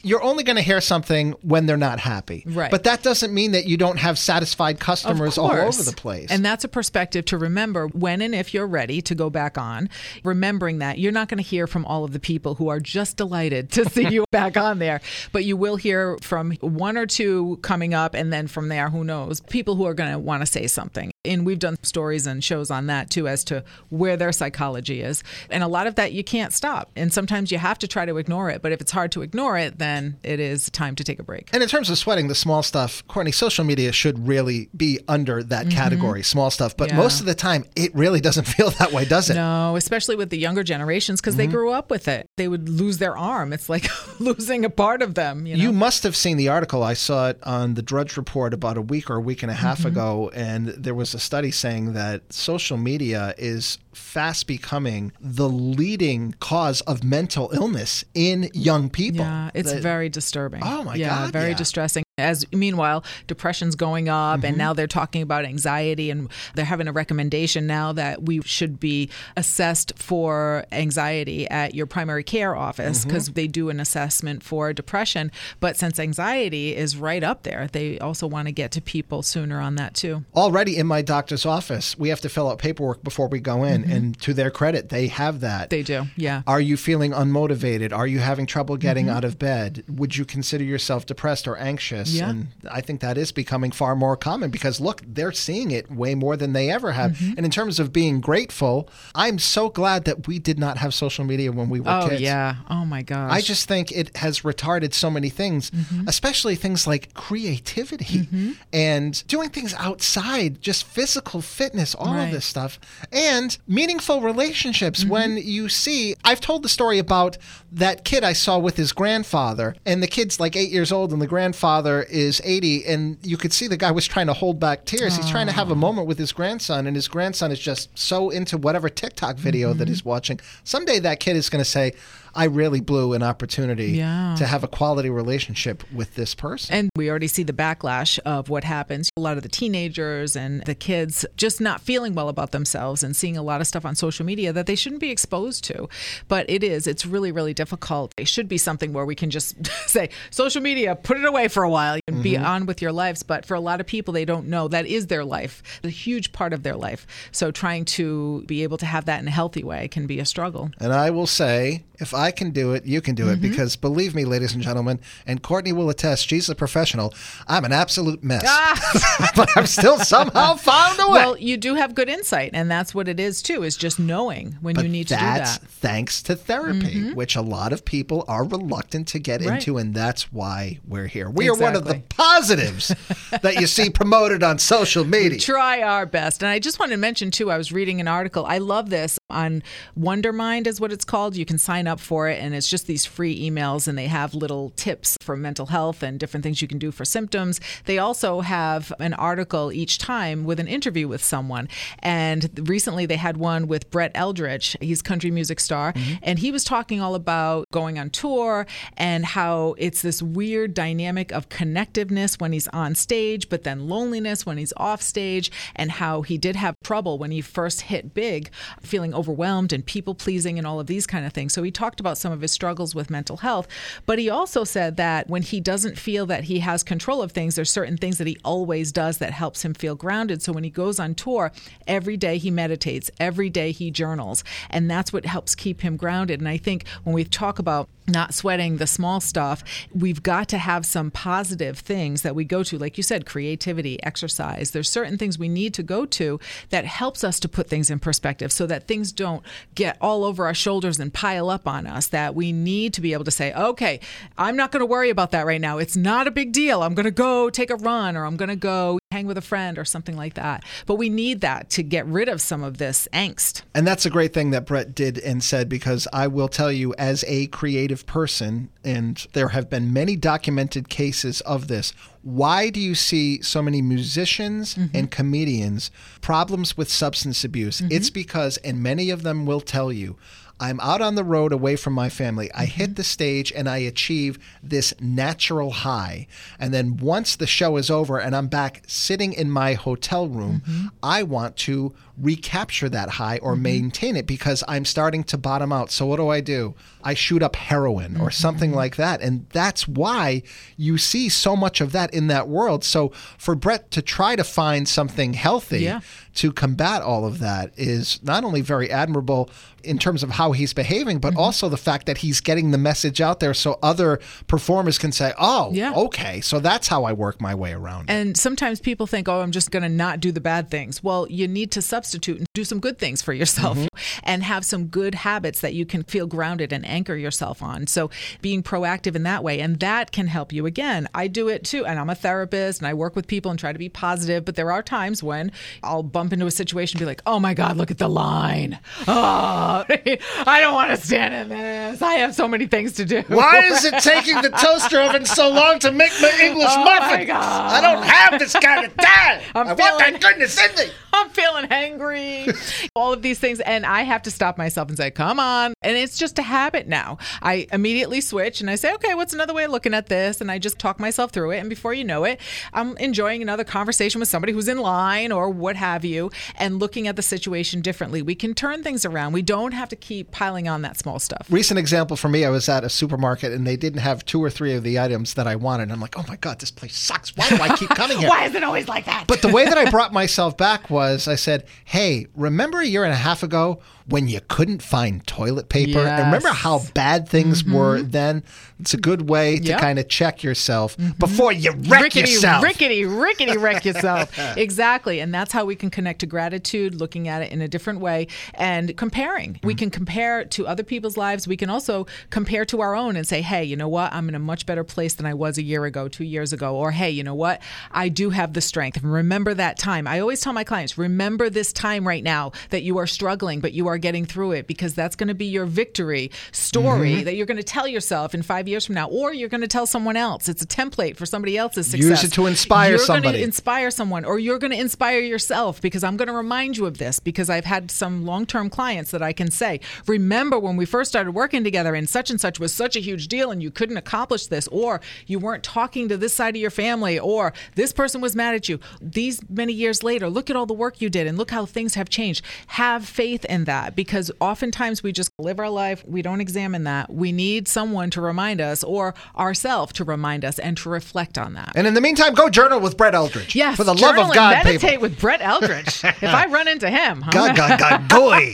you're 0.03 0.23
only 0.23 0.45
going 0.45 0.57
to 0.57 0.63
hear 0.63 0.81
something 0.81 1.33
when 1.43 1.67
they're 1.67 1.77
not 1.77 1.99
happy. 2.01 2.41
Mm-hmm. 2.47 2.59
Right. 2.59 2.71
But 2.71 2.85
that 2.85 3.03
doesn't 3.03 3.33
mean 3.33 3.53
that 3.53 3.67
you 3.67 3.77
don't 3.77 3.99
have 3.99 4.19
satisfied 4.19 4.81
customers 4.81 5.39
all 5.39 5.51
over 5.53 5.83
the 5.83 5.93
place. 5.97 6.31
And 6.31 6.45
that's 6.45 6.65
a 6.65 6.69
perspective 6.69 7.25
to 7.27 7.39
remember 7.39 7.87
when 7.89 8.21
and 8.23 8.35
if 8.35 8.53
you're 8.55 8.67
ready 8.67 9.01
to 9.03 9.15
go 9.15 9.31
back 9.31 9.57
on. 9.59 9.89
Remembering 10.25 10.79
that 10.79 10.99
you're 10.99 11.13
not 11.13 11.29
going 11.29 11.39
to 11.43 11.49
hear 11.49 11.67
from 11.67 11.85
all 11.87 12.05
of 12.05 12.13
the 12.13 12.21
people 12.21 12.55
who 12.57 12.69
are 12.69 12.81
just 12.81 13.17
delighted 13.17 13.71
to 13.73 13.85
see 13.89 14.09
you 14.09 14.25
back 14.33 14.57
on 14.57 14.79
there, 14.79 15.01
but 15.33 15.45
you 15.45 15.57
will 15.57 15.77
hear 15.77 16.19
from 16.23 16.53
one 16.61 16.97
or 16.97 17.07
two 17.07 17.59
coming 17.63 17.95
up, 17.95 18.15
and 18.15 18.33
then 18.33 18.47
from 18.47 18.69
there, 18.69 18.91
who 18.91 19.05
knows, 19.05 19.41
people 19.41 19.77
who 19.77 19.87
are 19.87 19.95
going 19.95 20.11
to 20.13 20.19
want 20.19 20.43
to 20.43 20.47
say 20.47 20.67
something. 20.67 21.11
And 21.27 21.45
we've 21.45 21.59
done 21.59 21.77
stories 21.83 22.27
and 22.27 22.43
shows 22.43 22.71
on 22.71 22.87
that 22.87 23.11
too 23.11 23.29
as 23.29 23.45
to 23.45 23.63
where 23.91 24.17
their 24.17 24.33
psychology 24.33 25.03
is. 25.03 25.23
And 25.51 25.63
a 25.63 25.69
lot 25.69 25.87
of 25.87 25.97
that 25.97 26.13
you 26.13 26.25
can't 26.25 26.51
stop. 26.51 26.91
And 26.97 27.13
sometimes 27.13 27.53
you 27.53 27.59
have 27.59 27.79
to 27.81 27.89
try 27.89 28.07
to 28.07 28.17
ignore 28.17 28.49
it. 28.49 28.63
But 28.63 28.73
if 28.73 28.81
it's 28.81 28.91
hard 28.91 29.13
to 29.13 29.21
ignore 29.23 29.59
it, 29.59 29.79
then 29.79 30.17
it 30.23 30.41
is 30.41 30.71
time 30.71 30.95
to 30.97 31.05
take 31.05 31.19
a 31.19 31.23
break. 31.23 31.51
And 31.53 31.63
in 31.63 31.69
terms 31.69 31.91
of 31.91 31.99
sweating 31.99 32.29
the 32.29 32.35
small 32.35 32.63
stuff, 32.63 33.07
Courtney, 33.07 33.33
social 33.33 33.65
media 33.67 33.93
should 33.93 34.27
really 34.27 34.71
be 34.75 34.99
under 35.09 35.43
that 35.43 35.71
category, 35.71 36.23
small 36.23 36.51
stuff. 36.51 36.75
But 36.77 36.89
Mm-hmm. 36.91 36.97
Yeah. 36.97 37.03
most 37.05 37.21
of 37.21 37.27
the 37.27 37.35
time, 37.35 37.67
it 37.77 37.95
really 37.95 38.21
doesn't 38.23 38.45
feel 38.49 38.71
that 38.71 38.91
way, 38.91 39.05
does 39.05 39.29
it? 39.29 39.35
No, 39.35 39.77
especially 39.77 40.17
with 40.17 40.31
the 40.31 40.39
younger 40.39 40.63
generations 40.65 41.21
because 41.21 41.37
they 41.37 41.47
grew 41.47 41.71
up 41.71 41.91
with 41.91 42.09
it. 42.09 42.27
They 42.39 42.49
would 42.49 42.69
lose 42.71 42.97
their 42.97 43.17
arm. 43.17 43.53
It's 43.53 43.69
like 43.69 43.87
losing 44.21 44.65
a 44.65 44.71
part 44.71 45.03
of 45.03 45.15
them. 45.17 45.47
You 45.47 45.57
know? 45.59 45.63
You 45.65 45.73
must 45.73 46.03
have 46.05 46.17
seen 46.17 46.39
the 46.39 46.49
article. 46.49 46.83
I 46.83 46.95
saw 46.95 47.29
it 47.29 47.39
on 47.43 47.75
the 47.75 47.83
Drudge 47.83 48.17
Report 48.17 48.55
about 48.55 48.79
a 48.79 48.83
week 48.83 49.11
or 49.11 49.17
a 49.17 49.21
week 49.21 49.43
and 49.43 49.51
a 49.51 49.55
half 49.55 49.81
Mm-hmm. 49.81 49.89
ago, 49.89 50.31
and 50.35 50.69
there 50.69 50.95
was 50.95 51.10
a 51.15 51.19
study 51.19 51.51
saying 51.51 51.93
that 51.95 52.33
social 52.33 52.77
media 52.77 53.35
is 53.39 53.79
fast 53.93 54.47
becoming 54.47 55.13
the 55.21 55.49
leading 55.49 56.35
cause 56.41 56.81
of 56.83 57.03
mental 57.05 57.51
illness 57.53 58.05
in 58.15 58.49
young 58.55 58.89
people. 58.91 59.25
yeah, 59.25 59.51
it's 59.55 59.73
That- 59.73 59.83
very 59.83 60.09
disturbing. 60.09 60.63
Oh, 60.65 60.85
my 60.85 60.95
yeah, 60.95 61.09
God, 61.09 61.33
very 61.33 61.51
yeah. 61.51 61.57
distressing. 61.57 62.05
As 62.19 62.45
meanwhile, 62.53 63.03
depression's 63.29 63.77
going 63.77 64.11
up, 64.11 64.39
Mm-hmm. 64.41 64.47
and 64.47 64.59
now 64.59 64.75
they're 64.75 64.87
talking 64.87 65.23
about 65.23 65.47
anxiety, 65.47 66.11
and 66.11 66.29
they're 66.55 66.67
having 66.67 66.87
a 66.87 66.93
recommendation 66.93 67.67
now 67.67 67.93
that 67.95 68.25
we 68.25 68.43
should 68.43 68.79
be 68.79 69.09
assessed 69.39 69.93
for 69.97 70.65
anxiety 70.71 71.49
at 71.49 71.75
your 71.75 71.87
primary 71.87 72.23
care 72.23 72.55
office 72.55 73.01
Mm-hmm. 73.01 73.09
because 73.09 73.29
they 73.31 73.47
do 73.47 73.71
an 73.71 73.81
assessment 73.81 74.43
for 74.43 74.73
depression. 74.75 75.33
But 75.61 75.79
since 75.79 75.99
anxiety 75.99 76.77
is 76.77 76.97
right 76.97 77.25
up 77.25 77.43
there, 77.45 77.69
they 77.73 77.99
also 77.99 78.27
want 78.27 78.49
to 78.49 78.53
get 78.53 78.71
to 78.73 78.83
people 78.83 79.23
sooner 79.23 79.59
on 79.61 79.77
that 79.77 79.95
too. 79.95 80.25
Already 80.37 80.77
in 80.77 80.87
my 80.87 81.01
doctor's 81.01 81.47
office, 81.47 81.99
we 81.99 82.11
have 82.11 82.21
to 82.21 82.29
fill 82.29 82.51
out 82.51 82.59
paperwork 82.59 83.03
before 83.03 83.29
we 83.29 83.41
go 83.41 83.65
in, 83.65 83.80
and 83.85 84.21
to 84.21 84.35
their 84.35 84.51
credit, 84.51 84.89
they 84.89 85.07
have 85.09 85.41
that. 85.41 85.63
Mm-hmm. 85.63 85.69
They 85.71 85.83
do, 85.83 86.03
yeah. 86.17 86.43
Are 86.47 86.61
you 86.61 86.77
feeling 86.77 87.13
unmotivated? 87.13 87.93
Are 87.93 88.07
you 88.07 88.19
having 88.19 88.47
trouble 88.47 88.77
getting 88.77 89.09
out 89.09 89.25
of 89.25 89.39
bed? 89.39 89.85
Would 89.89 90.17
you 90.17 90.25
consider 90.25 90.65
yourself 90.65 91.07
depressed 91.07 91.47
or 91.49 91.57
anxious? 91.57 92.13
Yeah. 92.13 92.31
And 92.31 92.49
I 92.71 92.81
think 92.81 93.01
that 93.01 93.17
is 93.19 93.33
becoming 93.33 93.71
far 93.71 93.95
more 93.97 94.17
common 94.17 94.51
because 94.51 94.81
look, 94.81 95.03
they're 95.07 95.33
seeing 95.33 95.71
it 95.71 95.91
way 95.91 96.15
more 96.15 96.37
than 96.37 96.53
they 96.53 96.71
ever 96.71 96.93
have. 96.93 97.13
Mm-hmm. 97.13 97.35
And 97.37 97.47
in 97.47 97.51
terms 97.53 97.79
of 97.81 97.93
being 97.93 98.21
grateful, 98.21 98.89
I'm 99.15 99.39
so 99.39 99.69
glad 99.69 100.05
that 100.05 100.27
we 100.27 100.39
did 100.39 100.59
not 100.59 100.79
have 100.79 100.93
social 100.95 101.25
media 101.25 101.53
when 101.53 101.69
we 101.69 101.81
were 101.81 101.91
Oh 101.91 102.09
kids. 102.09 102.21
yeah. 102.21 102.57
Oh 102.69 102.85
my 102.85 103.03
gosh. 103.03 103.31
I 103.33 103.41
just 103.41 103.69
think 103.69 103.93
it 103.93 104.17
has 104.17 104.41
retarded 104.41 104.95
so 104.95 105.11
many 105.11 105.29
things, 105.29 105.71
Mm-hmm. 105.71 106.09
especially 106.09 106.55
things 106.57 106.87
like 106.87 107.15
creativity 107.15 108.29
and 108.73 109.27
doing 109.27 109.49
things 109.51 109.75
outside, 109.75 110.61
just 110.61 110.85
physical 110.85 111.41
fitness, 111.41 111.95
all 111.95 112.15
of 112.17 112.31
this 112.31 112.45
stuff, 112.45 112.79
and 113.13 113.59
meaningful 113.71 114.21
relationships. 114.21 115.01
Mm-hmm. 115.01 115.11
When 115.11 115.37
you 115.39 115.69
see, 115.69 116.17
I've 116.25 116.41
told 116.41 116.65
the 116.65 116.69
story 116.69 116.99
about 116.99 117.39
that 117.73 118.05
kid 118.05 118.25
I 118.25 118.33
saw 118.33 118.59
with 118.59 118.77
his 118.77 118.93
grandfather, 118.93 119.77
and 119.87 120.03
the 120.03 120.09
kid's 120.09 120.41
like 120.41 120.57
eight 120.57 120.71
years 120.71 120.91
old, 120.91 121.13
and 121.13 121.23
the 121.23 121.29
grandfather 121.29 122.03
is 122.03 122.43
80, 122.45 122.85
and 122.85 123.17
you 123.23 123.37
could 123.37 123.53
see 123.53 123.69
the 123.69 123.77
guy 123.77 123.93
was 123.93 124.09
trying 124.09 124.27
to 124.27 124.33
hold 124.33 124.59
back 124.59 124.85
tears. 124.85 125.17
He's 125.17 125.31
trying 125.31 125.47
to 125.47 125.53
have 125.53 125.71
a 125.71 125.77
moment 125.77 126.09
with 126.09 126.19
his 126.19 126.33
grandson, 126.33 126.87
and 126.89 126.97
his 126.97 127.07
grandson 127.07 127.53
is 127.53 127.61
just 127.61 127.97
so 127.97 128.29
into 128.31 128.59
whatever 128.59 128.89
TikTok 128.89 129.37
video 129.37 129.71
Mm-hmm. 129.71 129.79
that 129.79 129.89
he's 129.89 130.05
watching. 130.05 130.41
Someday 130.65 130.99
that 131.01 131.21
kid 131.21 131.37
is 131.37 131.49
going 131.49 131.63
to 131.63 131.71
say, 131.71 131.93
I 132.35 132.45
really 132.45 132.81
blew 132.81 133.13
an 133.13 133.23
opportunity 133.23 133.93
Yeah. 133.93 134.35
to 134.39 134.47
have 134.47 134.65
a 134.65 134.69
quality 134.69 135.11
relationship 135.11 135.83
with 135.93 136.15
this 136.15 136.35
person. 136.35 136.75
And 136.75 136.91
we 136.97 137.11
already 137.11 137.27
see 137.29 137.43
the 137.43 137.53
backlash 137.53 138.19
of 138.21 138.49
what 138.49 138.65
happens. 138.65 139.11
A 139.17 139.21
lot 139.21 139.37
of 139.37 139.43
the 139.43 139.49
teenagers 139.49 140.37
and 140.37 140.63
the 140.65 140.75
kids 140.75 141.25
just 141.37 141.61
not 141.61 141.81
feeling 141.81 142.15
well 142.15 142.29
about 142.29 142.53
themselves 142.53 143.03
and 143.03 143.17
seeing 143.17 143.37
a 143.37 143.43
lot 143.43 143.61
of 143.61 143.67
stuff 143.67 143.85
on 143.85 143.95
social 143.95 144.25
media 144.25 144.53
that 144.53 144.67
they 144.67 144.75
shouldn't 144.75 145.01
be 145.01 145.11
exposed 145.11 145.65
to. 145.65 145.89
But 146.29 146.49
it 146.49 146.63
is, 146.63 146.87
it's 146.87 147.07
really, 147.07 147.33
really 147.33 147.55
difficult. 147.55 148.13
It 148.17 148.29
should 148.29 148.49
be 148.49 148.59
something 148.59 148.93
where 148.93 149.05
we 149.05 149.15
can 149.15 149.31
just 149.31 149.67
say, 149.87 150.11
social 150.31 150.63
media, 150.63 150.95
put 150.95 151.17
it 151.17 151.25
away 151.25 151.49
for 151.49 151.63
a 151.63 151.71
while 151.71 151.99
and 152.07 152.23
be 152.23 152.33
mm-hmm. 152.33 152.45
on 152.45 152.67
with 152.67 152.83
your 152.83 152.93
lives. 152.93 153.23
But 153.23 153.45
for 153.47 153.55
a 153.55 153.61
lot 153.61 153.81
of 153.81 153.87
people, 153.87 154.13
they 154.13 154.25
don't 154.25 154.49
know 154.49 154.69
that 154.69 154.87
is 154.87 155.07
their 155.07 155.25
life, 155.25 155.63
a 155.83 155.89
huge 155.89 156.33
part 156.33 156.53
of 156.53 156.63
their 156.63 156.77
life. 156.77 157.07
So 157.33 157.51
trying 157.51 157.85
to 157.87 158.45
be 158.47 158.63
able 158.63 158.79
to 158.79 158.87
have 158.87 159.07
that 159.07 159.21
in 159.21 159.29
a 159.29 159.31
healthy 159.31 159.65
way 159.65 159.89
can 159.89 160.07
be 160.07 160.21
a 160.21 160.25
struggle. 160.25 160.71
And 160.79 160.93
I 160.93 161.11
will 161.11 161.27
say, 161.27 161.85
if 161.99 162.15
I 162.15 162.20
can 162.31 162.51
do 162.51 162.73
it, 162.75 162.85
you 162.85 163.01
can 163.01 163.15
do 163.15 163.25
Mm-hmm. 163.25 163.33
it. 163.45 163.49
Because 163.51 163.77
believe 163.77 164.15
me, 164.15 164.25
ladies 164.25 164.55
and 164.55 164.63
gentlemen, 164.63 165.01
and 165.27 165.43
Courtney 165.43 165.73
will 165.73 165.89
attest, 165.91 166.29
she's 166.29 166.49
a 166.49 166.55
professional. 166.55 167.15
I'm 167.49 167.65
an 167.65 167.73
absolute 167.73 168.23
mess. 168.25 168.43
but 169.37 169.49
I've 169.57 169.69
still 169.69 169.99
somehow 169.99 170.55
found 170.71 170.99
a 171.01 171.09
way. 171.09 171.21
Ah! 171.21 171.25
Well, 171.25 171.39
you 171.39 171.57
do 171.57 171.75
have 171.77 171.95
good 171.95 172.09
insight, 172.09 172.51
and 172.55 172.71
that's 172.71 172.95
what 172.95 173.09
it 173.09 173.19
is 173.21 173.43
too. 173.43 173.63
Is 173.63 173.77
just 173.77 173.99
knowing 173.99 174.59
when 174.61 174.79
you 174.81 174.89
need 174.89 175.09
to 175.09 175.15
do 175.15 175.21
that. 175.21 175.47
Mm-hmm. 175.47 175.67
thanks 175.67 176.23
to 176.25 176.37
therapy, 176.37 177.13
which 177.15 177.37
a 177.37 177.43
lot 177.43 177.73
of 177.73 177.85
people 177.85 178.25
are 178.29 178.45
reluctant 178.45 179.09
to 179.09 179.19
get 179.19 179.41
Right. 179.41 179.55
into, 179.55 179.79
and 179.79 179.95
that's 179.95 180.33
why 180.33 180.81
we're 180.87 181.07
here. 181.07 181.31
We 181.31 181.49
are 181.49 181.55
one 181.57 181.75
of 181.77 181.85
the 181.85 182.03
positives 182.11 182.89
that 183.43 183.61
you 183.61 183.67
see 183.67 183.89
promoted 183.91 184.43
on 184.43 184.59
social 184.59 185.05
media. 185.05 185.39
Try 185.39 185.83
our 185.83 186.05
best. 186.07 186.43
And 186.43 186.51
I 186.51 186.59
just 186.59 186.79
wanted 186.81 186.93
to 186.93 186.97
mention 186.99 187.31
too, 187.31 187.51
I 187.51 187.57
was 187.57 187.71
reading 187.73 188.01
an 188.01 188.09
article. 188.09 188.45
I 188.47 188.59
love 188.59 188.91
this 188.91 189.19
on 189.31 189.63
Wondermind 189.99 190.67
is 190.67 190.81
what 190.81 190.93
it's 190.93 191.05
called. 191.05 191.37
You 191.37 191.45
can 191.47 191.59
sign 191.59 191.87
up 191.87 192.01
for 192.11 192.29
it 192.29 192.43
and 192.43 192.57
it's 192.57 192.69
just 192.69 192.89
these 192.89 193.07
free 193.07 193.49
emails 193.49 193.87
and 193.87 193.97
they 193.97 194.09
have 194.09 194.35
little 194.35 194.71
tips 194.71 195.17
for 195.21 195.37
mental 195.37 195.67
health 195.67 196.03
and 196.03 196.19
different 196.19 196.43
things 196.43 196.61
you 196.61 196.67
can 196.67 196.77
do 196.77 196.91
for 196.91 197.05
symptoms. 197.05 197.61
They 197.85 197.99
also 197.99 198.41
have 198.41 198.93
an 198.99 199.15
article 199.15 199.71
each 199.71 199.99
time 199.99 200.43
with 200.43 200.59
an 200.59 200.67
interview 200.67 201.07
with 201.07 201.23
someone. 201.23 201.69
And 202.01 202.69
recently 202.69 203.07
they 203.07 203.15
had 203.15 203.37
one 203.37 203.69
with 203.69 203.93
Brett 203.93 204.13
Eldredge. 204.17 204.77
He's 204.81 205.03
a 205.03 205.05
country 205.05 205.31
music 205.31 205.61
star 205.61 205.93
mm-hmm. 205.93 206.15
and 206.25 206.41
he 206.41 206.51
was 206.51 206.65
talking 206.65 207.01
all 207.01 207.15
about 207.15 207.67
going 207.71 207.97
on 207.97 208.11
tour 208.11 208.67
and 208.97 209.25
how 209.25 209.77
it's 209.79 210.03
this 210.03 210.21
weird 210.21 210.75
dynamic 210.75 211.31
of 211.31 211.49
connectiveness 211.49 212.41
when 212.41 212.53
he's 212.53 212.67
on 212.69 212.97
stage, 212.97 213.49
but 213.49 213.63
then 213.63 213.89
loneliness 213.89 214.45
when 214.45 214.59
he's 214.59 214.73
off 214.77 215.01
stage, 215.01 215.53
and 215.77 215.93
how 215.93 216.23
he 216.23 216.37
did 216.37 216.57
have 216.57 216.75
trouble 216.83 217.19
when 217.19 217.31
he 217.31 217.41
first 217.41 217.83
hit 217.83 218.15
big, 218.15 218.51
feeling 218.81 219.15
overwhelmed 219.15 219.73
and 219.73 219.87
people 219.87 220.15
pleasing 220.15 220.59
and 220.59 220.67
all 220.67 220.81
of 220.81 220.89
these 220.89 221.07
kind 221.07 221.25
of 221.25 221.33
things. 221.33 221.53
So 221.53 221.63
he 221.63 221.71
talked 221.71 222.00
about 222.01 222.19
some 222.19 222.33
of 222.33 222.41
his 222.41 222.51
struggles 222.51 222.95
with 222.95 223.11
mental 223.11 223.39
health, 223.39 223.69
but 224.07 224.19
he 224.19 224.29
also 224.29 224.65
said 224.65 224.97
that 224.97 225.29
when 225.29 225.43
he 225.43 225.61
doesn't 225.61 225.99
feel 225.99 226.27
that 226.27 226.45
he 226.45 226.61
has 226.61 226.83
control 226.83 227.23
of 227.23 227.33
things, 227.33 227.55
there's 227.55 227.71
certain 227.71 227.97
things 227.97 228.19
that 228.19 228.27
he 228.27 228.39
always 228.45 228.91
does 228.91 229.19
that 229.19 229.33
helps 229.33 229.65
him 229.65 229.75
feel 229.75 229.95
grounded. 229.95 230.43
So 230.43 230.53
when 230.53 230.65
he 230.65 230.71
goes 230.71 230.99
on 230.99 231.15
tour, 231.15 231.53
every 231.87 232.17
day 232.17 232.39
he 232.39 232.51
meditates, 232.51 233.11
every 233.21 233.51
day 233.51 233.73
he 233.73 233.91
journals, 233.91 234.43
and 234.71 234.91
that's 234.91 235.13
what 235.13 235.27
helps 235.27 235.55
keep 235.55 235.83
him 235.83 235.97
grounded. 235.97 236.41
And 236.41 236.49
I 236.49 236.57
think 236.57 236.87
when 237.05 237.15
we 237.15 237.25
talk 237.25 237.59
about 237.59 237.89
not 238.11 238.35
sweating 238.35 238.77
the 238.77 238.87
small 238.87 239.21
stuff, 239.21 239.63
we've 239.95 240.23
got 240.23 240.49
to 240.49 240.59
have 240.59 240.85
some 240.85 241.11
positive 241.11 241.79
things 241.79 242.23
that 242.23 242.35
we 242.35 242.45
go 242.45 242.63
to. 242.63 242.79
Like 242.79 242.97
you 242.97 243.03
said, 243.03 243.27
creativity, 243.27 244.03
exercise. 244.03 244.73
There's 244.73 244.91
certain 244.91 245.17
things 245.17 245.39
we 245.39 245.49
need 245.49 245.75
to 245.75 245.83
go 245.83 246.05
to 246.07 246.41
that 246.71 246.85
helps 246.85 247.25
us 247.25 247.41
to 247.41 247.49
put 247.49 247.69
things 247.69 247.91
in 247.91 247.99
perspective 247.99 248.53
so 248.53 248.67
that 248.67 248.87
things 248.87 249.13
don't 249.13 249.43
get 249.75 249.97
all 250.01 250.25
over 250.25 250.47
our 250.47 250.55
shoulders 250.55 250.99
and 250.99 251.13
pile 251.13 251.51
up 251.51 251.67
on 251.67 251.87
us. 251.87 252.09
That 252.09 252.35
we 252.35 252.53
need 252.53 252.93
to 252.95 253.01
be 253.01 253.13
able 253.13 253.25
to 253.25 253.31
say, 253.31 253.53
okay, 253.55 254.01
I'm 254.37 254.57
not 254.57 254.73
going 254.73 254.81
to 254.81 254.87
worry 254.87 255.11
about 255.11 255.31
that 255.31 255.47
right 255.47 255.61
now. 255.61 255.79
It's 255.79 255.97
not 255.97 256.27
a 256.27 256.31
big 256.31 256.53
deal. 256.53 256.83
I'm 256.83 256.95
going 256.95 257.05
to 257.05 257.11
go 257.11 257.51
take 257.51 257.71
a 257.71 257.77
run 257.77 258.17
or 258.17 258.25
I'm 258.25 258.37
going 258.37 258.49
to 258.49 258.57
go 258.57 258.99
hang 259.11 259.27
with 259.27 259.37
a 259.37 259.43
friend 259.43 259.79
or 259.79 259.85
something 259.85 260.17
like 260.17 260.35
that. 260.35 260.65
But 260.87 260.95
we 260.95 261.09
need 261.09 261.41
that 261.41 261.69
to 261.71 261.83
get 261.83 262.07
rid 262.07 262.29
of 262.29 262.41
some 262.41 262.63
of 262.63 262.79
this 262.79 263.09
angst. 263.13 263.63
And 263.75 263.87
that's 263.87 264.07
a 264.07 264.11
great 264.11 264.33
thing 264.33 264.51
that 264.51 264.67
Brett 264.67 264.95
did 264.95 265.19
and 265.19 265.43
said 265.43 265.69
because 265.69 266.07
I 266.13 266.29
will 266.29 266.49
tell 266.49 266.71
you, 266.71 266.95
as 266.95 267.25
a 267.27 267.49
creative 267.49 268.00
person, 268.07 268.71
and 268.85 269.27
there 269.33 269.49
have 269.49 269.69
been 269.71 269.93
many 269.93 270.17
documented 270.17 270.89
cases 270.89 271.41
of 271.43 271.69
this. 271.69 271.93
Why 272.23 272.71
do 272.71 272.81
you 272.81 272.95
see 272.95 273.41
so 273.43 273.63
many 273.63 273.81
musicians 273.81 274.75
mm-hmm. 274.75 274.97
and 274.97 275.11
comedians 275.11 275.91
problems 276.21 276.77
with 276.77 276.91
substance 276.91 277.45
abuse? 277.45 277.81
Mm-hmm. 277.81 277.93
It's 277.93 278.11
because, 278.11 278.57
and 278.59 278.83
many 278.83 279.11
of 279.11 279.23
them 279.23 279.47
will 279.47 279.61
tell 279.61 279.93
you, 279.93 280.17
I'm 280.61 280.79
out 280.81 281.01
on 281.01 281.15
the 281.15 281.25
road 281.25 281.53
away 281.53 281.75
from 281.75 281.95
my 281.95 282.11
family. 282.11 282.53
I 282.53 282.67
hit 282.67 282.91
mm-hmm. 282.91 282.95
the 282.95 283.05
stage 283.05 283.51
and 283.51 283.69
I 283.69 283.79
achieve 283.79 284.39
this 284.63 284.93
natural 285.01 285.71
high. 285.71 286.27
And 286.59 286.73
then 286.73 286.99
once 286.99 287.35
the 287.35 287.47
show 287.47 287.79
is 287.79 287.91
over 287.91 288.19
and 288.21 288.37
I'm 288.37 288.49
back 288.49 288.83
sitting 288.87 289.33
in 289.33 289.51
my 289.51 289.73
hotel 289.73 290.29
room, 290.29 290.63
mm-hmm. 290.67 290.87
I 291.03 291.23
want 291.23 291.57
to 291.59 291.95
recapture 292.21 292.91
that 292.91 293.09
high 293.09 293.39
or 293.39 293.55
mm-hmm. 293.55 293.63
maintain 293.63 294.17
it 294.17 294.27
because 294.27 294.63
I'm 294.69 294.85
starting 294.85 295.25
to 295.25 295.39
bottom 295.39 295.73
out. 295.73 295.91
So 295.91 296.05
what 296.05 296.17
do 296.17 296.29
I 296.29 296.41
do? 296.41 296.75
I 297.03 297.15
shoot 297.15 297.43
up 297.43 297.57
heroin 297.57 298.21
or 298.21 298.31
something 298.31 298.73
like 298.73 298.97
that. 298.97 299.23
And 299.23 299.47
that's 299.51 299.89
why 299.89 300.43
you 300.77 300.99
see 300.99 301.31
so 301.31 301.57
much 301.57 301.81
of 301.81 301.93
that 301.93 302.13
in 302.13 302.27
that 302.27 302.47
world. 302.47 302.85
So 302.85 303.09
for 303.39 303.55
Brett 303.55 303.91
to 303.93 304.03
try 304.03 304.37
to 304.37 304.45
find 304.45 304.87
something 304.87 305.33
healthy 305.33 305.81
Yeah. 305.81 306.01
to 306.35 306.53
combat 306.53 307.01
all 307.01 307.25
of 307.25 307.39
that 307.39 307.73
is 307.77 308.21
not 308.23 308.45
only 308.45 308.61
very 308.61 308.91
admirable 308.91 309.49
in 309.83 309.99
terms 309.99 310.23
of 310.23 310.31
how 310.31 310.50
he's 310.53 310.73
behaving, 310.73 311.19
but 311.19 311.31
mm-hmm. 311.31 311.41
also 311.41 311.69
the 311.69 311.77
fact 311.77 312.07
that 312.07 312.19
he's 312.19 312.41
getting 312.41 312.71
the 312.71 312.79
message 312.79 313.21
out 313.21 313.41
there 313.41 313.55
so 313.55 313.79
other 313.83 314.21
performers 314.47 314.99
can 314.99 315.13
say, 315.13 315.33
oh, 315.39 315.71
Yeah. 315.73 315.93
okay, 315.95 316.41
so 316.41 316.61
that's 316.61 316.89
how 316.89 317.05
I 317.05 317.13
work 317.13 317.41
my 317.41 317.55
way 317.55 317.73
around. 317.73 318.11
it." 318.11 318.13
And 318.13 318.37
sometimes 318.37 318.81
people 318.81 319.07
think, 319.07 319.29
oh, 319.29 319.41
I'm 319.41 319.53
just 319.53 319.71
going 319.71 319.83
to 319.83 319.89
not 319.89 320.21
do 320.21 320.33
the 320.33 320.41
bad 320.41 320.71
things. 320.71 321.03
Well, 321.03 321.27
you 321.29 321.47
need 321.49 321.71
to 321.73 321.83
substitute 321.83 322.39
and 322.39 322.47
do 322.55 322.65
some 322.65 322.81
good 322.81 322.99
things 322.99 323.23
for 323.23 323.33
yourself 323.33 323.79
mm-hmm. 323.79 324.21
and 324.25 324.43
have 324.43 324.65
some 324.65 324.87
good 324.87 325.15
habits 325.15 325.61
that 325.61 325.75
you 325.75 325.87
can 325.87 326.03
feel 326.03 326.27
grounded 326.27 326.73
and 326.73 326.87
anchor 326.87 327.17
yourself 327.17 327.63
on. 327.63 327.87
So 327.87 328.11
being 328.41 328.63
proactive 328.63 329.15
in 329.15 329.23
that 329.25 329.43
way, 329.45 329.61
and 329.61 329.79
that 329.81 330.13
can 330.13 330.27
help 330.27 330.53
you. 330.53 330.67
Again, 330.67 331.09
I 331.15 331.29
do 331.29 331.49
it 331.49 331.65
too. 331.65 331.85
And 331.87 331.99
I'm 331.99 332.11
a 332.11 332.15
therapist 332.15 332.81
and 332.81 332.87
I 332.87 332.95
work 332.95 333.17
with 333.17 333.27
people 333.27 333.51
and 333.51 333.59
try 333.59 333.73
to 333.73 333.79
be 333.79 333.89
positive. 333.89 334.45
But 334.45 334.57
there 334.57 334.73
are 334.73 334.83
times 334.83 335.23
when 335.23 335.53
I'll 335.83 336.03
bump 336.03 336.33
into 336.33 336.47
a 336.47 336.51
situation 336.51 336.97
and 336.97 337.01
be 337.01 337.07
like, 337.07 337.23
oh 337.27 337.39
my 337.41 337.55
God, 337.55 337.77
look 337.77 337.91
at 337.91 337.99
the 337.99 338.09
line. 338.09 338.79
Oh, 339.07 339.85
I 340.47 340.61
don't 340.61 340.75
want 340.75 340.91
to 340.91 340.97
stand 340.97 341.35
in 341.35 341.49
this. 341.49 342.03
I 342.03 342.15
have 342.15 342.35
so 342.35 342.49
many 342.49 342.67
things 342.67 342.93
to 342.95 343.05
do. 343.05 343.23
Why 343.29 343.61
is 343.65 343.85
it 343.85 343.95
taking 344.03 344.41
the 344.43 344.51
toaster 344.51 345.01
oven 345.01 345.25
so 345.25 345.49
long 345.51 345.79
to 345.81 345.93
make 345.93 346.13
my 346.21 346.33
English 346.43 346.67
Oh 346.71 346.85
muffin? 346.85 347.19
my 347.19 347.25
God. 347.25 347.73
I 347.73 347.81
don't 347.81 348.03
have 348.05 348.39
this 348.39 348.53
kind 348.55 348.87
of 348.87 348.97
time. 348.97 349.41
I'm 349.55 349.69
I 349.69 349.73
want 349.75 349.99
that 349.99 350.21
goodness 350.21 350.59
in 350.59 350.75
me. 350.77 350.93
I'm 351.13 351.29
feeling 351.31 351.67
hangry. 351.67 352.89
All 352.97 353.13
of 353.13 353.23
these 353.23 353.39
things. 353.39 353.61
And 353.61 353.85
I 353.85 354.03
have 354.03 354.23
to 354.23 354.31
stop 354.31 354.57
myself 354.59 354.89
and 354.89 354.97
say, 354.97 355.11
come 355.11 355.39
on. 355.41 355.75
And 355.83 355.97
it's 355.97 356.17
just 356.17 356.39
a 356.39 356.43
habit 356.43 356.87
now. 356.87 357.19
I 357.43 357.67
immediately 357.73 358.21
switch 358.21 358.61
and 358.61 358.71
I 358.71 358.77
say, 358.77 358.95
okay, 358.95 359.15
what's 359.15 359.33
another 359.35 359.53
way 359.53 359.65
of 359.65 359.71
looking 359.71 359.93
at 359.95 360.07
this? 360.07 360.41
And 360.41 360.51
I 360.51 360.59
just 360.59 360.79
talk 360.79 361.01
myself 361.01 361.33
through 361.33 361.51
it. 361.53 361.59
And 361.59 361.69
before 361.69 361.93
you 361.95 362.05
know 362.05 362.25
it, 362.25 362.41
I'm 362.73 362.97
enjoying 362.99 363.43
another 363.43 363.65
conversation 363.65 364.21
with 364.21 364.29
somebody 364.29 364.53
who's 364.53 364.69
in 364.69 364.79
line 364.79 365.33
or 365.33 365.51
what 365.51 365.77
have 365.77 366.05
you 366.05 366.31
and 366.57 366.79
looking 366.79 367.09
at 367.09 367.17
the 367.17 367.23
situation 367.23 367.81
differently. 367.81 368.23
We 368.23 368.35
can 368.35 368.55
turn 368.55 368.83
things 368.83 369.05
around. 369.05 369.33
We 369.33 369.43
don't 369.43 369.73
have 369.73 369.89
to 369.91 369.97
keep 369.97 370.20
piling 370.25 370.69
on 370.69 370.83
that 370.83 370.97
small 370.97 371.19
stuff. 371.19 371.47
Recent 371.51 371.79
example 371.79 372.17
for 372.17 372.29
me, 372.29 372.45
I 372.45 372.51
was 372.51 372.69
at 372.69 372.85
a 372.85 372.89
supermarket 372.89 373.53
and 373.53 373.67
they 373.67 373.77
didn't 373.77 374.01
have 374.01 374.25
two 374.25 374.43
or 374.43 374.51
three 374.51 374.75
of 374.75 374.83
the 374.83 374.99
items 374.99 375.35
that 375.35 375.47
I 375.47 375.57
wanted. 375.57 375.91
I'm 375.91 376.01
like, 376.01 376.19
oh 376.19 376.25
my 376.29 376.37
God, 376.37 376.61
this 376.61 376.71
place 376.71 376.97
sucks. 376.97 377.37
Why 377.37 377.49
do 377.49 377.57
I 377.57 377.77
keep 377.77 377.91
coming 377.91 378.19
here? 378.21 378.29
Why 378.29 378.45
is 378.45 378.55
it 378.55 378.63
always 378.65 378.89
like 378.89 379.07
that? 379.07 379.25
But 379.27 379.43
the 379.43 379.49
way 379.49 379.65
that 379.65 379.79
I 379.79 379.91
brought 379.91 380.13
myself 380.13 380.57
back 380.57 380.91
was 380.91 381.29
I 381.29 381.35
said, 381.35 381.67
Hey, 381.85 382.27
remember 382.35 382.81
a 382.81 382.87
year 382.87 383.05
and 383.05 383.13
a 383.13 383.17
half 383.17 383.43
ago 383.43 383.81
when 384.11 384.29
you 384.29 384.41
couldn't 384.49 384.83
find 384.83 385.27
toilet 385.27 385.69
paper? 385.69 386.01
And 386.01 386.27
remember 386.27 386.49
how 386.49 386.83
bad 386.95 387.29
things 387.29 387.63
mm-hmm. 387.63 387.75
were 387.75 388.03
then? 388.03 388.45
It's 388.79 388.95
a 388.95 388.99
good 388.99 389.29
way 389.29 389.59
to 389.59 389.71
Yep. 389.71 389.81
kind 389.81 389.99
of 389.99 390.09
check 390.09 390.43
yourself 390.43 390.97
mm-hmm. 390.97 391.13
before 391.19 391.53
you 391.53 391.73
wreck 391.73 392.03
rickety, 392.03 392.33
yourself. 392.33 392.65
rickety, 392.65 393.05
rickety 393.05 393.57
wreck 393.57 393.85
yourself. 393.85 394.37
exactly. 394.57 395.21
And 395.21 395.33
that's 395.33 395.53
how 395.53 395.65
we 395.65 395.77
can 395.77 395.91
connect 395.91 396.21
to 396.21 396.27
gratitude, 396.27 396.95
looking 396.95 397.29
at 397.29 397.43
it 397.43 397.53
in 397.53 397.61
a 397.61 397.69
different 397.69 398.01
way 398.01 398.27
and 398.55 398.97
comparing. 398.97 399.61
We 399.63 399.75
mm-hmm. 399.75 399.79
can 399.79 399.91
compare 399.91 400.45
to 400.45 400.67
other 400.67 400.83
people's 400.83 401.17
lives. 401.17 401.47
We 401.47 401.57
can 401.57 401.71
also 401.71 402.07
compare 402.31 402.65
to 402.67 402.81
our 402.81 402.95
own 402.95 403.17
and 403.17 403.27
say, 403.27 403.43
hey, 403.43 403.65
you 403.65 403.77
know 403.77 403.89
what? 403.89 404.13
I'm 404.13 404.29
in 404.29 404.35
a 404.35 404.39
much 404.41 404.67
better 404.67 404.85
place 404.85 405.15
than 405.15 405.27
I 405.27 405.35
was 405.35 405.59
a 405.59 405.63
year 405.63 405.85
ago, 405.85 406.09
two 406.09 406.25
years 406.25 406.53
ago. 406.53 406.75
Or, 406.75 406.91
hey, 406.91 407.11
you 407.11 407.23
know 407.23 407.35
what? 407.35 407.63
I 407.93 408.09
do 408.09 408.31
have 408.31 408.55
the 408.55 408.61
strength. 408.61 409.03
Remember 409.03 409.55
that 409.55 409.79
time. 409.79 410.07
I 410.07 410.21
always 410.21 410.41
tell 410.41 410.53
my 410.53 410.65
clients, 410.65 410.99
remember 410.99 411.51
this 411.51 411.73
time 411.73 412.07
right 412.07 412.25
now 412.25 412.53
that 412.71 412.83
you 412.83 412.99
are 412.99 413.07
struggling, 413.07 413.61
but 413.61 413.73
you 413.73 413.87
are 413.89 413.99
getting 414.01 414.25
through 414.25 414.53
it 414.53 414.67
because 414.67 414.95
that's 414.95 415.17
going 415.17 415.29
to 415.29 415.35
be 415.35 415.47
your 415.47 415.67
victory 415.67 416.31
story 416.53 417.13
mm-hmm. 417.13 417.25
that 417.25 417.37
you're 417.37 417.47
going 417.47 417.57
to 417.57 417.63
tell 417.63 417.87
yourself 417.87 418.35
in 418.35 418.43
five 418.43 418.69
years 418.69 418.87
from 418.87 418.95
now, 418.95 419.09
or 419.09 419.33
you're 419.33 419.49
going 419.49 419.61
to 419.61 419.69
tell 419.69 419.87
someone 419.87 420.17
else. 420.17 420.49
It's 420.49 420.63
a 420.63 420.67
template 420.67 421.17
for 421.17 421.27
somebody 421.27 421.57
else's 421.57 421.87
success. 421.87 422.23
Use 422.23 422.25
it 422.25 422.35
to 422.35 422.47
inspire 422.47 422.91
you're 422.91 422.99
Going 422.99 423.07
somebody. 423.07 423.39
to 423.39 423.45
inspire 423.45 423.91
someone, 423.91 424.25
or 424.25 424.39
you're 424.39 424.59
going 424.59 424.73
to 424.73 424.79
inspire 424.79 425.21
yourself 425.21 425.81
because 425.81 426.05
I'm 426.05 426.17
going 426.17 426.29
to 426.29 426.35
remind 426.35 426.77
you 426.77 426.87
of 426.87 426.99
this 426.99 427.21
because 427.21 427.51
I've 427.51 427.65
had 427.65 427.91
some 427.91 428.25
long 428.25 428.47
term 428.47 428.71
clients 428.71 429.11
that 429.11 429.23
I 429.23 429.33
can 429.33 429.51
say, 429.51 429.81
remember 430.07 430.59
when 430.59 430.77
we 430.77 430.85
first 430.85 431.11
started 431.11 431.33
working 431.33 431.65
together 431.65 431.95
and 431.95 432.09
such 432.09 432.31
and 432.31 432.41
such 432.41 432.61
was 432.61 432.73
such 432.73 432.97
a 432.97 433.01
huge 433.01 433.29
deal 433.29 433.51
and 433.51 433.63
you 433.63 433.71
couldn't 433.71 433.97
accomplish 433.97 434.47
this, 434.47 434.69
or 434.69 435.01
you 435.27 435.39
weren't 435.39 435.63
talking 435.63 436.09
to 436.09 436.17
this 436.17 436.35
side 436.35 436.57
of 436.57 436.61
your 436.61 436.71
family, 436.71 437.19
or 437.19 437.53
this 437.75 437.93
person 437.93 438.21
was 438.21 438.37
mad 438.37 438.55
at 438.55 438.69
you. 438.69 438.79
These 439.01 439.41
many 439.49 439.73
years 439.73 440.03
later, 440.03 440.29
look 440.29 440.51
at 440.51 440.57
all 440.57 440.67
the 440.67 440.75
work 440.75 441.01
you 441.01 441.11
did 441.11 441.27
and 441.27 441.39
look 441.39 441.51
how 441.51 441.67
things 441.67 441.95
have 441.95 442.09
changed. 442.09 442.45
Have 442.69 443.07
faith 443.07 443.45
in 443.47 443.65
that. 443.65 443.80
That 443.81 443.97
because 443.97 444.31
oftentimes 444.41 445.03
we 445.03 445.11
just 445.13 445.31
live 445.39 445.59
our 445.59 445.71
life, 445.71 446.05
we 446.07 446.21
don't 446.23 446.41
examine 446.41 446.85
that. 446.85 447.11
We 447.11 447.33
need 447.33 447.67
someone 447.67 448.11
to 448.11 448.21
remind 448.21 448.61
us 448.61 448.85
or 448.85 449.15
ourselves 449.39 449.93
to 449.95 450.05
remind 450.05 450.45
us 450.45 450.59
and 450.59 450.77
to 450.79 450.91
reflect 450.91 451.39
on 451.39 451.55
that. 451.55 451.73
And 451.75 451.87
in 451.87 451.95
the 451.95 452.01
meantime, 452.01 452.35
go 452.35 452.51
journal 452.51 452.79
with 452.79 452.97
Brett 452.99 453.15
Eldredge. 453.15 453.55
Yes, 453.55 453.77
For 453.77 453.85
the 453.85 453.95
love 453.95 454.19
of 454.19 454.35
God, 454.35 454.65
meditate 454.65 454.81
people. 454.91 455.03
with 455.03 455.19
Brett 455.19 455.41
Eldredge. 455.41 456.05
if 456.23 456.23
I 456.25 456.47
run 456.47 456.69
into 456.69 456.91
him, 456.91 457.25
I'm 457.25 457.31
God, 457.31 457.57
God, 457.57 457.79
God, 457.79 458.09
goy. 458.11 458.53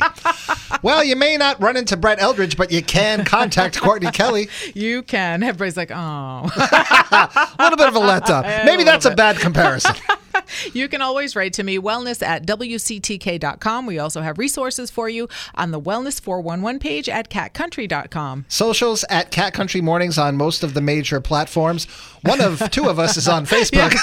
well, 0.82 1.02
you 1.02 1.16
may 1.16 1.36
not 1.36 1.60
run 1.60 1.76
into 1.76 1.96
Brett 1.96 2.20
Eldredge, 2.20 2.56
but 2.56 2.70
you 2.70 2.82
can 2.82 3.24
contact 3.24 3.80
Courtney 3.80 4.10
Kelley. 4.12 4.48
you 4.74 5.02
can. 5.02 5.42
Everybody's 5.42 5.76
like, 5.76 5.90
oh. 5.90 5.96
A 5.96 7.56
little 7.58 7.76
bit 7.76 7.88
of 7.88 7.96
a 7.96 8.00
letdown. 8.00 8.64
Maybe 8.64 8.84
that's 8.84 9.06
a 9.06 9.14
bad 9.14 9.38
comparison. 9.38 9.96
You 10.72 10.88
can 10.88 11.00
always 11.00 11.36
write 11.36 11.52
to 11.54 11.62
me, 11.62 11.78
wellness 11.78 12.22
at 12.22 12.46
WCTK.com. 12.46 13.86
We 13.86 13.98
also 13.98 14.20
have 14.20 14.38
resources 14.38 14.90
for 14.90 15.08
you 15.08 15.28
on 15.54 15.70
the 15.70 15.80
Wellness 15.80 16.20
411 16.20 16.80
page 16.80 17.08
at 17.08 17.30
catcountry.com. 17.30 18.46
Socials 18.48 19.04
at 19.08 19.30
Cat 19.30 19.54
Country 19.54 19.80
Mornings 19.80 20.18
on 20.18 20.36
most 20.36 20.62
of 20.62 20.74
the 20.74 20.80
major 20.80 21.20
platforms. 21.20 21.86
One 22.22 22.40
of 22.40 22.70
two 22.70 22.88
of 22.88 22.98
us 22.98 23.16
is 23.16 23.28
on 23.28 23.46
Facebook. 23.46 23.94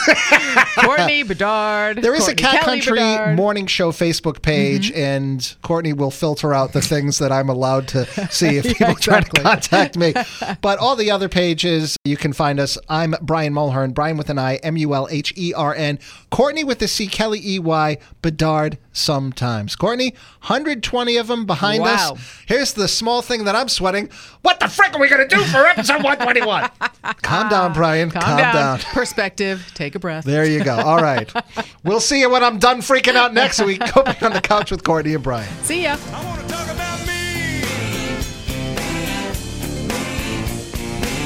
Courtney 0.85 1.23
Bedard. 1.23 2.01
There 2.01 2.15
is 2.15 2.25
Courtney 2.25 2.43
a 2.43 2.47
Cat 2.47 2.61
Kelley 2.61 2.79
Country 2.79 2.99
Bedard. 2.99 3.35
Morning 3.35 3.67
Show 3.67 3.91
Facebook 3.91 4.41
page, 4.41 4.91
mm-hmm. 4.91 4.99
and 4.99 5.55
Courtney 5.61 5.93
will 5.93 6.11
filter 6.11 6.53
out 6.53 6.73
the 6.73 6.81
things 6.81 7.19
that 7.19 7.31
I'm 7.31 7.49
allowed 7.49 7.87
to 7.89 8.05
see 8.31 8.57
if 8.57 8.77
people 8.77 8.95
try 8.95 9.21
to 9.21 9.41
contact 9.41 9.97
me. 9.97 10.13
But 10.61 10.79
all 10.79 10.95
the 10.95 11.11
other 11.11 11.29
pages, 11.29 11.97
you 12.05 12.17
can 12.17 12.33
find 12.33 12.59
us. 12.59 12.77
I'm 12.89 13.15
Brian 13.21 13.53
Mulhern, 13.53 13.93
Brian 13.93 14.17
with 14.17 14.29
an 14.29 14.39
I, 14.39 14.55
M 14.57 14.77
U 14.77 14.93
L 14.93 15.07
H 15.11 15.33
E 15.35 15.53
R 15.53 15.75
N. 15.75 15.99
Courtney 16.33 16.63
with 16.63 16.79
the 16.79 16.87
C, 16.87 17.05
Kelley 17.05 17.39
EY, 17.39 17.99
Bedard 18.23 18.79
sometimes. 18.91 19.75
Courtney, 19.75 20.15
120 20.41 21.17
of 21.17 21.27
them 21.27 21.45
behind 21.45 21.83
wow. 21.83 22.13
us. 22.13 22.41
Here's 22.47 22.73
the 22.73 22.87
small 22.87 23.21
thing 23.21 23.43
that 23.43 23.55
I'm 23.55 23.69
sweating. 23.69 24.09
What 24.41 24.59
the 24.59 24.67
frick 24.67 24.95
are 24.95 24.99
we 24.99 25.09
going 25.09 25.29
to 25.29 25.35
do 25.35 25.43
for 25.43 25.63
episode 25.63 26.01
121? 26.01 26.71
Calm 27.21 27.49
down, 27.49 27.71
Brian. 27.73 28.09
Calm, 28.09 28.23
Calm 28.23 28.37
down. 28.39 28.55
down. 28.55 28.79
Perspective. 28.79 29.71
Take 29.75 29.93
a 29.93 29.99
breath. 29.99 30.23
There 30.23 30.43
you 30.43 30.63
go. 30.63 30.75
All 30.75 31.03
right. 31.03 31.31
we'll 31.83 31.99
see 31.99 32.19
you 32.21 32.31
when 32.31 32.43
I'm 32.43 32.57
done 32.57 32.79
freaking 32.79 33.13
out 33.13 33.35
next 33.35 33.61
week. 33.61 33.83
Go 33.93 34.01
back 34.01 34.23
on 34.23 34.33
the 34.33 34.41
couch 34.41 34.71
with 34.71 34.83
Courtney 34.83 35.13
and 35.13 35.23
Brian. 35.23 35.47
See 35.61 35.83
ya. 35.83 35.97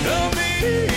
Tell 0.03 0.31
me. 0.31 0.96